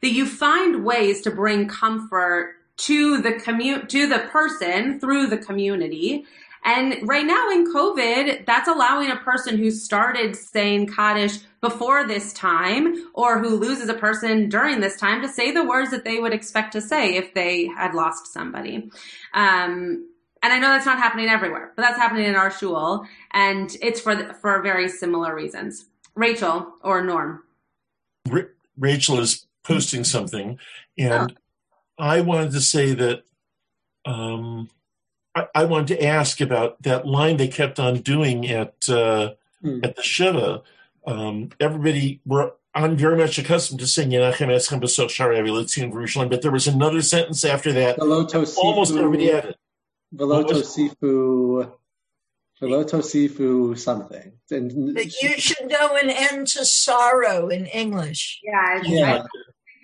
That 0.00 0.12
you 0.12 0.26
find 0.26 0.84
ways 0.84 1.20
to 1.22 1.30
bring 1.30 1.68
comfort 1.68 2.54
to 2.78 3.20
the 3.20 3.32
commu- 3.32 3.88
to 3.88 4.06
the 4.06 4.20
person 4.30 5.00
through 5.00 5.26
the 5.28 5.38
community 5.38 6.24
and 6.66 6.96
right 7.08 7.24
now 7.24 7.48
in 7.50 7.72
COVID, 7.72 8.44
that's 8.44 8.68
allowing 8.68 9.08
a 9.08 9.16
person 9.16 9.56
who 9.56 9.70
started 9.70 10.34
saying 10.34 10.88
Kaddish 10.88 11.38
before 11.60 12.08
this 12.08 12.32
time 12.32 13.06
or 13.14 13.38
who 13.38 13.50
loses 13.50 13.88
a 13.88 13.94
person 13.94 14.48
during 14.48 14.80
this 14.80 14.96
time 14.96 15.22
to 15.22 15.28
say 15.28 15.52
the 15.52 15.64
words 15.64 15.92
that 15.92 16.04
they 16.04 16.18
would 16.18 16.34
expect 16.34 16.72
to 16.72 16.80
say 16.80 17.14
if 17.14 17.32
they 17.34 17.66
had 17.68 17.94
lost 17.94 18.32
somebody. 18.32 18.90
Um, 19.32 20.10
and 20.42 20.52
I 20.52 20.58
know 20.58 20.68
that's 20.68 20.86
not 20.86 20.98
happening 20.98 21.28
everywhere, 21.28 21.72
but 21.76 21.82
that's 21.82 21.98
happening 21.98 22.26
in 22.26 22.34
our 22.34 22.50
shul, 22.50 23.06
and 23.32 23.74
it's 23.80 24.00
for 24.00 24.34
for 24.34 24.60
very 24.60 24.88
similar 24.88 25.34
reasons. 25.34 25.86
Rachel 26.16 26.74
or 26.82 27.02
Norm. 27.02 27.42
Rachel 28.76 29.20
is 29.20 29.46
posting 29.62 30.04
something, 30.04 30.58
and 30.98 31.32
oh. 31.32 32.04
I 32.04 32.20
wanted 32.20 32.52
to 32.52 32.60
say 32.60 32.92
that 32.94 33.22
um, 34.04 34.68
I, 35.54 35.64
wanted 35.64 35.88
to 35.88 36.04
ask 36.04 36.40
about 36.40 36.82
that 36.82 37.06
line 37.06 37.36
they 37.36 37.48
kept 37.48 37.78
on 37.78 38.00
doing 38.00 38.48
at 38.48 38.88
uh, 38.88 39.34
hmm. 39.62 39.80
at 39.82 39.96
the 39.96 40.02
shiva. 40.02 40.62
Um, 41.06 41.50
everybody 41.60 42.20
were 42.24 42.52
I'm 42.76 42.96
very 42.96 43.16
much 43.16 43.38
accustomed 43.38 43.80
to 43.80 43.86
saying 43.86 44.10
Yenachem 44.10 44.48
Eschem 44.48 44.80
B'Soch 44.82 45.08
Shari 45.08 45.38
Avilatzin 45.38 45.90
Jerusalem, 45.90 46.28
but 46.28 46.42
there 46.42 46.50
was 46.50 46.66
another 46.66 47.00
sentence 47.00 47.42
after 47.44 47.72
that. 47.72 47.98
Almost 47.98 48.94
everybody 48.94 49.28
had 49.30 49.46
it. 49.46 49.56
Veloto 50.14 50.62
Sifu. 50.62 51.72
Veloto 52.60 53.00
Sifu 53.00 53.78
something. 53.78 54.32
And, 54.50 54.94
but 54.94 55.20
you 55.22 55.38
should 55.38 55.68
know 55.68 55.96
an 55.96 56.10
end 56.10 56.48
to 56.48 56.66
sorrow 56.66 57.48
in 57.48 57.64
English. 57.66 58.40
Yeah. 58.44 58.82
Yeah. 58.84 59.26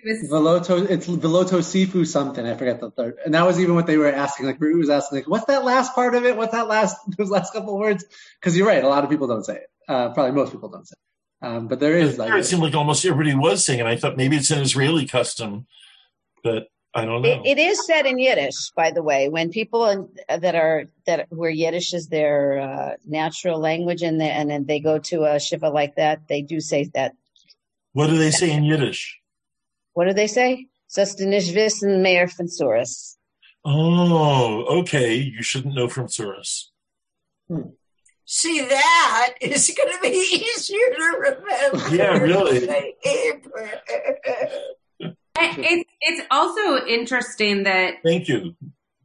Veloto, 0.05 0.89
it's 0.89 1.07
Veloto 1.07 1.59
Sifu 1.59 2.05
something. 2.05 2.45
I 2.45 2.55
forget 2.55 2.79
the 2.79 2.91
third. 2.91 3.17
And 3.25 3.33
that 3.33 3.45
was 3.45 3.59
even 3.59 3.75
what 3.75 3.87
they 3.87 3.97
were 3.97 4.11
asking. 4.11 4.45
Like 4.45 4.59
Rue 4.59 4.77
was 4.77 4.89
asking, 4.89 5.19
like, 5.19 5.27
what's 5.27 5.45
that 5.45 5.63
last 5.63 5.95
part 5.95 6.15
of 6.15 6.25
it? 6.25 6.35
What's 6.35 6.51
that 6.53 6.67
last 6.67 6.97
those 7.17 7.29
last 7.29 7.53
couple 7.53 7.73
of 7.73 7.79
words? 7.79 8.05
Because 8.39 8.57
you're 8.57 8.67
right, 8.67 8.83
a 8.83 8.87
lot 8.87 9.03
of 9.03 9.09
people 9.09 9.27
don't 9.27 9.45
say 9.45 9.55
it. 9.55 9.67
Uh, 9.87 10.09
probably 10.13 10.31
most 10.31 10.51
people 10.51 10.69
don't 10.69 10.87
say 10.87 10.93
it. 10.93 11.45
Um, 11.45 11.67
but 11.67 11.79
there 11.79 11.97
is. 11.97 12.17
Like, 12.17 12.33
it 12.33 12.45
seemed 12.45 12.61
like 12.61 12.73
almost 12.73 13.05
everybody 13.05 13.35
was 13.35 13.65
saying 13.65 13.79
it. 13.79 13.85
I 13.85 13.97
thought 13.97 14.15
maybe 14.15 14.37
it's 14.37 14.51
an 14.51 14.61
Israeli 14.61 15.05
custom, 15.05 15.67
but 16.43 16.67
I 16.93 17.05
don't 17.05 17.21
know. 17.21 17.41
it, 17.43 17.57
it 17.57 17.57
is 17.57 17.85
said 17.85 18.05
in 18.05 18.17
Yiddish, 18.17 18.71
by 18.75 18.91
the 18.91 19.03
way. 19.03 19.27
When 19.27 19.49
people 19.49 19.85
in, 19.89 20.09
that 20.29 20.55
are 20.55 20.85
that 21.05 21.27
where 21.29 21.49
Yiddish 21.49 21.93
is 21.93 22.07
their 22.07 22.59
uh, 22.59 22.95
natural 23.05 23.59
language, 23.59 24.03
and 24.03 24.21
they, 24.21 24.29
and 24.29 24.49
then 24.49 24.65
they 24.65 24.79
go 24.79 24.99
to 24.99 25.23
a 25.23 25.39
shiva 25.39 25.69
like 25.69 25.95
that, 25.95 26.27
they 26.29 26.41
do 26.41 26.61
say 26.61 26.89
that. 26.93 27.13
What 27.91 28.07
do 28.07 28.17
they 28.17 28.31
say 28.31 28.51
in 28.51 28.63
Yiddish? 28.63 29.19
What 29.93 30.07
do 30.07 30.13
they 30.13 30.27
say? 30.27 30.67
Sustinish 30.89 31.81
and 31.83 32.03
mehr 32.03 32.27
von 32.27 32.47
tsuris. 32.47 33.15
Oh, 33.65 34.79
okay. 34.79 35.15
You 35.15 35.41
shouldn't 35.41 35.75
know 35.75 35.87
from 35.87 36.07
tsuris. 36.07 36.65
Hmm. 37.47 37.69
See, 38.25 38.61
that 38.61 39.35
is 39.41 39.73
going 39.77 39.93
to 39.93 39.99
be 40.01 40.09
easier 40.57 40.89
to 40.95 41.17
remember. 41.19 41.95
Yeah, 41.95 42.17
really. 42.17 42.57
it, 45.35 45.87
it's 46.01 46.27
also 46.31 46.85
interesting 46.85 47.63
that. 47.63 47.95
Thank 48.03 48.27
you. 48.27 48.55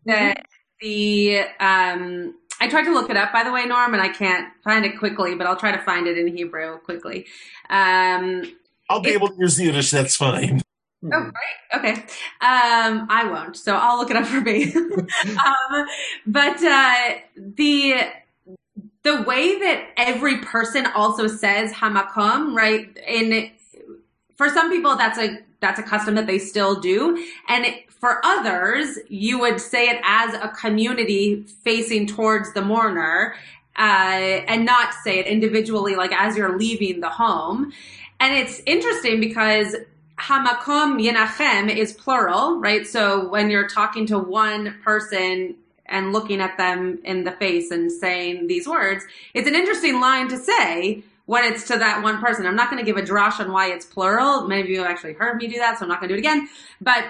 That 0.07 0.47
the 0.81 1.41
um, 1.61 2.35
I 2.61 2.69
tried 2.69 2.85
to 2.85 2.93
look 2.93 3.11
it 3.11 3.17
up, 3.17 3.33
by 3.33 3.45
the 3.45 3.53
way, 3.53 3.67
Norm, 3.67 3.93
and 3.93 4.03
I 4.03 4.09
can't 4.09 4.49
find 4.65 4.85
it 4.85 4.99
quickly, 4.99 5.35
but 5.35 5.47
I'll 5.47 5.57
try 5.57 5.73
to 5.73 5.83
find 5.83 6.07
it 6.07 6.19
in 6.19 6.37
Hebrew 6.37 6.79
quickly. 6.79 7.27
Um, 7.71 8.43
I'll 8.89 9.01
be 9.01 9.11
it, 9.11 9.15
able 9.15 9.29
to 9.29 9.37
use 9.39 9.57
the 9.57 9.65
Yiddish. 9.65 9.91
That's 9.91 10.17
fine. 10.17 10.63
Oh, 11.05 11.09
hmm. 11.09 11.31
great. 11.31 11.33
Okay. 11.77 12.03
Um, 12.41 13.07
I 13.09 13.29
won't, 13.31 13.57
so 13.57 13.77
I'll 13.77 13.99
look 13.99 14.11
it 14.11 14.17
up 14.17 14.27
for 14.27 14.41
me. 14.41 14.73
um, 14.75 15.87
but 16.27 16.63
uh, 16.63 17.15
the 17.37 17.95
the 19.05 19.23
way 19.23 19.59
that 19.59 19.89
every 19.97 20.39
person 20.39 20.87
also 20.87 21.27
says 21.29 21.73
hamakom, 21.73 22.55
right? 22.55 22.97
In 23.07 23.51
for 24.37 24.49
some 24.49 24.71
people, 24.71 24.97
that's 24.97 25.19
a 25.19 25.39
that's 25.61 25.79
a 25.79 25.83
custom 25.83 26.15
that 26.17 26.27
they 26.27 26.39
still 26.39 26.81
do, 26.81 27.25
and 27.49 27.67
for 27.89 28.21
others, 28.25 28.99
you 29.09 29.39
would 29.41 29.61
say 29.61 29.89
it 29.89 30.01
as 30.05 30.35
a 30.35 30.49
community 30.49 31.43
facing 31.65 32.07
towards 32.07 32.53
the 32.55 32.61
mourner, 32.61 33.35
uh, 33.77 34.43
and 34.47 34.65
not 34.65 34.95
say 35.05 35.19
it 35.19 35.27
individually, 35.27 35.97
like 35.97 36.13
as 36.13 36.37
you're 36.37 36.57
leaving 36.59 37.01
the 37.01 37.09
home. 37.09 37.73
And 38.21 38.37
it's 38.37 38.61
interesting 38.67 39.21
because 39.21 39.77
Hamakom 40.19 41.01
Yenachem 41.01 41.75
is 41.75 41.93
plural, 41.93 42.59
right? 42.61 42.87
So 42.87 43.29
when 43.29 43.51
you're 43.51 43.69
talking 43.69 44.07
to 44.07 44.19
one 44.19 44.77
person 44.83 45.57
and 45.87 46.13
looking 46.13 46.41
at 46.41 46.59
them 46.59 46.99
in 47.05 47.25
the 47.25 47.33
face 47.33 47.71
and 47.71 47.91
saying 47.91 48.47
these 48.47 48.69
words, 48.69 49.05
it's 49.35 49.49
an 49.49 49.55
interesting 49.55 50.01
line 50.01 50.29
to 50.29 50.37
say 50.37 51.03
when 51.27 51.45
it's 51.45 51.67
to 51.69 51.79
that 51.79 52.03
one 52.03 52.21
person. 52.21 52.47
I'm 52.47 52.57
not 52.57 52.71
going 52.71 52.85
to 52.85 52.87
give 52.91 52.97
a 52.97 53.07
drash 53.07 53.39
on 53.39 53.53
why 53.53 53.71
it's 53.71 53.85
plural. 53.85 54.49
Many 54.49 54.63
of 54.63 54.69
you 54.69 54.79
have 54.83 54.91
actually 54.91 55.13
heard 55.13 55.37
me 55.37 55.47
do 55.47 55.59
that, 55.59 55.79
so 55.79 55.85
I'm 55.85 55.89
not 55.89 56.01
going 56.01 56.09
to 56.09 56.15
do 56.15 56.17
it 56.17 56.21
again. 56.21 56.49
But 56.81 57.05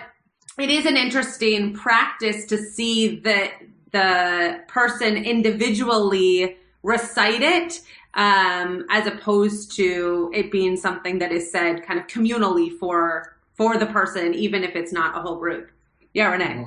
it 0.58 0.70
is 0.70 0.86
an 0.86 0.96
interesting 0.96 1.72
practice 1.72 2.44
to 2.46 2.58
see 2.58 3.20
that 3.20 3.52
the 3.92 4.60
person 4.68 5.16
individually 5.16 6.56
recite 6.82 7.42
it 7.42 7.80
um, 8.18 8.84
as 8.90 9.06
opposed 9.06 9.76
to 9.76 10.30
it 10.34 10.50
being 10.50 10.76
something 10.76 11.20
that 11.20 11.30
is 11.30 11.52
said 11.52 11.86
kind 11.86 12.00
of 12.00 12.08
communally 12.08 12.76
for 12.76 13.36
for 13.54 13.78
the 13.78 13.86
person, 13.86 14.34
even 14.34 14.64
if 14.64 14.74
it's 14.74 14.92
not 14.92 15.16
a 15.16 15.20
whole 15.20 15.36
group. 15.36 15.70
Yeah, 16.12 16.32
Renee. 16.32 16.66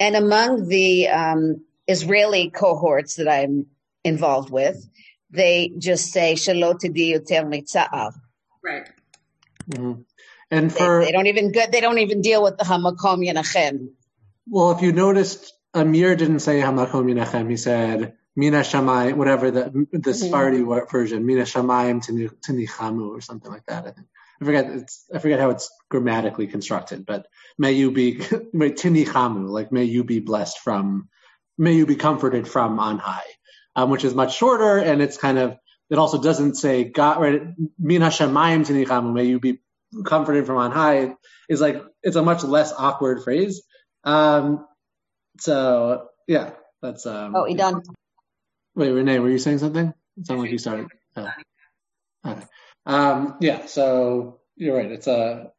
And 0.00 0.16
among 0.16 0.68
the 0.68 1.08
um, 1.08 1.64
Israeli 1.86 2.50
cohorts 2.50 3.14
that 3.16 3.28
I'm 3.28 3.66
involved 4.02 4.50
with, 4.50 4.84
they 5.30 5.72
just 5.78 6.10
say 6.10 6.34
"Shalot 6.34 6.80
mitza'av." 6.82 8.14
Right. 8.64 8.88
Mm-hmm. 9.70 10.02
And 10.50 10.72
for 10.72 11.00
they, 11.00 11.06
they, 11.06 11.12
don't 11.12 11.26
even 11.28 11.52
good. 11.52 11.70
They 11.70 11.80
don't 11.80 11.98
even 11.98 12.20
deal 12.20 12.42
with 12.42 12.58
the 12.58 12.64
hamakom 12.64 13.24
yenachem. 13.24 13.90
Well, 14.48 14.72
if 14.72 14.82
you 14.82 14.92
noticed, 14.92 15.52
Amir 15.72 16.16
didn't 16.16 16.40
say 16.40 16.60
hamakom 16.60 17.04
yenachem. 17.04 17.48
He 17.48 17.56
said 17.56 18.14
mina 18.36 18.60
shamayim, 18.60 19.16
whatever 19.16 19.50
the 19.50 19.64
the 19.64 19.98
mm-hmm. 19.98 20.12
Sephardi 20.12 20.62
version, 20.62 21.24
mina 21.26 21.42
shamayim 21.42 22.04
tinichamu 22.40 23.10
or 23.10 23.20
something 23.20 23.50
like 23.50 23.66
that. 23.66 23.86
I 23.86 23.90
think 23.90 24.06
I 24.40 24.44
forget. 24.44 24.66
It's 24.66 25.04
I 25.14 25.18
forget 25.18 25.40
how 25.40 25.50
it's 25.50 25.70
grammatically 25.90 26.46
constructed, 26.46 27.06
but 27.06 27.26
may 27.58 27.72
you 27.72 27.90
be 27.90 28.20
may 28.52 28.70
tinichamu, 28.70 29.48
like 29.48 29.72
may 29.72 29.84
you 29.84 30.04
be 30.04 30.20
blessed 30.20 30.58
from, 30.58 31.08
may 31.58 31.72
you 31.74 31.86
be 31.86 31.96
comforted 31.96 32.48
from 32.48 32.78
on 32.78 32.98
high, 32.98 33.30
um, 33.76 33.90
which 33.90 34.04
is 34.04 34.14
much 34.14 34.36
shorter, 34.36 34.78
and 34.78 35.00
it's 35.02 35.16
kind 35.16 35.38
of 35.38 35.56
it 35.90 35.98
also 35.98 36.20
doesn't 36.20 36.54
say 36.56 36.84
God, 36.84 37.20
right? 37.20 37.42
Mina 37.78 38.06
shamayim 38.06 38.66
tinichamu, 38.66 39.12
may 39.12 39.24
you 39.24 39.38
be 39.38 39.60
comforted 40.04 40.46
from 40.46 40.56
on 40.56 40.72
high 40.72 41.14
is 41.48 41.60
like 41.60 41.82
it's 42.02 42.16
a 42.16 42.22
much 42.22 42.42
less 42.42 42.72
awkward 42.72 43.22
phrase. 43.22 43.62
Um, 44.02 44.66
so 45.38 46.08
yeah, 46.26 46.50
that's 46.82 47.06
um. 47.06 47.36
Oh, 47.36 47.54
done. 47.54 47.82
Wait, 48.74 48.90
Renee, 48.90 49.18
were 49.18 49.30
you 49.30 49.38
saying 49.38 49.58
something? 49.58 49.92
It 50.16 50.26
sounded 50.26 50.42
like 50.42 50.52
you 50.52 50.58
started. 50.58 50.88
Oh. 51.16 51.30
Okay. 52.26 52.42
Um, 52.86 53.36
yeah, 53.40 53.66
so 53.66 54.40
you're 54.56 54.76
right. 54.76 54.90
It's 54.90 55.06
a, 55.06 55.52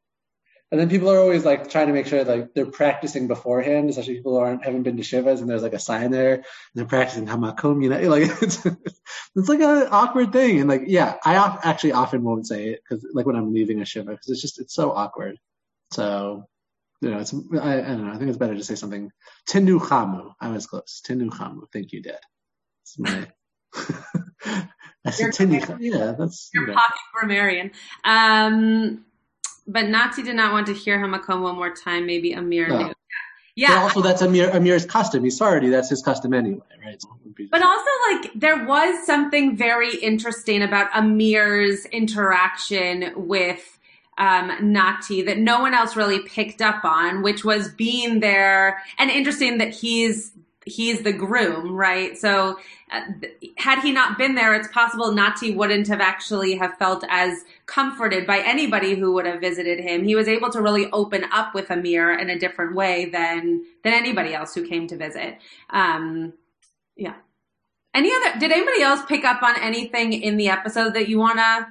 and 0.71 0.79
then 0.81 0.89
people 0.89 1.09
are 1.11 1.19
always 1.19 1.45
like 1.45 1.69
trying 1.69 1.87
to 1.87 1.93
make 1.93 2.07
sure 2.07 2.23
like 2.25 2.53
they're 2.53 2.65
practicing 2.65 3.27
beforehand, 3.27 3.89
especially 3.89 4.15
people 4.15 4.33
who 4.33 4.39
aren't 4.39 4.65
haven't 4.65 4.83
been 4.83 4.97
to 4.97 5.03
shivas 5.03 5.39
and 5.39 5.49
there's 5.49 5.63
like 5.63 5.73
a 5.73 5.79
sign 5.79 6.11
there 6.11 6.33
and 6.33 6.43
they're 6.73 6.85
practicing 6.85 7.27
hamakom, 7.27 7.83
you 7.83 7.89
know, 7.89 7.99
like 8.09 8.23
it's 8.41 8.65
it's 8.65 9.49
like 9.49 9.61
an 9.61 9.87
awkward 9.91 10.33
thing. 10.33 10.59
And 10.59 10.69
like, 10.69 10.83
yeah, 10.87 11.15
I 11.23 11.59
actually 11.63 11.93
often 11.93 12.23
won't 12.23 12.47
say 12.47 12.69
it 12.69 12.81
because 12.83 13.07
like 13.13 13.25
when 13.25 13.35
I'm 13.35 13.53
leaving 13.53 13.81
a 13.81 13.85
shiva 13.85 14.11
because 14.11 14.29
it's 14.29 14.41
just 14.41 14.59
it's 14.59 14.73
so 14.73 14.91
awkward. 14.91 15.37
So 15.91 16.47
you 17.01 17.11
know, 17.11 17.19
it's 17.19 17.33
I, 17.33 17.79
I, 17.79 17.81
don't 17.81 18.07
know. 18.07 18.13
I 18.13 18.17
think 18.17 18.29
it's 18.29 18.37
better 18.37 18.55
to 18.55 18.63
say 18.63 18.75
something. 18.75 19.11
Tinu 19.47 19.79
chamu. 19.79 20.33
I 20.41 20.49
was 20.49 20.65
close. 20.65 21.01
Tinu 21.07 21.29
chamu. 21.29 21.71
Thank 21.71 21.93
you, 21.93 22.01
Dad. 22.01 22.19
My. 22.97 23.27
I 25.05 25.11
said 25.11 25.31
tinu. 25.31 25.77
Yeah, 25.79 26.13
that's. 26.17 26.49
Your 26.53 26.63
you 26.63 26.67
know. 26.67 26.73
pocket 26.73 26.99
grammarian. 27.13 27.71
Um, 28.03 29.05
but 29.67 29.87
Nati 29.87 30.23
did 30.23 30.35
not 30.35 30.51
want 30.51 30.67
to 30.67 30.73
hear 30.73 30.97
Hamakom 30.97 31.41
one 31.41 31.55
more 31.55 31.73
time. 31.73 32.05
Maybe 32.05 32.33
Amir 32.33 32.67
no. 32.67 32.77
knew. 32.77 32.93
Yeah. 33.55 33.69
But 33.69 33.77
also, 33.77 34.01
that's 34.01 34.21
Amir, 34.21 34.51
Amir's 34.51 34.85
custom. 34.85 35.23
He's 35.23 35.37
sorry, 35.37 35.69
that's 35.69 35.89
his 35.89 36.01
custom 36.01 36.33
anyway, 36.33 36.61
right? 36.85 37.01
So 37.01 37.07
but 37.49 37.63
also, 37.63 37.89
like, 38.11 38.31
there 38.35 38.65
was 38.65 39.05
something 39.05 39.55
very 39.55 39.95
interesting 39.95 40.61
about 40.61 40.93
Amir's 40.93 41.85
interaction 41.85 43.13
with 43.15 43.79
um, 44.17 44.73
Nati 44.73 45.21
that 45.21 45.37
no 45.37 45.61
one 45.61 45.73
else 45.73 45.95
really 45.95 46.19
picked 46.19 46.61
up 46.61 46.83
on, 46.83 47.21
which 47.21 47.45
was 47.45 47.69
being 47.69 48.19
there 48.19 48.81
and 48.97 49.09
interesting 49.09 49.57
that 49.59 49.73
he's 49.73 50.33
he's 50.65 51.03
the 51.03 51.13
groom, 51.13 51.71
right? 51.71 52.17
So 52.17 52.57
uh, 52.91 53.01
had 53.57 53.81
he 53.81 53.91
not 53.91 54.17
been 54.17 54.35
there, 54.35 54.53
it's 54.55 54.67
possible 54.69 55.11
Nati 55.11 55.53
wouldn't 55.53 55.87
have 55.87 56.01
actually 56.01 56.55
have 56.55 56.77
felt 56.77 57.05
as 57.07 57.45
comforted 57.67 58.25
by 58.25 58.39
anybody 58.39 58.95
who 58.95 59.13
would 59.13 59.25
have 59.25 59.39
visited 59.39 59.79
him. 59.79 60.03
He 60.03 60.15
was 60.15 60.27
able 60.27 60.49
to 60.51 60.61
really 60.61 60.89
open 60.91 61.25
up 61.31 61.53
with 61.53 61.69
Amir 61.69 62.17
in 62.17 62.29
a 62.29 62.39
different 62.39 62.75
way 62.75 63.05
than 63.05 63.63
than 63.83 63.93
anybody 63.93 64.33
else 64.33 64.53
who 64.53 64.67
came 64.67 64.87
to 64.87 64.97
visit. 64.97 65.37
Um, 65.69 66.33
yeah. 66.95 67.15
Any 67.93 68.11
other? 68.11 68.39
Did 68.39 68.51
anybody 68.51 68.81
else 68.81 69.01
pick 69.07 69.23
up 69.23 69.41
on 69.41 69.57
anything 69.61 70.13
in 70.13 70.35
the 70.35 70.49
episode 70.49 70.95
that 70.95 71.07
you 71.07 71.19
want 71.19 71.37
to 71.37 71.67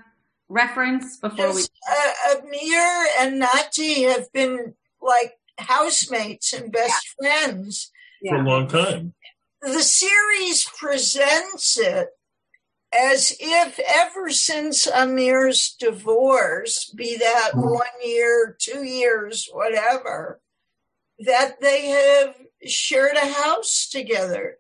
reference 0.49 1.17
before 1.17 1.49
yes, 1.49 1.57
we? 1.57 2.37
Uh, 2.37 2.41
Amir 2.41 3.07
and 3.19 3.41
Nati 3.41 4.05
have 4.05 4.33
been 4.33 4.75
like 5.03 5.35
housemates 5.59 6.53
and 6.53 6.73
best 6.73 7.15
yeah. 7.21 7.47
friends 7.47 7.91
for 8.29 8.37
a 8.37 8.43
long 8.43 8.69
time. 8.69 9.15
The 9.63 9.83
series 9.83 10.65
presents 10.79 11.79
it 11.79 12.09
as 12.97 13.37
if 13.41 13.81
ever 13.81 14.31
since 14.31 14.87
Amir's 14.87 15.75
divorce, 15.79 16.91
be 16.91 17.17
that 17.17 17.51
hmm. 17.53 17.61
one 17.61 17.87
year, 18.05 18.57
two 18.59 18.85
years, 18.85 19.49
whatever, 19.53 20.41
that 21.21 21.61
they 21.61 21.87
have 21.87 22.37
shared 22.67 23.17
a 23.17 23.33
house 23.33 23.89
together. 23.91 24.59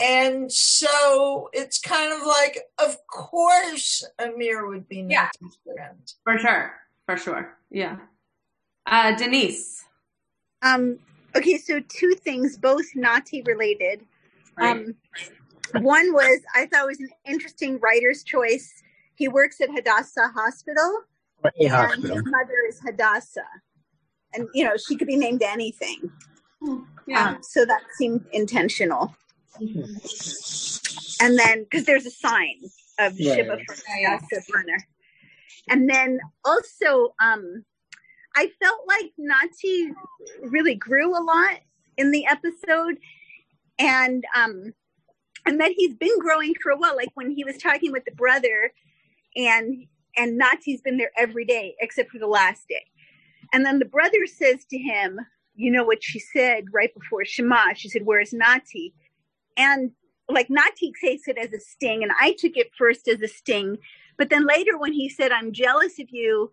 And 0.00 0.50
so 0.50 1.50
it's 1.52 1.78
kind 1.78 2.12
of 2.12 2.26
like, 2.26 2.58
of 2.78 2.96
course, 3.06 4.04
Amir 4.18 4.66
would 4.66 4.88
be 4.88 5.06
yeah. 5.08 5.28
friend. 5.64 6.12
For 6.24 6.38
sure. 6.38 6.72
For 7.06 7.16
sure. 7.16 7.58
Yeah. 7.70 7.98
Uh, 8.86 9.14
Denise. 9.16 9.84
Um, 10.62 10.98
Okay, 11.34 11.58
so 11.58 11.80
two 11.80 12.14
things, 12.14 12.58
both 12.58 12.86
Nati 12.94 13.42
related. 13.42 14.04
Um, 14.58 14.94
one 15.80 16.12
was 16.12 16.40
I 16.54 16.66
thought 16.66 16.86
was 16.86 17.00
an 17.00 17.08
interesting 17.26 17.78
writer's 17.80 18.22
choice. 18.22 18.82
He 19.14 19.28
works 19.28 19.60
at 19.60 19.70
Hadassah 19.70 20.28
Hospital, 20.34 21.02
and 21.42 21.70
hospital. 21.70 22.16
his 22.16 22.24
mother 22.26 22.54
is 22.68 22.80
Hadassah, 22.80 23.40
and 24.34 24.48
you 24.54 24.64
know 24.64 24.76
she 24.76 24.96
could 24.96 25.08
be 25.08 25.16
named 25.16 25.42
anything. 25.42 26.10
Yeah. 27.06 27.28
Um, 27.28 27.38
so 27.42 27.64
that 27.64 27.80
seemed 27.96 28.24
intentional. 28.32 29.14
Mm-hmm. 29.60 31.24
And 31.24 31.38
then 31.38 31.64
because 31.64 31.84
there's 31.84 32.06
a 32.06 32.10
sign 32.10 32.56
of 32.98 33.18
yeah, 33.18 33.36
Shiva 33.36 33.58
yeah. 33.58 33.64
for 33.66 33.76
Hadassah 33.86 34.52
Burner, 34.52 34.78
and 35.70 35.88
then 35.88 36.18
also 36.44 37.14
um, 37.22 37.64
I 38.34 38.50
felt 38.60 38.80
like 38.88 39.12
Nati 39.18 39.92
really 40.42 40.74
grew 40.74 41.16
a 41.16 41.22
lot 41.22 41.60
in 41.96 42.10
the 42.10 42.26
episode, 42.26 42.98
and 43.78 44.24
um, 44.36 44.72
and 45.46 45.60
that 45.60 45.72
he's 45.76 45.94
been 45.94 46.18
growing 46.18 46.54
for 46.62 46.72
a 46.72 46.76
while. 46.76 46.96
Like 46.96 47.10
when 47.14 47.30
he 47.30 47.44
was 47.44 47.58
talking 47.58 47.92
with 47.92 48.04
the 48.04 48.12
brother, 48.12 48.72
and 49.36 49.86
and 50.16 50.38
Nati's 50.38 50.80
been 50.80 50.96
there 50.96 51.12
every 51.16 51.44
day 51.44 51.74
except 51.80 52.10
for 52.10 52.18
the 52.18 52.26
last 52.26 52.68
day, 52.68 52.86
and 53.52 53.64
then 53.64 53.78
the 53.78 53.84
brother 53.84 54.26
says 54.26 54.64
to 54.70 54.78
him, 54.78 55.20
"You 55.54 55.70
know 55.70 55.84
what 55.84 56.02
she 56.02 56.18
said 56.18 56.64
right 56.72 56.92
before 56.94 57.24
Shema? 57.24 57.74
She 57.74 57.88
said, 57.88 58.06
"Where's 58.06 58.32
Nati?" 58.32 58.94
And 59.56 59.92
like 60.28 60.48
Nati 60.48 60.92
takes 61.02 61.28
it 61.28 61.36
as 61.36 61.52
a 61.52 61.60
sting, 61.60 62.02
and 62.02 62.12
I 62.18 62.32
took 62.32 62.56
it 62.56 62.70
first 62.76 63.08
as 63.08 63.20
a 63.20 63.28
sting, 63.28 63.78
but 64.16 64.30
then 64.30 64.46
later 64.46 64.78
when 64.78 64.92
he 64.92 65.08
said, 65.08 65.32
"I'm 65.32 65.52
jealous 65.52 65.98
of 65.98 66.08
you," 66.10 66.50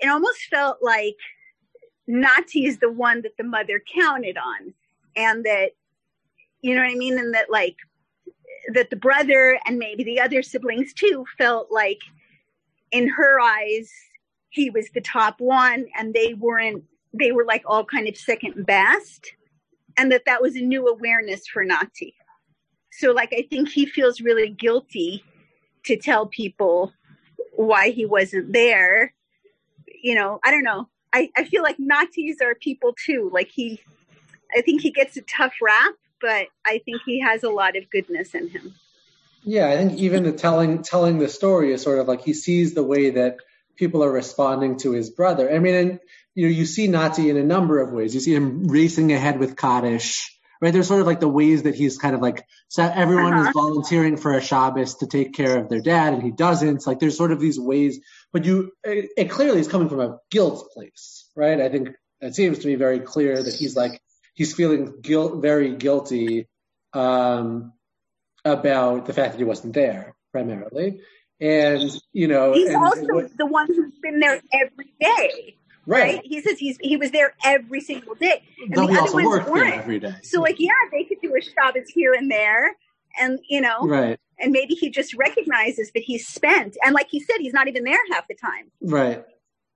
it 0.00 0.08
almost 0.08 0.40
felt 0.50 0.78
like 0.82 1.16
Nati 2.06 2.66
is 2.66 2.78
the 2.78 2.90
one 2.90 3.22
that 3.22 3.36
the 3.36 3.44
mother 3.44 3.82
counted 3.94 4.36
on, 4.36 4.74
and 5.16 5.44
that 5.44 5.72
you 6.62 6.74
know 6.74 6.82
what 6.82 6.90
I 6.90 6.96
mean, 6.96 7.18
and 7.18 7.34
that 7.34 7.50
like 7.50 7.76
that 8.74 8.90
the 8.90 8.96
brother 8.96 9.58
and 9.66 9.78
maybe 9.78 10.04
the 10.04 10.20
other 10.20 10.42
siblings 10.42 10.92
too 10.92 11.24
felt 11.38 11.70
like 11.70 12.00
in 12.92 13.08
her 13.08 13.40
eyes 13.40 13.90
he 14.50 14.70
was 14.70 14.90
the 14.90 15.00
top 15.00 15.40
one 15.40 15.86
and 15.96 16.12
they 16.12 16.34
weren't 16.34 16.84
they 17.12 17.32
were 17.32 17.44
like 17.44 17.62
all 17.66 17.84
kind 17.84 18.08
of 18.08 18.16
second 18.16 18.66
best 18.66 19.32
and 19.96 20.12
that 20.12 20.24
that 20.26 20.42
was 20.42 20.56
a 20.56 20.60
new 20.60 20.86
awareness 20.86 21.46
for 21.46 21.64
Nati. 21.64 22.14
So 22.92 23.12
like 23.12 23.32
I 23.32 23.46
think 23.48 23.68
he 23.68 23.86
feels 23.86 24.20
really 24.20 24.48
guilty 24.48 25.24
to 25.84 25.96
tell 25.96 26.26
people 26.26 26.92
why 27.52 27.90
he 27.90 28.06
wasn't 28.06 28.52
there 28.52 29.14
you 30.02 30.14
know, 30.14 30.40
I 30.44 30.50
don't 30.50 30.64
know. 30.64 30.88
I, 31.12 31.30
I 31.36 31.44
feel 31.44 31.62
like 31.62 31.76
Natis 31.78 32.40
are 32.42 32.54
people 32.54 32.94
too. 33.04 33.30
Like 33.32 33.48
he, 33.48 33.80
I 34.56 34.60
think 34.60 34.80
he 34.80 34.90
gets 34.90 35.16
a 35.16 35.22
tough 35.22 35.54
rap, 35.60 35.94
but 36.20 36.46
I 36.64 36.80
think 36.84 37.02
he 37.04 37.20
has 37.20 37.42
a 37.42 37.50
lot 37.50 37.76
of 37.76 37.90
goodness 37.90 38.34
in 38.34 38.48
him. 38.48 38.74
Yeah, 39.42 39.68
I 39.68 39.76
think 39.76 39.98
even 39.98 40.24
the 40.24 40.32
telling 40.32 40.82
telling 40.82 41.18
the 41.18 41.28
story 41.28 41.72
is 41.72 41.82
sort 41.82 41.98
of 41.98 42.06
like 42.06 42.22
he 42.22 42.34
sees 42.34 42.74
the 42.74 42.82
way 42.82 43.10
that 43.10 43.38
people 43.76 44.04
are 44.04 44.12
responding 44.12 44.76
to 44.78 44.92
his 44.92 45.10
brother. 45.10 45.50
I 45.50 45.58
mean, 45.58 45.74
and 45.74 46.00
you 46.34 46.46
know, 46.46 46.52
you 46.52 46.66
see 46.66 46.86
Nati 46.86 47.30
in 47.30 47.36
a 47.38 47.42
number 47.42 47.80
of 47.80 47.90
ways. 47.90 48.14
You 48.14 48.20
see 48.20 48.34
him 48.34 48.68
racing 48.68 49.12
ahead 49.12 49.38
with 49.38 49.56
Kaddish, 49.56 50.38
right? 50.60 50.72
There's 50.72 50.86
sort 50.88 51.00
of 51.00 51.06
like 51.06 51.20
the 51.20 51.28
ways 51.28 51.62
that 51.62 51.74
he's 51.74 51.96
kind 51.96 52.14
of 52.14 52.20
like 52.20 52.46
so 52.68 52.82
everyone 52.82 53.32
uh-huh. 53.32 53.48
is 53.48 53.54
volunteering 53.54 54.18
for 54.18 54.32
a 54.34 54.42
Shabbos 54.42 54.96
to 54.96 55.06
take 55.06 55.32
care 55.32 55.58
of 55.58 55.70
their 55.70 55.80
dad, 55.80 56.12
and 56.12 56.22
he 56.22 56.30
doesn't. 56.30 56.86
Like 56.86 56.98
there's 56.98 57.16
sort 57.16 57.32
of 57.32 57.40
these 57.40 57.58
ways 57.58 58.00
but 58.32 58.44
you 58.44 58.72
it, 58.84 59.10
it 59.16 59.30
clearly 59.30 59.60
is 59.60 59.68
coming 59.68 59.88
from 59.88 60.00
a 60.00 60.18
guilt 60.30 60.70
place, 60.72 61.28
right? 61.36 61.60
I 61.60 61.68
think 61.68 61.90
it 62.20 62.34
seems 62.34 62.60
to 62.60 62.66
me 62.66 62.74
very 62.74 63.00
clear 63.00 63.42
that 63.42 63.54
he's 63.54 63.76
like 63.76 64.00
he's 64.34 64.54
feeling 64.54 65.00
guilt, 65.00 65.42
very 65.42 65.74
guilty 65.74 66.48
um, 66.92 67.72
about 68.44 69.06
the 69.06 69.12
fact 69.12 69.32
that 69.32 69.38
he 69.38 69.44
wasn't 69.44 69.74
there 69.74 70.14
primarily, 70.32 71.00
and 71.40 71.90
you 72.12 72.28
know, 72.28 72.52
he's 72.52 72.68
and, 72.68 72.76
also 72.76 73.00
and 73.00 73.12
what, 73.12 73.36
the 73.36 73.46
one 73.46 73.66
who's 73.66 73.98
been 74.02 74.20
there 74.20 74.40
every 74.52 74.92
day. 75.00 75.56
Right. 75.86 76.20
He 76.22 76.40
says 76.40 76.58
he's 76.58 76.78
he 76.80 76.96
was 76.96 77.10
there 77.10 77.34
every 77.42 77.80
single 77.80 78.14
day, 78.14 78.42
and 78.60 78.74
the 78.74 78.86
he 78.86 78.96
other 78.96 79.12
one's 79.12 79.48
weren't. 79.48 79.74
every 79.74 79.98
day. 79.98 80.14
So 80.22 80.40
like, 80.40 80.56
yeah, 80.58 80.70
they 80.92 81.04
could 81.04 81.20
do 81.20 81.34
a 81.34 81.40
Shabbos 81.40 81.88
here 81.88 82.12
and 82.12 82.30
there, 82.30 82.76
and 83.18 83.38
you 83.48 83.60
know, 83.60 83.80
Right. 83.82 84.18
and 84.38 84.52
maybe 84.52 84.74
he 84.74 84.90
just 84.90 85.14
recognizes 85.14 85.90
that 85.92 86.02
he's 86.02 86.26
spent, 86.26 86.76
and 86.84 86.94
like 86.94 87.08
he 87.10 87.20
said, 87.20 87.36
he's 87.38 87.52
not 87.52 87.68
even 87.68 87.84
there 87.84 87.98
half 88.12 88.28
the 88.28 88.34
time. 88.34 88.70
Right. 88.82 89.24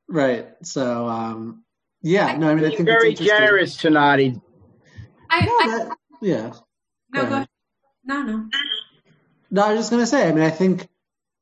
Right. 0.08 0.48
So, 0.62 1.06
um, 1.08 1.64
yeah, 2.02 2.36
no, 2.36 2.50
I 2.50 2.54
mean, 2.54 2.64
I 2.66 2.70
think 2.70 2.86
Very 2.86 3.12
it's 3.12 3.20
interesting. 3.20 3.46
generous 3.46 3.76
tonight. 3.76 4.36
I, 5.30 5.38
I 5.48 5.90
Yeah. 6.20 6.42
no, 6.46 6.50
Go 6.50 7.20
go 7.20 7.20
ahead. 7.20 7.32
ahead. 7.32 7.48
No, 8.04 8.22
no. 8.22 8.48
No, 9.50 9.62
I 9.62 9.70
was 9.70 9.80
just 9.80 9.90
gonna 9.90 10.06
say. 10.06 10.28
I 10.28 10.32
mean, 10.32 10.44
I 10.44 10.50
think 10.50 10.88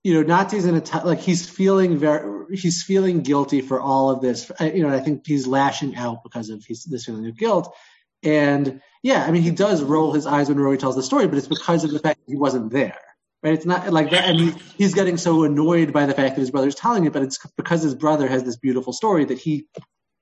you 0.04 0.14
know, 0.14 0.22
Nati's 0.22 0.64
in 0.66 0.74
a 0.74 0.80
t- 0.80 0.98
like 1.04 1.20
he's 1.20 1.48
feeling 1.48 1.96
very 1.98 2.56
he's 2.56 2.82
feeling 2.82 3.22
guilty 3.22 3.60
for 3.60 3.80
all 3.80 4.10
of 4.10 4.20
this. 4.20 4.50
You 4.60 4.82
know, 4.86 4.94
I 4.94 5.00
think 5.00 5.26
he's 5.26 5.46
lashing 5.46 5.96
out 5.96 6.22
because 6.22 6.50
of 6.50 6.64
his 6.64 6.84
this 6.84 7.04
feeling 7.06 7.26
of 7.26 7.36
guilt. 7.36 7.74
And 8.22 8.80
yeah, 9.02 9.24
I 9.24 9.30
mean, 9.30 9.42
he 9.42 9.50
does 9.50 9.82
roll 9.82 10.12
his 10.12 10.26
eyes 10.26 10.48
when 10.48 10.58
Rory 10.58 10.78
tells 10.78 10.96
the 10.96 11.02
story, 11.02 11.26
but 11.26 11.38
it's 11.38 11.48
because 11.48 11.84
of 11.84 11.90
the 11.90 11.98
fact 11.98 12.20
that 12.24 12.30
he 12.32 12.36
wasn't 12.36 12.70
there. 12.72 12.98
Right? 13.42 13.54
It's 13.54 13.66
not 13.66 13.92
like 13.92 14.10
that. 14.10 14.28
I 14.28 14.32
mean, 14.32 14.54
he's 14.78 14.94
getting 14.94 15.16
so 15.16 15.42
annoyed 15.42 15.92
by 15.92 16.06
the 16.06 16.14
fact 16.14 16.36
that 16.36 16.40
his 16.40 16.52
brother's 16.52 16.76
telling 16.76 17.04
it, 17.06 17.12
but 17.12 17.22
it's 17.22 17.38
because 17.56 17.82
his 17.82 17.94
brother 17.94 18.28
has 18.28 18.44
this 18.44 18.56
beautiful 18.56 18.92
story 18.92 19.24
that 19.24 19.38
he 19.38 19.66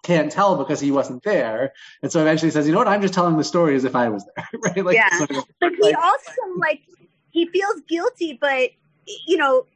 can't 0.03 0.33
tell 0.33 0.57
because 0.57 0.81
he 0.81 0.91
wasn't 0.91 1.23
there. 1.23 1.75
And 2.03 2.11
so 2.11 2.23
eventually 2.23 2.49
he 2.49 2.53
says, 2.53 2.67
you 2.67 2.73
know 2.73 2.79
what? 2.79 2.89
I'm 2.89 3.03
just 3.03 3.13
telling 3.13 3.37
the 3.37 3.45
story 3.45 3.77
as 3.77 3.85
if 3.85 3.95
I 3.95 4.09
was 4.09 4.27
there. 4.35 4.49
right? 4.65 4.85
Like, 4.85 4.97
yeah, 4.97 5.19
sort 5.19 5.31
of- 5.33 5.45
but 5.61 5.73
he 5.83 5.93
also 5.95 6.33
like 6.57 6.81
he 7.31 7.47
feels 7.47 7.83
guilty, 7.87 8.39
but 8.41 8.71
you 9.27 9.37
know, 9.37 9.67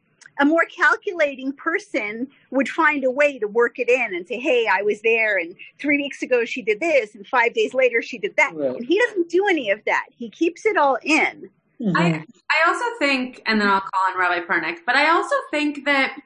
a 0.41 0.45
more 0.45 0.65
calculating 0.67 1.53
person 1.53 2.29
would 2.51 2.69
find 2.69 3.05
a 3.05 3.11
way 3.11 3.39
to 3.39 3.47
work 3.47 3.79
it 3.79 3.89
in 3.89 4.15
and 4.15 4.27
say, 4.27 4.39
"Hey, 4.39 4.67
I 4.71 4.83
was 4.83 5.01
there, 5.03 5.39
and 5.39 5.55
three 5.79 5.99
weeks 5.99 6.23
ago 6.23 6.45
she 6.45 6.63
did 6.63 6.81
this, 6.81 7.15
and 7.15 7.27
five 7.27 7.55
days 7.55 7.75
later 7.75 8.03
she 8.03 8.19
did 8.19 8.37
that." 8.37 8.53
Right. 8.55 8.77
And 8.77 8.85
he 8.85 8.99
doesn't 9.07 9.29
do 9.29 9.47
any 9.49 9.71
of 9.71 9.85
that. 9.87 10.07
He 10.17 10.31
keeps 10.31 10.67
it 10.67 10.77
all 10.77 10.99
in. 11.03 11.51
I 11.81 11.85
mm-hmm. 11.85 12.23
I 12.51 12.69
also 12.69 12.85
think, 12.99 13.43
and 13.47 13.61
then 13.61 13.69
I'll 13.69 13.81
call 13.81 14.13
on 14.13 14.19
Rabbi 14.19 14.47
Pernick, 14.47 14.79
but 14.87 14.97
I 14.97 15.11
also 15.11 15.35
think 15.51 15.85
that 15.85 16.17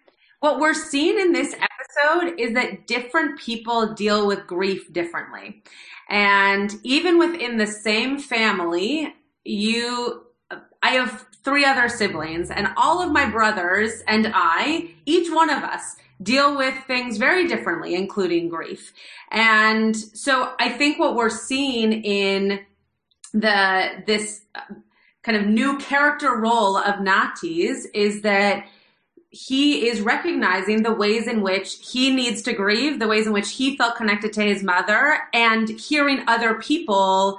what 0.41 0.61
we're 0.61 0.75
seeing 0.75 1.19
in 1.19 1.33
this 1.33 1.55
episode 1.55 2.39
is 2.39 2.55
that 2.55 2.87
different 2.87 3.39
people 3.41 3.95
deal 3.95 4.27
with 4.27 4.47
grief 4.47 4.93
differently. 4.93 5.63
And 6.09 6.75
even 6.85 7.19
within 7.19 7.57
the 7.57 7.67
same 7.67 8.19
family, 8.19 9.15
you, 9.45 10.23
I 10.83 10.91
have 10.91 11.27
three 11.45 11.65
other 11.65 11.89
siblings 11.89 12.51
and 12.51 12.69
all 12.77 13.03
of 13.03 13.13
my 13.13 13.29
brothers 13.29 14.03
and 14.07 14.31
I, 14.35 14.91
each 15.07 15.33
one 15.33 15.51
of 15.51 15.63
us 15.63 15.97
deal 16.23 16.57
with 16.57 16.75
things 16.87 17.17
very 17.17 17.47
differently, 17.47 17.95
including 17.95 18.49
grief. 18.49 18.93
And 19.31 19.97
so 19.97 20.55
I 20.59 20.71
think 20.71 20.99
what 20.99 21.15
we're 21.15 21.31
seeing 21.31 21.93
in 22.05 22.61
the, 23.33 24.03
this 24.07 24.43
uh, 24.55 24.75
kind 25.23 25.37
of 25.37 25.47
new 25.47 25.79
character 25.79 26.37
role 26.37 26.77
of 26.77 27.01
Nati's 27.01 27.87
is 27.87 28.23
that 28.23 28.67
he 29.31 29.89
is 29.89 30.01
recognizing 30.01 30.83
the 30.83 30.93
ways 30.93 31.29
in 31.29 31.43
which 31.43 31.87
he 31.87 32.11
needs 32.15 32.41
to 32.43 32.53
grieve, 32.53 32.99
the 32.99 33.07
ways 33.07 33.27
in 33.27 33.33
which 33.33 33.51
he 33.53 33.77
felt 33.77 33.97
connected 33.97 34.33
to 34.33 34.43
his 34.43 34.63
mother, 34.63 35.21
and 35.35 35.69
hearing 35.69 36.25
other 36.27 36.55
people 36.55 37.39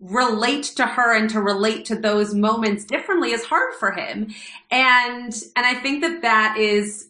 relate 0.00 0.64
to 0.64 0.86
her 0.86 1.16
and 1.16 1.30
to 1.30 1.40
relate 1.40 1.84
to 1.86 1.96
those 1.96 2.34
moments 2.34 2.84
differently 2.84 3.30
is 3.30 3.44
hard 3.44 3.74
for 3.74 3.92
him. 3.92 4.34
And 4.70 5.32
and 5.56 5.66
I 5.66 5.74
think 5.74 6.02
that 6.02 6.22
that 6.22 6.56
is 6.58 7.08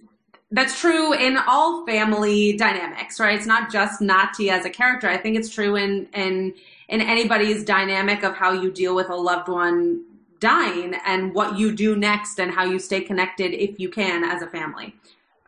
that's 0.50 0.78
true 0.78 1.12
in 1.12 1.36
all 1.36 1.84
family 1.86 2.56
dynamics, 2.56 3.18
right? 3.18 3.36
It's 3.36 3.46
not 3.46 3.72
just 3.72 4.00
Nati 4.00 4.50
as 4.50 4.64
a 4.64 4.70
character. 4.70 5.08
I 5.08 5.16
think 5.16 5.36
it's 5.36 5.48
true 5.48 5.76
in 5.76 6.06
in 6.14 6.54
in 6.88 7.00
anybody's 7.00 7.64
dynamic 7.64 8.22
of 8.22 8.36
how 8.36 8.52
you 8.52 8.70
deal 8.70 8.94
with 8.94 9.08
a 9.08 9.16
loved 9.16 9.48
one 9.48 10.04
dying 10.38 10.94
and 11.06 11.34
what 11.34 11.58
you 11.58 11.74
do 11.74 11.96
next 11.96 12.38
and 12.38 12.50
how 12.52 12.64
you 12.64 12.78
stay 12.78 13.00
connected 13.00 13.54
if 13.54 13.80
you 13.80 13.88
can 13.88 14.22
as 14.22 14.42
a 14.42 14.46
family. 14.46 14.94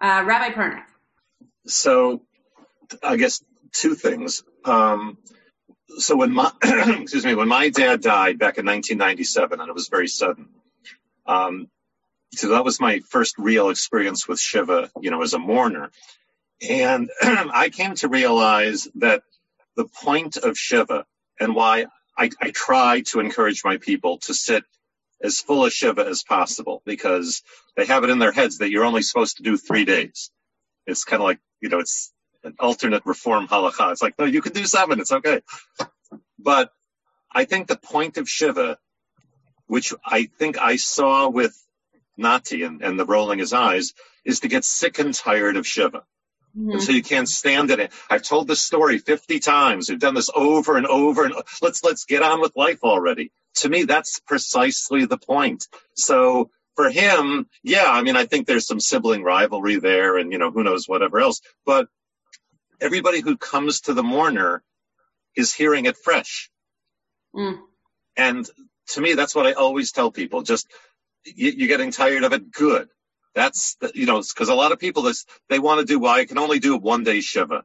Uh, 0.00 0.24
Rabbi 0.26 0.54
Pernick. 0.54 0.84
So, 1.66 2.22
I 3.02 3.16
guess 3.16 3.42
two 3.72 3.94
things. 3.94 4.42
Um, 4.64 5.18
so 5.98 6.16
when 6.16 6.32
my 6.32 6.52
excuse 6.62 7.24
me, 7.24 7.34
when 7.34 7.48
my 7.48 7.68
dad 7.68 8.00
died 8.00 8.38
back 8.38 8.58
in 8.58 8.66
1997, 8.66 9.60
and 9.60 9.68
it 9.68 9.74
was 9.74 9.88
very 9.88 10.08
sudden. 10.08 10.48
Um, 11.26 11.68
so 12.34 12.50
that 12.50 12.64
was 12.64 12.80
my 12.80 13.00
first 13.00 13.36
real 13.38 13.70
experience 13.70 14.28
with 14.28 14.40
Shiva, 14.40 14.90
you 15.00 15.10
know, 15.10 15.22
as 15.22 15.32
a 15.32 15.38
mourner, 15.38 15.90
and 16.66 17.10
I 17.22 17.70
came 17.72 17.94
to 17.96 18.08
realize 18.08 18.88
that 18.96 19.22
the 19.76 19.86
point 19.86 20.36
of 20.36 20.58
Shiva 20.58 21.06
and 21.38 21.54
why 21.54 21.86
I, 22.16 22.30
I 22.40 22.50
try 22.50 23.02
to 23.08 23.20
encourage 23.20 23.62
my 23.64 23.76
people 23.76 24.18
to 24.22 24.34
sit 24.34 24.64
as 25.22 25.40
full 25.40 25.64
of 25.64 25.72
Shiva 25.72 26.06
as 26.06 26.22
possible 26.22 26.82
because 26.84 27.42
they 27.76 27.86
have 27.86 28.04
it 28.04 28.10
in 28.10 28.18
their 28.18 28.32
heads 28.32 28.58
that 28.58 28.70
you're 28.70 28.84
only 28.84 29.02
supposed 29.02 29.36
to 29.38 29.42
do 29.42 29.56
three 29.56 29.84
days. 29.84 30.30
It's 30.86 31.04
kind 31.04 31.20
of 31.20 31.24
like, 31.24 31.40
you 31.60 31.68
know, 31.68 31.78
it's 31.78 32.12
an 32.46 32.54
alternate 32.58 33.04
reform 33.04 33.48
halacha. 33.48 33.92
It's 33.92 34.02
like, 34.02 34.18
no, 34.18 34.24
you 34.24 34.40
can 34.40 34.52
do 34.52 34.64
seven. 34.64 35.00
It's 35.00 35.12
okay. 35.12 35.42
But 36.38 36.70
I 37.32 37.44
think 37.44 37.66
the 37.66 37.76
point 37.76 38.18
of 38.18 38.28
Shiva, 38.28 38.78
which 39.66 39.92
I 40.04 40.28
think 40.38 40.58
I 40.58 40.76
saw 40.76 41.28
with 41.28 41.54
Nati 42.16 42.62
and, 42.62 42.82
and 42.82 42.98
the 42.98 43.04
rolling 43.04 43.40
his 43.40 43.52
eyes, 43.52 43.92
is 44.24 44.40
to 44.40 44.48
get 44.48 44.64
sick 44.64 44.98
and 44.98 45.12
tired 45.12 45.56
of 45.56 45.66
Shiva. 45.66 46.04
Mm-hmm. 46.56 46.70
And 46.70 46.82
so 46.82 46.92
you 46.92 47.02
can't 47.02 47.28
stand 47.28 47.70
it. 47.70 47.92
I've 48.08 48.22
told 48.22 48.48
this 48.48 48.62
story 48.62 48.98
50 48.98 49.40
times. 49.40 49.90
We've 49.90 49.98
done 49.98 50.14
this 50.14 50.30
over 50.34 50.76
and 50.76 50.86
over 50.86 51.24
and 51.24 51.34
let's, 51.60 51.84
let's 51.84 52.04
get 52.04 52.22
on 52.22 52.40
with 52.40 52.56
life 52.56 52.78
already. 52.82 53.32
To 53.56 53.68
me, 53.68 53.84
that's 53.84 54.20
precisely 54.20 55.04
the 55.04 55.18
point. 55.18 55.66
So 55.94 56.50
for 56.74 56.90
him, 56.90 57.48
yeah, 57.62 57.86
I 57.86 58.02
mean, 58.02 58.16
I 58.16 58.26
think 58.26 58.46
there's 58.46 58.66
some 58.66 58.80
sibling 58.80 59.22
rivalry 59.22 59.76
there 59.76 60.16
and, 60.16 60.32
you 60.32 60.38
know, 60.38 60.50
who 60.50 60.62
knows 60.62 60.86
whatever 60.86 61.20
else, 61.20 61.40
but 61.64 61.88
everybody 62.80 63.20
who 63.20 63.36
comes 63.36 63.82
to 63.82 63.94
the 63.94 64.02
mourner 64.02 64.62
is 65.34 65.52
hearing 65.52 65.86
it 65.86 65.96
fresh. 65.96 66.50
Mm. 67.34 67.58
And 68.16 68.48
to 68.88 69.00
me, 69.00 69.14
that's 69.14 69.34
what 69.34 69.46
I 69.46 69.52
always 69.52 69.92
tell 69.92 70.10
people. 70.10 70.42
Just, 70.42 70.68
you, 71.24 71.50
you're 71.50 71.68
getting 71.68 71.90
tired 71.90 72.24
of 72.24 72.32
it. 72.32 72.50
Good. 72.50 72.88
That's, 73.34 73.76
the, 73.80 73.92
you 73.94 74.06
know, 74.06 74.22
because 74.22 74.48
a 74.48 74.54
lot 74.54 74.72
of 74.72 74.78
people, 74.78 75.02
this, 75.02 75.26
they 75.48 75.58
want 75.58 75.80
to 75.80 75.86
do, 75.86 75.98
well, 75.98 76.14
I 76.14 76.24
can 76.24 76.38
only 76.38 76.58
do 76.58 76.76
one 76.76 77.04
day 77.04 77.20
Shiva. 77.20 77.64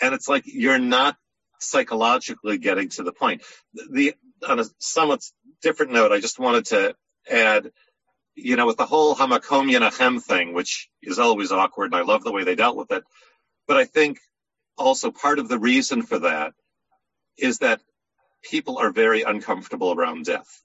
And 0.00 0.14
it's 0.14 0.28
like, 0.28 0.44
you're 0.46 0.78
not 0.78 1.16
psychologically 1.60 2.58
getting 2.58 2.88
to 2.90 3.04
the 3.04 3.12
point. 3.12 3.42
The, 3.72 4.14
on 4.48 4.58
a 4.58 4.64
somewhat 4.78 5.20
different 5.60 5.92
note, 5.92 6.10
I 6.10 6.18
just 6.18 6.40
wanted 6.40 6.66
to 6.66 6.96
add, 7.30 7.70
you 8.34 8.56
know, 8.56 8.66
with 8.66 8.78
the 8.78 8.86
whole 8.86 9.14
Hamakom 9.14 9.70
Yenachem 9.70 10.20
thing, 10.20 10.54
which 10.54 10.88
is 11.02 11.20
always 11.20 11.52
awkward, 11.52 11.92
and 11.92 11.94
I 11.94 12.02
love 12.02 12.24
the 12.24 12.32
way 12.32 12.42
they 12.42 12.56
dealt 12.56 12.76
with 12.76 12.90
it. 12.90 13.04
But 13.66 13.76
I 13.76 13.84
think 13.84 14.18
also 14.76 15.10
part 15.10 15.38
of 15.38 15.48
the 15.48 15.58
reason 15.58 16.02
for 16.02 16.20
that 16.20 16.54
is 17.38 17.58
that 17.58 17.80
people 18.42 18.78
are 18.78 18.90
very 18.90 19.22
uncomfortable 19.22 19.92
around 19.92 20.24
death. 20.24 20.62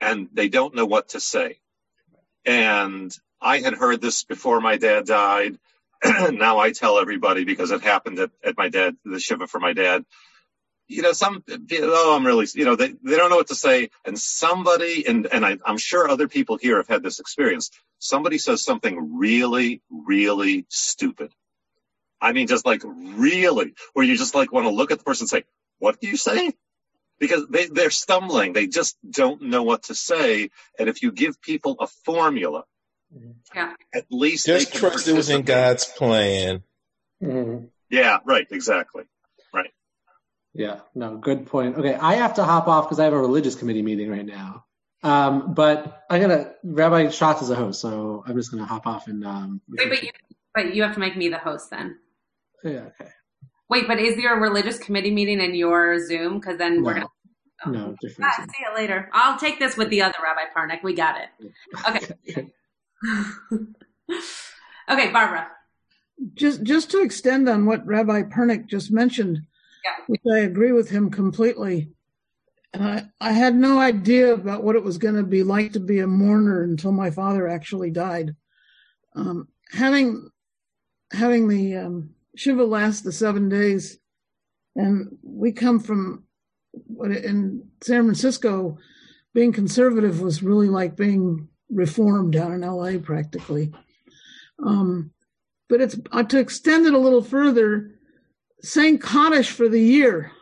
And 0.00 0.28
they 0.32 0.48
don't 0.48 0.74
know 0.74 0.86
what 0.86 1.10
to 1.10 1.20
say. 1.20 1.58
And 2.44 3.12
I 3.40 3.58
had 3.58 3.74
heard 3.74 4.00
this 4.00 4.24
before 4.24 4.60
my 4.60 4.76
dad 4.76 5.06
died. 5.06 5.58
now 6.04 6.58
I 6.58 6.72
tell 6.72 6.98
everybody 6.98 7.44
because 7.44 7.70
it 7.70 7.82
happened 7.82 8.18
at, 8.18 8.30
at 8.44 8.56
my 8.56 8.68
dad, 8.68 8.96
the 9.04 9.18
Shiva 9.18 9.46
for 9.46 9.60
my 9.60 9.72
dad. 9.72 10.04
You 10.86 11.02
know, 11.02 11.12
some, 11.12 11.44
oh, 11.72 12.16
I'm 12.16 12.24
really, 12.24 12.46
you 12.54 12.64
know, 12.64 12.74
they, 12.74 12.88
they 12.88 13.16
don't 13.16 13.28
know 13.28 13.36
what 13.36 13.48
to 13.48 13.54
say. 13.54 13.90
And 14.06 14.18
somebody, 14.18 15.06
and, 15.06 15.26
and 15.26 15.44
I, 15.44 15.58
I'm 15.66 15.76
sure 15.76 16.08
other 16.08 16.28
people 16.28 16.56
here 16.56 16.78
have 16.78 16.88
had 16.88 17.02
this 17.02 17.20
experience. 17.20 17.70
Somebody 17.98 18.38
says 18.38 18.64
something 18.64 19.18
really, 19.18 19.82
really 19.90 20.64
stupid. 20.70 21.30
I 22.20 22.32
mean, 22.32 22.46
just 22.46 22.66
like 22.66 22.82
really, 22.84 23.74
where 23.92 24.04
you 24.04 24.16
just 24.16 24.34
like 24.34 24.52
want 24.52 24.66
to 24.66 24.72
look 24.72 24.90
at 24.90 24.98
the 24.98 25.04
person 25.04 25.24
and 25.24 25.30
say, 25.30 25.44
what 25.78 26.00
do 26.00 26.08
you 26.08 26.16
say? 26.16 26.52
Because 27.18 27.46
they, 27.48 27.66
they're 27.66 27.90
stumbling. 27.90 28.52
They 28.52 28.66
just 28.66 28.96
don't 29.08 29.42
know 29.42 29.62
what 29.62 29.84
to 29.84 29.94
say. 29.94 30.50
And 30.78 30.88
if 30.88 31.02
you 31.02 31.12
give 31.12 31.40
people 31.40 31.76
a 31.80 31.86
formula, 31.86 32.64
yeah. 33.54 33.74
at 33.94 34.06
least 34.10 34.46
Just 34.46 34.66
they 34.66 34.70
can 34.70 34.80
trust 34.80 35.08
it 35.08 35.14
was 35.14 35.30
in 35.30 35.42
God's 35.42 35.84
plan. 35.84 36.62
Yeah, 37.90 38.18
right, 38.24 38.46
exactly. 38.50 39.04
Right. 39.52 39.70
Yeah, 40.54 40.80
no, 40.94 41.16
good 41.16 41.46
point. 41.46 41.76
Okay, 41.76 41.94
I 41.94 42.14
have 42.16 42.34
to 42.34 42.44
hop 42.44 42.68
off 42.68 42.84
because 42.84 43.00
I 43.00 43.04
have 43.04 43.12
a 43.12 43.18
religious 43.18 43.54
committee 43.54 43.82
meeting 43.82 44.10
right 44.10 44.26
now. 44.26 44.64
Um, 45.02 45.54
but 45.54 46.04
I'm 46.10 46.20
gonna 46.20 46.52
Rabbi 46.64 47.10
Schatz 47.10 47.42
is 47.42 47.50
a 47.50 47.54
host, 47.54 47.80
so 47.80 48.24
I'm 48.26 48.36
just 48.36 48.50
gonna 48.50 48.66
hop 48.66 48.86
off 48.86 49.06
and 49.06 49.24
um. 49.24 49.60
Wait, 49.68 49.88
but 49.88 50.02
you, 50.02 50.10
but 50.54 50.74
you 50.74 50.82
have 50.82 50.94
to 50.94 51.00
make 51.00 51.16
me 51.16 51.28
the 51.28 51.38
host 51.38 51.70
then. 51.70 51.98
Yeah, 52.64 52.88
okay. 53.00 53.10
Wait, 53.70 53.86
but 53.86 53.98
is 54.00 54.16
there 54.16 54.36
a 54.36 54.40
religious 54.40 54.78
committee 54.78 55.10
meeting 55.10 55.40
in 55.40 55.54
your 55.54 55.98
Zoom? 56.06 56.38
Because 56.40 56.56
then 56.58 56.82
we're 56.82 56.94
No. 56.94 57.06
gonna. 57.64 57.78
No, 57.78 57.96
different. 58.00 58.30
Ah, 58.38 58.44
see 58.44 58.64
you 58.68 58.74
later. 58.76 59.10
I'll 59.12 59.36
take 59.38 59.58
this 59.58 59.76
with 59.76 59.90
the 59.90 60.02
other 60.02 60.14
Rabbi 60.22 60.42
Pernick. 60.56 60.82
We 60.82 60.94
got 60.94 61.16
it. 61.20 61.52
Okay. 61.88 62.52
okay, 64.88 65.12
Barbara. 65.12 65.48
just 66.34 66.62
just 66.62 66.90
to 66.90 67.02
extend 67.02 67.48
on 67.48 67.66
what 67.66 67.86
Rabbi 67.86 68.22
Pernick 68.22 68.66
just 68.66 68.90
mentioned, 68.90 69.38
yeah. 69.84 70.04
which 70.06 70.22
I 70.32 70.38
agree 70.38 70.72
with 70.72 70.88
him 70.90 71.10
completely. 71.10 71.90
I, 72.74 73.06
I 73.20 73.32
had 73.32 73.54
no 73.54 73.78
idea 73.78 74.34
about 74.34 74.62
what 74.62 74.76
it 74.76 74.82
was 74.84 74.98
going 74.98 75.14
to 75.14 75.22
be 75.22 75.42
like 75.42 75.72
to 75.72 75.80
be 75.80 76.00
a 76.00 76.06
mourner 76.06 76.62
until 76.64 76.92
my 76.92 77.10
father 77.10 77.48
actually 77.48 77.90
died. 77.90 78.36
Um, 79.14 79.48
having 79.72 80.28
having 81.12 81.48
the 81.48 81.76
um, 81.76 82.10
shiva 82.36 82.64
lasts 82.64 83.02
the 83.02 83.12
seven 83.12 83.48
days, 83.48 83.98
and 84.76 85.16
we 85.22 85.52
come 85.52 85.80
from 85.80 86.24
in 87.00 87.68
San 87.82 88.04
Francisco, 88.04 88.78
being 89.34 89.52
conservative 89.52 90.20
was 90.20 90.42
really 90.42 90.68
like 90.68 90.96
being 90.96 91.48
reformed 91.70 92.32
down 92.32 92.52
in 92.52 92.60
LA 92.60 92.98
practically. 92.98 93.72
Um, 94.64 95.10
but 95.68 95.80
it's 95.80 95.96
to 96.28 96.38
extend 96.38 96.86
it 96.86 96.94
a 96.94 96.98
little 96.98 97.22
further, 97.22 97.90
saying 98.62 98.98
Kaddish 98.98 99.50
for 99.50 99.68
the 99.68 99.80
year. 99.80 100.32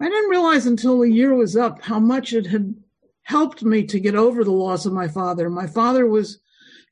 I 0.00 0.06
didn't 0.06 0.30
realize 0.30 0.66
until 0.66 1.00
the 1.00 1.10
year 1.10 1.34
was 1.34 1.56
up 1.56 1.82
how 1.82 2.00
much 2.00 2.32
it 2.32 2.46
had 2.46 2.74
helped 3.22 3.62
me 3.62 3.84
to 3.84 4.00
get 4.00 4.14
over 4.14 4.42
the 4.42 4.50
loss 4.50 4.86
of 4.86 4.92
my 4.92 5.08
father. 5.08 5.48
My 5.48 5.66
father 5.66 6.06
was, 6.06 6.40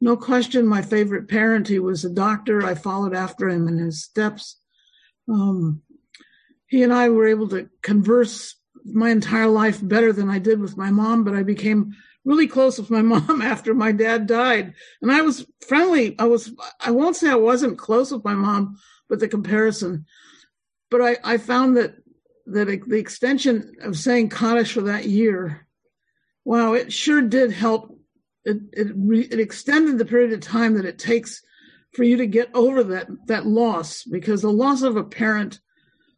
no 0.01 0.17
question, 0.17 0.67
my 0.67 0.83
favorite 0.83 1.29
parent. 1.29 1.69
He 1.69 1.79
was 1.79 2.05
a 2.05 2.11
doctor. 2.11 2.65
I 2.65 2.75
followed 2.75 3.15
after 3.15 3.49
him 3.49 3.67
in 3.67 3.79
his 3.79 4.05
steps. 4.05 4.61
Um, 5.29 5.83
he 6.67 6.83
and 6.83 6.93
I 6.93 7.09
were 7.09 7.27
able 7.27 7.49
to 7.49 7.69
converse 7.83 8.55
my 8.85 9.11
entire 9.11 9.49
life 9.49 9.81
better 9.83 10.13
than 10.13 10.31
I 10.31 10.39
did 10.39 10.61
with 10.61 10.77
my 10.77 10.91
mom, 10.91 11.25
but 11.25 11.35
I 11.35 11.43
became 11.43 11.95
really 12.25 12.47
close 12.47 12.79
with 12.79 12.91
my 12.91 13.03
mom 13.15 13.43
after 13.43 13.75
my 13.75 13.93
dad 13.93 14.27
died. 14.27 14.75
And 15.03 15.11
I 15.11 15.23
was 15.23 15.47
friendly. 15.67 16.17
I 16.19 16.25
was, 16.25 16.53
I 16.81 16.91
won't 16.91 17.17
say 17.17 17.31
I 17.31 17.37
wasn't 17.37 17.79
close 17.79 18.13
with 18.13 18.25
my 18.25 18.35
mom, 18.35 18.79
but 19.09 19.19
the 19.19 19.29
comparison. 19.29 20.07
But 20.91 21.03
I, 21.03 21.17
I 21.25 21.39
found 21.39 21.77
that, 21.77 21.97
that 22.47 22.67
the 22.87 22.99
extension 22.99 23.75
of 23.83 23.99
saying 23.99 24.31
Kaddish 24.31 24.73
for 24.73 24.83
that 24.83 25.07
year, 25.07 25.67
wow, 26.45 26.75
it 26.75 26.93
sure 26.93 27.21
did 27.21 27.53
help. 27.53 27.98
It, 28.49 28.59
it, 28.73 29.33
it 29.33 29.41
extended 29.41 29.99
the 29.99 30.05
period 30.05 30.33
of 30.33 30.41
time 30.41 30.75
that 30.75 30.87
it 30.87 30.99
takes 30.99 31.43
for 31.95 32.05
you 32.05 32.17
to 32.17 32.27
get 32.27 32.51
over 32.55 32.83
that, 32.85 33.09
that 33.27 33.47
loss 33.47 34.05
because 34.05 34.43
the 34.43 34.53
loss 34.53 34.83
of 34.83 34.97
a 34.97 35.05
parent 35.05 35.61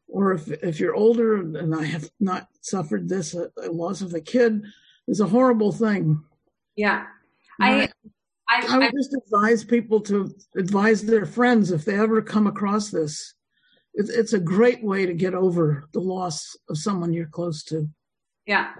or 0.08 0.32
if, 0.32 0.48
if 0.48 0.80
you're 0.80 0.94
older 0.94 1.36
and 1.36 1.74
I 1.74 1.84
have 1.84 2.10
not 2.18 2.48
suffered 2.60 3.08
this, 3.08 3.34
a, 3.34 3.48
a 3.62 3.70
loss 3.70 4.00
of 4.00 4.12
a 4.14 4.20
kid, 4.20 4.62
is 5.06 5.20
a 5.20 5.26
horrible 5.26 5.72
thing. 5.72 6.22
Yeah. 6.76 7.06
I, 7.60 7.88
I, 8.48 8.66
I, 8.68 8.78
would 8.78 8.92
just 8.92 9.14
advise 9.14 9.64
people 9.64 10.00
to 10.02 10.34
advise 10.56 11.02
their 11.02 11.26
friends 11.26 11.70
if 11.70 11.84
they 11.84 11.98
ever 11.98 12.22
come 12.22 12.46
across 12.46 12.90
this. 12.90 13.34
It's, 13.94 14.10
it's 14.10 14.32
a 14.32 14.40
great 14.40 14.82
way 14.82 15.06
to 15.06 15.14
get 15.14 15.34
over 15.34 15.84
the 15.92 16.00
loss 16.00 16.56
of 16.68 16.78
someone 16.78 17.12
you're 17.12 17.26
close 17.26 17.62
to. 17.64 17.88
Yeah. 18.46 18.72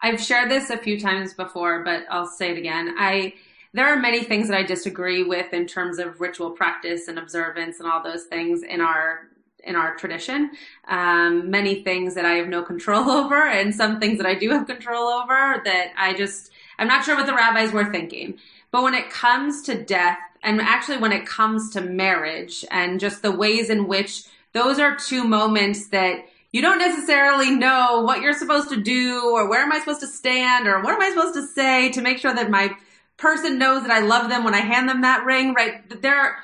I've 0.00 0.20
shared 0.20 0.50
this 0.50 0.70
a 0.70 0.76
few 0.76 1.00
times 1.00 1.34
before, 1.34 1.82
but 1.84 2.04
I'll 2.10 2.26
say 2.26 2.52
it 2.52 2.58
again. 2.58 2.94
I, 2.98 3.34
there 3.72 3.86
are 3.86 3.96
many 3.96 4.22
things 4.22 4.48
that 4.48 4.56
I 4.56 4.62
disagree 4.62 5.22
with 5.22 5.52
in 5.52 5.66
terms 5.66 5.98
of 5.98 6.20
ritual 6.20 6.50
practice 6.50 7.08
and 7.08 7.18
observance 7.18 7.80
and 7.80 7.88
all 7.90 8.02
those 8.02 8.24
things 8.24 8.62
in 8.62 8.80
our 8.80 9.28
in 9.64 9.74
our 9.74 9.96
tradition. 9.96 10.52
Um, 10.86 11.50
many 11.50 11.82
things 11.82 12.14
that 12.14 12.24
I 12.24 12.34
have 12.34 12.48
no 12.48 12.62
control 12.62 13.10
over, 13.10 13.42
and 13.48 13.74
some 13.74 13.98
things 13.98 14.18
that 14.18 14.26
I 14.26 14.34
do 14.34 14.50
have 14.50 14.66
control 14.66 15.08
over 15.08 15.60
that 15.64 15.92
I 15.96 16.14
just 16.14 16.50
I'm 16.78 16.88
not 16.88 17.04
sure 17.04 17.16
what 17.16 17.26
the 17.26 17.34
rabbis 17.34 17.72
were 17.72 17.90
thinking. 17.90 18.38
But 18.70 18.82
when 18.82 18.94
it 18.94 19.10
comes 19.10 19.62
to 19.62 19.82
death, 19.82 20.18
and 20.42 20.60
actually 20.60 20.98
when 20.98 21.12
it 21.12 21.26
comes 21.26 21.70
to 21.70 21.80
marriage, 21.80 22.64
and 22.70 23.00
just 23.00 23.22
the 23.22 23.32
ways 23.32 23.70
in 23.70 23.88
which 23.88 24.24
those 24.52 24.78
are 24.78 24.96
two 24.96 25.24
moments 25.24 25.88
that 25.88 26.26
you 26.56 26.62
don't 26.62 26.78
necessarily 26.78 27.50
know 27.50 28.00
what 28.00 28.22
you're 28.22 28.32
supposed 28.32 28.70
to 28.70 28.80
do 28.80 29.30
or 29.34 29.46
where 29.46 29.60
am 29.60 29.72
I 29.72 29.78
supposed 29.78 30.00
to 30.00 30.06
stand 30.06 30.66
or 30.66 30.80
what 30.80 30.94
am 30.94 31.02
I 31.02 31.10
supposed 31.10 31.34
to 31.34 31.46
say 31.46 31.90
to 31.90 32.00
make 32.00 32.16
sure 32.16 32.32
that 32.34 32.48
my 32.48 32.74
person 33.18 33.58
knows 33.58 33.82
that 33.82 33.90
I 33.90 34.00
love 34.00 34.30
them 34.30 34.42
when 34.42 34.54
I 34.54 34.60
hand 34.60 34.88
them 34.88 35.02
that 35.02 35.26
ring, 35.26 35.52
right? 35.52 35.82
There 36.00 36.38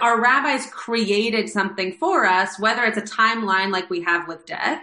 our 0.00 0.22
rabbis 0.22 0.64
created 0.70 1.50
something 1.50 1.92
for 1.92 2.24
us, 2.24 2.58
whether 2.58 2.82
it's 2.84 2.96
a 2.96 3.02
timeline 3.02 3.70
like 3.70 3.90
we 3.90 4.00
have 4.04 4.26
with 4.26 4.46
death, 4.46 4.80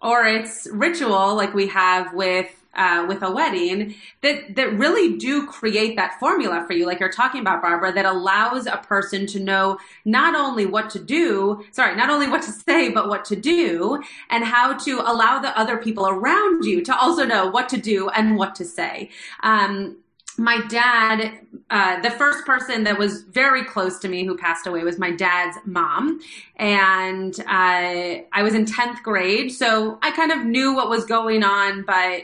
or 0.00 0.24
it's 0.24 0.66
ritual 0.72 1.36
like 1.36 1.52
we 1.52 1.66
have 1.66 2.14
with 2.14 2.61
uh, 2.74 3.04
with 3.08 3.22
a 3.22 3.30
wedding 3.30 3.94
that 4.22 4.54
that 4.56 4.72
really 4.78 5.16
do 5.16 5.46
create 5.46 5.96
that 5.96 6.18
formula 6.18 6.64
for 6.66 6.72
you, 6.72 6.86
like 6.86 7.00
you're 7.00 7.12
talking 7.12 7.40
about, 7.40 7.62
Barbara, 7.62 7.92
that 7.92 8.06
allows 8.06 8.66
a 8.66 8.78
person 8.78 9.26
to 9.26 9.40
know 9.40 9.78
not 10.04 10.34
only 10.34 10.66
what 10.66 10.90
to 10.90 10.98
do, 10.98 11.64
sorry, 11.72 11.96
not 11.96 12.10
only 12.10 12.28
what 12.28 12.42
to 12.42 12.52
say, 12.66 12.88
but 12.90 13.08
what 13.08 13.24
to 13.26 13.36
do, 13.36 14.02
and 14.30 14.44
how 14.44 14.76
to 14.78 15.00
allow 15.00 15.38
the 15.38 15.56
other 15.58 15.76
people 15.76 16.08
around 16.08 16.64
you 16.64 16.82
to 16.82 16.96
also 16.96 17.24
know 17.24 17.46
what 17.46 17.68
to 17.68 17.76
do 17.76 18.08
and 18.10 18.36
what 18.36 18.54
to 18.54 18.64
say. 18.64 19.10
Um, 19.42 19.96
my 20.38 20.60
dad, 20.68 21.40
uh, 21.70 22.00
the 22.00 22.10
first 22.10 22.46
person 22.46 22.84
that 22.84 22.98
was 22.98 23.22
very 23.22 23.64
close 23.64 23.98
to 23.98 24.08
me 24.08 24.24
who 24.24 24.36
passed 24.36 24.66
away 24.66 24.82
was 24.82 24.98
my 24.98 25.10
dad's 25.10 25.58
mom. 25.66 26.20
And 26.56 27.38
uh, 27.40 28.22
I 28.32 28.42
was 28.42 28.54
in 28.54 28.64
10th 28.64 29.02
grade, 29.02 29.52
so 29.52 29.98
I 30.02 30.10
kind 30.10 30.32
of 30.32 30.44
knew 30.44 30.74
what 30.74 30.88
was 30.88 31.04
going 31.04 31.44
on, 31.44 31.82
but 31.82 32.22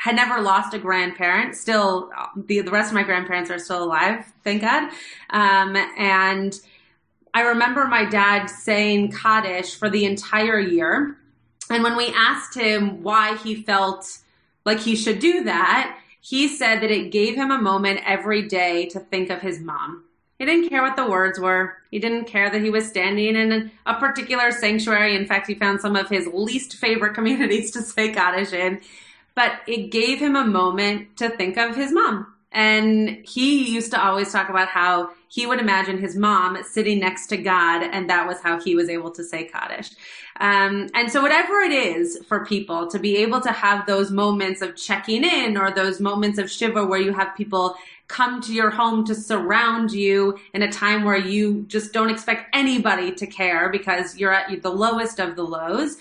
had 0.00 0.16
never 0.16 0.40
lost 0.40 0.72
a 0.72 0.78
grandparent. 0.78 1.54
Still, 1.54 2.10
the, 2.34 2.62
the 2.62 2.70
rest 2.70 2.88
of 2.88 2.94
my 2.94 3.02
grandparents 3.02 3.50
are 3.50 3.58
still 3.58 3.84
alive, 3.84 4.24
thank 4.42 4.62
God. 4.62 4.90
Um, 5.28 5.76
and 5.98 6.58
I 7.34 7.42
remember 7.42 7.84
my 7.84 8.06
dad 8.06 8.46
saying 8.46 9.12
Kaddish 9.12 9.74
for 9.74 9.90
the 9.90 10.06
entire 10.06 10.58
year. 10.58 11.18
And 11.68 11.82
when 11.82 11.98
we 11.98 12.06
asked 12.16 12.56
him 12.56 13.02
why 13.02 13.36
he 13.36 13.62
felt 13.62 14.20
like 14.64 14.80
he 14.80 14.96
should 14.96 15.18
do 15.18 15.44
that, 15.44 15.98
he 16.22 16.48
said 16.48 16.80
that 16.80 16.90
it 16.90 17.12
gave 17.12 17.34
him 17.34 17.50
a 17.50 17.60
moment 17.60 18.00
every 18.06 18.48
day 18.48 18.86
to 18.86 19.00
think 19.00 19.28
of 19.28 19.42
his 19.42 19.60
mom. 19.60 20.04
He 20.38 20.46
didn't 20.46 20.70
care 20.70 20.80
what 20.80 20.96
the 20.96 21.06
words 21.06 21.38
were. 21.38 21.76
He 21.90 21.98
didn't 21.98 22.24
care 22.24 22.48
that 22.48 22.62
he 22.62 22.70
was 22.70 22.88
standing 22.88 23.36
in 23.36 23.70
a 23.84 23.94
particular 23.96 24.50
sanctuary. 24.50 25.14
In 25.14 25.26
fact, 25.26 25.46
he 25.46 25.54
found 25.54 25.82
some 25.82 25.94
of 25.94 26.08
his 26.08 26.26
least 26.26 26.76
favorite 26.76 27.12
communities 27.12 27.70
to 27.72 27.82
say 27.82 28.14
Kaddish 28.14 28.54
in. 28.54 28.80
But 29.34 29.60
it 29.66 29.90
gave 29.90 30.18
him 30.18 30.36
a 30.36 30.44
moment 30.44 31.16
to 31.18 31.30
think 31.30 31.56
of 31.56 31.76
his 31.76 31.92
mom. 31.92 32.26
And 32.52 33.24
he 33.24 33.72
used 33.72 33.92
to 33.92 34.04
always 34.04 34.32
talk 34.32 34.48
about 34.48 34.68
how 34.68 35.10
he 35.28 35.46
would 35.46 35.60
imagine 35.60 35.98
his 35.98 36.16
mom 36.16 36.58
sitting 36.64 36.98
next 36.98 37.28
to 37.28 37.36
God, 37.36 37.84
and 37.84 38.10
that 38.10 38.26
was 38.26 38.40
how 38.40 38.60
he 38.60 38.74
was 38.74 38.88
able 38.88 39.12
to 39.12 39.22
say 39.22 39.44
Kaddish. 39.44 39.90
Um, 40.40 40.88
and 40.92 41.12
so, 41.12 41.22
whatever 41.22 41.60
it 41.60 41.70
is 41.70 42.18
for 42.26 42.44
people 42.44 42.88
to 42.88 42.98
be 42.98 43.18
able 43.18 43.40
to 43.42 43.52
have 43.52 43.86
those 43.86 44.10
moments 44.10 44.62
of 44.62 44.74
checking 44.74 45.22
in 45.22 45.56
or 45.56 45.70
those 45.70 46.00
moments 46.00 46.38
of 46.38 46.50
Shiva 46.50 46.84
where 46.84 47.00
you 47.00 47.12
have 47.12 47.36
people 47.36 47.76
come 48.08 48.40
to 48.40 48.52
your 48.52 48.70
home 48.70 49.04
to 49.04 49.14
surround 49.14 49.92
you 49.92 50.36
in 50.52 50.62
a 50.62 50.72
time 50.72 51.04
where 51.04 51.16
you 51.16 51.64
just 51.68 51.92
don't 51.92 52.10
expect 52.10 52.48
anybody 52.52 53.12
to 53.12 53.26
care 53.26 53.68
because 53.68 54.16
you're 54.16 54.32
at 54.32 54.62
the 54.62 54.70
lowest 54.70 55.20
of 55.20 55.36
the 55.36 55.44
lows 55.44 55.96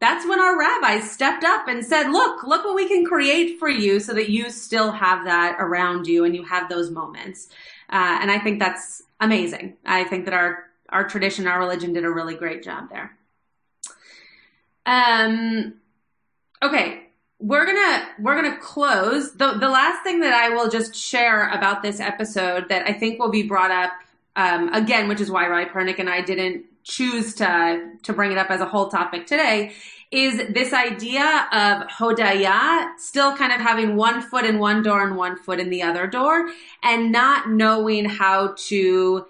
that's 0.00 0.26
when 0.26 0.40
our 0.40 0.58
rabbis 0.58 1.10
stepped 1.10 1.44
up 1.44 1.68
and 1.68 1.84
said, 1.84 2.10
look, 2.10 2.42
look 2.42 2.64
what 2.64 2.74
we 2.74 2.88
can 2.88 3.04
create 3.04 3.58
for 3.58 3.68
you 3.68 4.00
so 4.00 4.12
that 4.14 4.28
you 4.28 4.50
still 4.50 4.92
have 4.92 5.24
that 5.24 5.56
around 5.58 6.06
you 6.06 6.24
and 6.24 6.34
you 6.34 6.44
have 6.44 6.68
those 6.68 6.90
moments. 6.90 7.48
Uh, 7.88 8.18
and 8.20 8.30
I 8.30 8.38
think 8.38 8.58
that's 8.58 9.02
amazing. 9.20 9.76
I 9.84 10.04
think 10.04 10.24
that 10.26 10.34
our, 10.34 10.64
our 10.88 11.06
tradition, 11.06 11.46
our 11.46 11.58
religion 11.58 11.92
did 11.92 12.04
a 12.04 12.10
really 12.10 12.34
great 12.34 12.62
job 12.62 12.90
there. 12.90 13.16
Um, 14.84 15.74
okay. 16.62 17.00
We're 17.38 17.66
gonna, 17.66 18.08
we're 18.20 18.36
gonna 18.36 18.58
close. 18.58 19.32
The, 19.34 19.54
the 19.54 19.68
last 19.68 20.02
thing 20.02 20.20
that 20.20 20.32
I 20.32 20.50
will 20.50 20.70
just 20.70 20.94
share 20.94 21.50
about 21.50 21.82
this 21.82 22.00
episode 22.00 22.68
that 22.68 22.86
I 22.86 22.92
think 22.92 23.18
will 23.18 23.30
be 23.30 23.42
brought 23.42 23.70
up, 23.70 23.92
um, 24.36 24.72
again, 24.72 25.08
which 25.08 25.20
is 25.20 25.30
why 25.30 25.46
Ry 25.46 25.66
Pernick 25.66 25.98
and 25.98 26.08
I 26.08 26.20
didn't 26.20 26.66
choose 26.84 27.34
to 27.34 27.92
to 28.02 28.12
bring 28.12 28.30
it 28.30 28.38
up 28.38 28.50
as 28.50 28.60
a 28.60 28.66
whole 28.66 28.88
topic 28.88 29.26
today 29.26 29.72
is 30.10 30.40
this 30.52 30.72
idea 30.72 31.48
of 31.50 31.88
hodaya 31.88 32.86
still 32.98 33.36
kind 33.36 33.52
of 33.52 33.60
having 33.60 33.96
one 33.96 34.22
foot 34.22 34.44
in 34.44 34.58
one 34.58 34.82
door 34.82 35.02
and 35.02 35.16
one 35.16 35.36
foot 35.36 35.58
in 35.58 35.70
the 35.70 35.82
other 35.82 36.06
door 36.06 36.48
and 36.82 37.10
not 37.10 37.50
knowing 37.50 38.04
how 38.04 38.54
to 38.56 39.26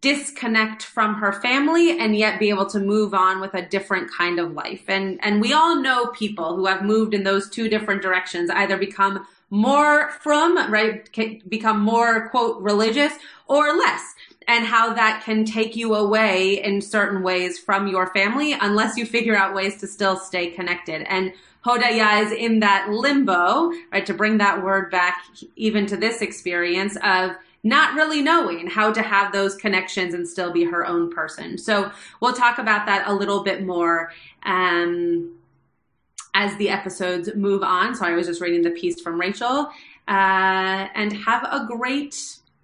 disconnect 0.00 0.82
from 0.82 1.14
her 1.14 1.32
family 1.32 1.98
and 1.98 2.16
yet 2.16 2.40
be 2.40 2.50
able 2.50 2.66
to 2.66 2.80
move 2.80 3.14
on 3.14 3.40
with 3.40 3.54
a 3.54 3.62
different 3.62 4.10
kind 4.10 4.38
of 4.38 4.52
life. 4.52 4.82
And 4.88 5.18
and 5.22 5.40
we 5.40 5.52
all 5.52 5.80
know 5.80 6.06
people 6.08 6.56
who 6.56 6.66
have 6.66 6.82
moved 6.82 7.14
in 7.14 7.22
those 7.22 7.48
two 7.48 7.68
different 7.68 8.02
directions 8.02 8.50
either 8.50 8.76
become 8.76 9.26
more 9.50 10.10
from 10.20 10.56
right 10.70 11.08
become 11.48 11.80
more 11.80 12.28
quote 12.30 12.60
religious 12.62 13.12
or 13.48 13.76
less 13.76 14.14
and 14.48 14.64
how 14.64 14.92
that 14.94 15.22
can 15.24 15.44
take 15.44 15.76
you 15.76 15.94
away 15.94 16.62
in 16.62 16.80
certain 16.80 17.22
ways 17.22 17.58
from 17.58 17.86
your 17.86 18.08
family 18.08 18.52
unless 18.52 18.96
you 18.96 19.06
figure 19.06 19.36
out 19.36 19.54
ways 19.54 19.78
to 19.80 19.86
still 19.86 20.16
stay 20.16 20.48
connected. 20.48 21.02
And 21.02 21.32
Hodaya 21.64 22.24
is 22.24 22.32
in 22.32 22.60
that 22.60 22.88
limbo, 22.90 23.72
right? 23.92 24.04
To 24.06 24.14
bring 24.14 24.38
that 24.38 24.62
word 24.62 24.90
back 24.90 25.24
even 25.56 25.86
to 25.86 25.96
this 25.96 26.20
experience 26.20 26.96
of 27.04 27.32
not 27.62 27.94
really 27.94 28.20
knowing 28.20 28.66
how 28.66 28.92
to 28.92 29.02
have 29.02 29.32
those 29.32 29.54
connections 29.54 30.14
and 30.14 30.28
still 30.28 30.52
be 30.52 30.64
her 30.64 30.84
own 30.84 31.10
person. 31.10 31.56
So 31.56 31.92
we'll 32.20 32.32
talk 32.32 32.58
about 32.58 32.86
that 32.86 33.06
a 33.06 33.14
little 33.14 33.44
bit 33.44 33.64
more 33.64 34.12
um, 34.42 35.36
as 36.34 36.56
the 36.56 36.70
episodes 36.70 37.32
move 37.36 37.62
on. 37.62 37.94
So 37.94 38.04
I 38.04 38.12
was 38.12 38.26
just 38.26 38.40
reading 38.40 38.62
the 38.62 38.70
piece 38.70 39.00
from 39.00 39.20
Rachel. 39.20 39.70
Uh, 40.08 40.88
and 40.96 41.12
have 41.12 41.44
a 41.44 41.64
great 41.64 42.40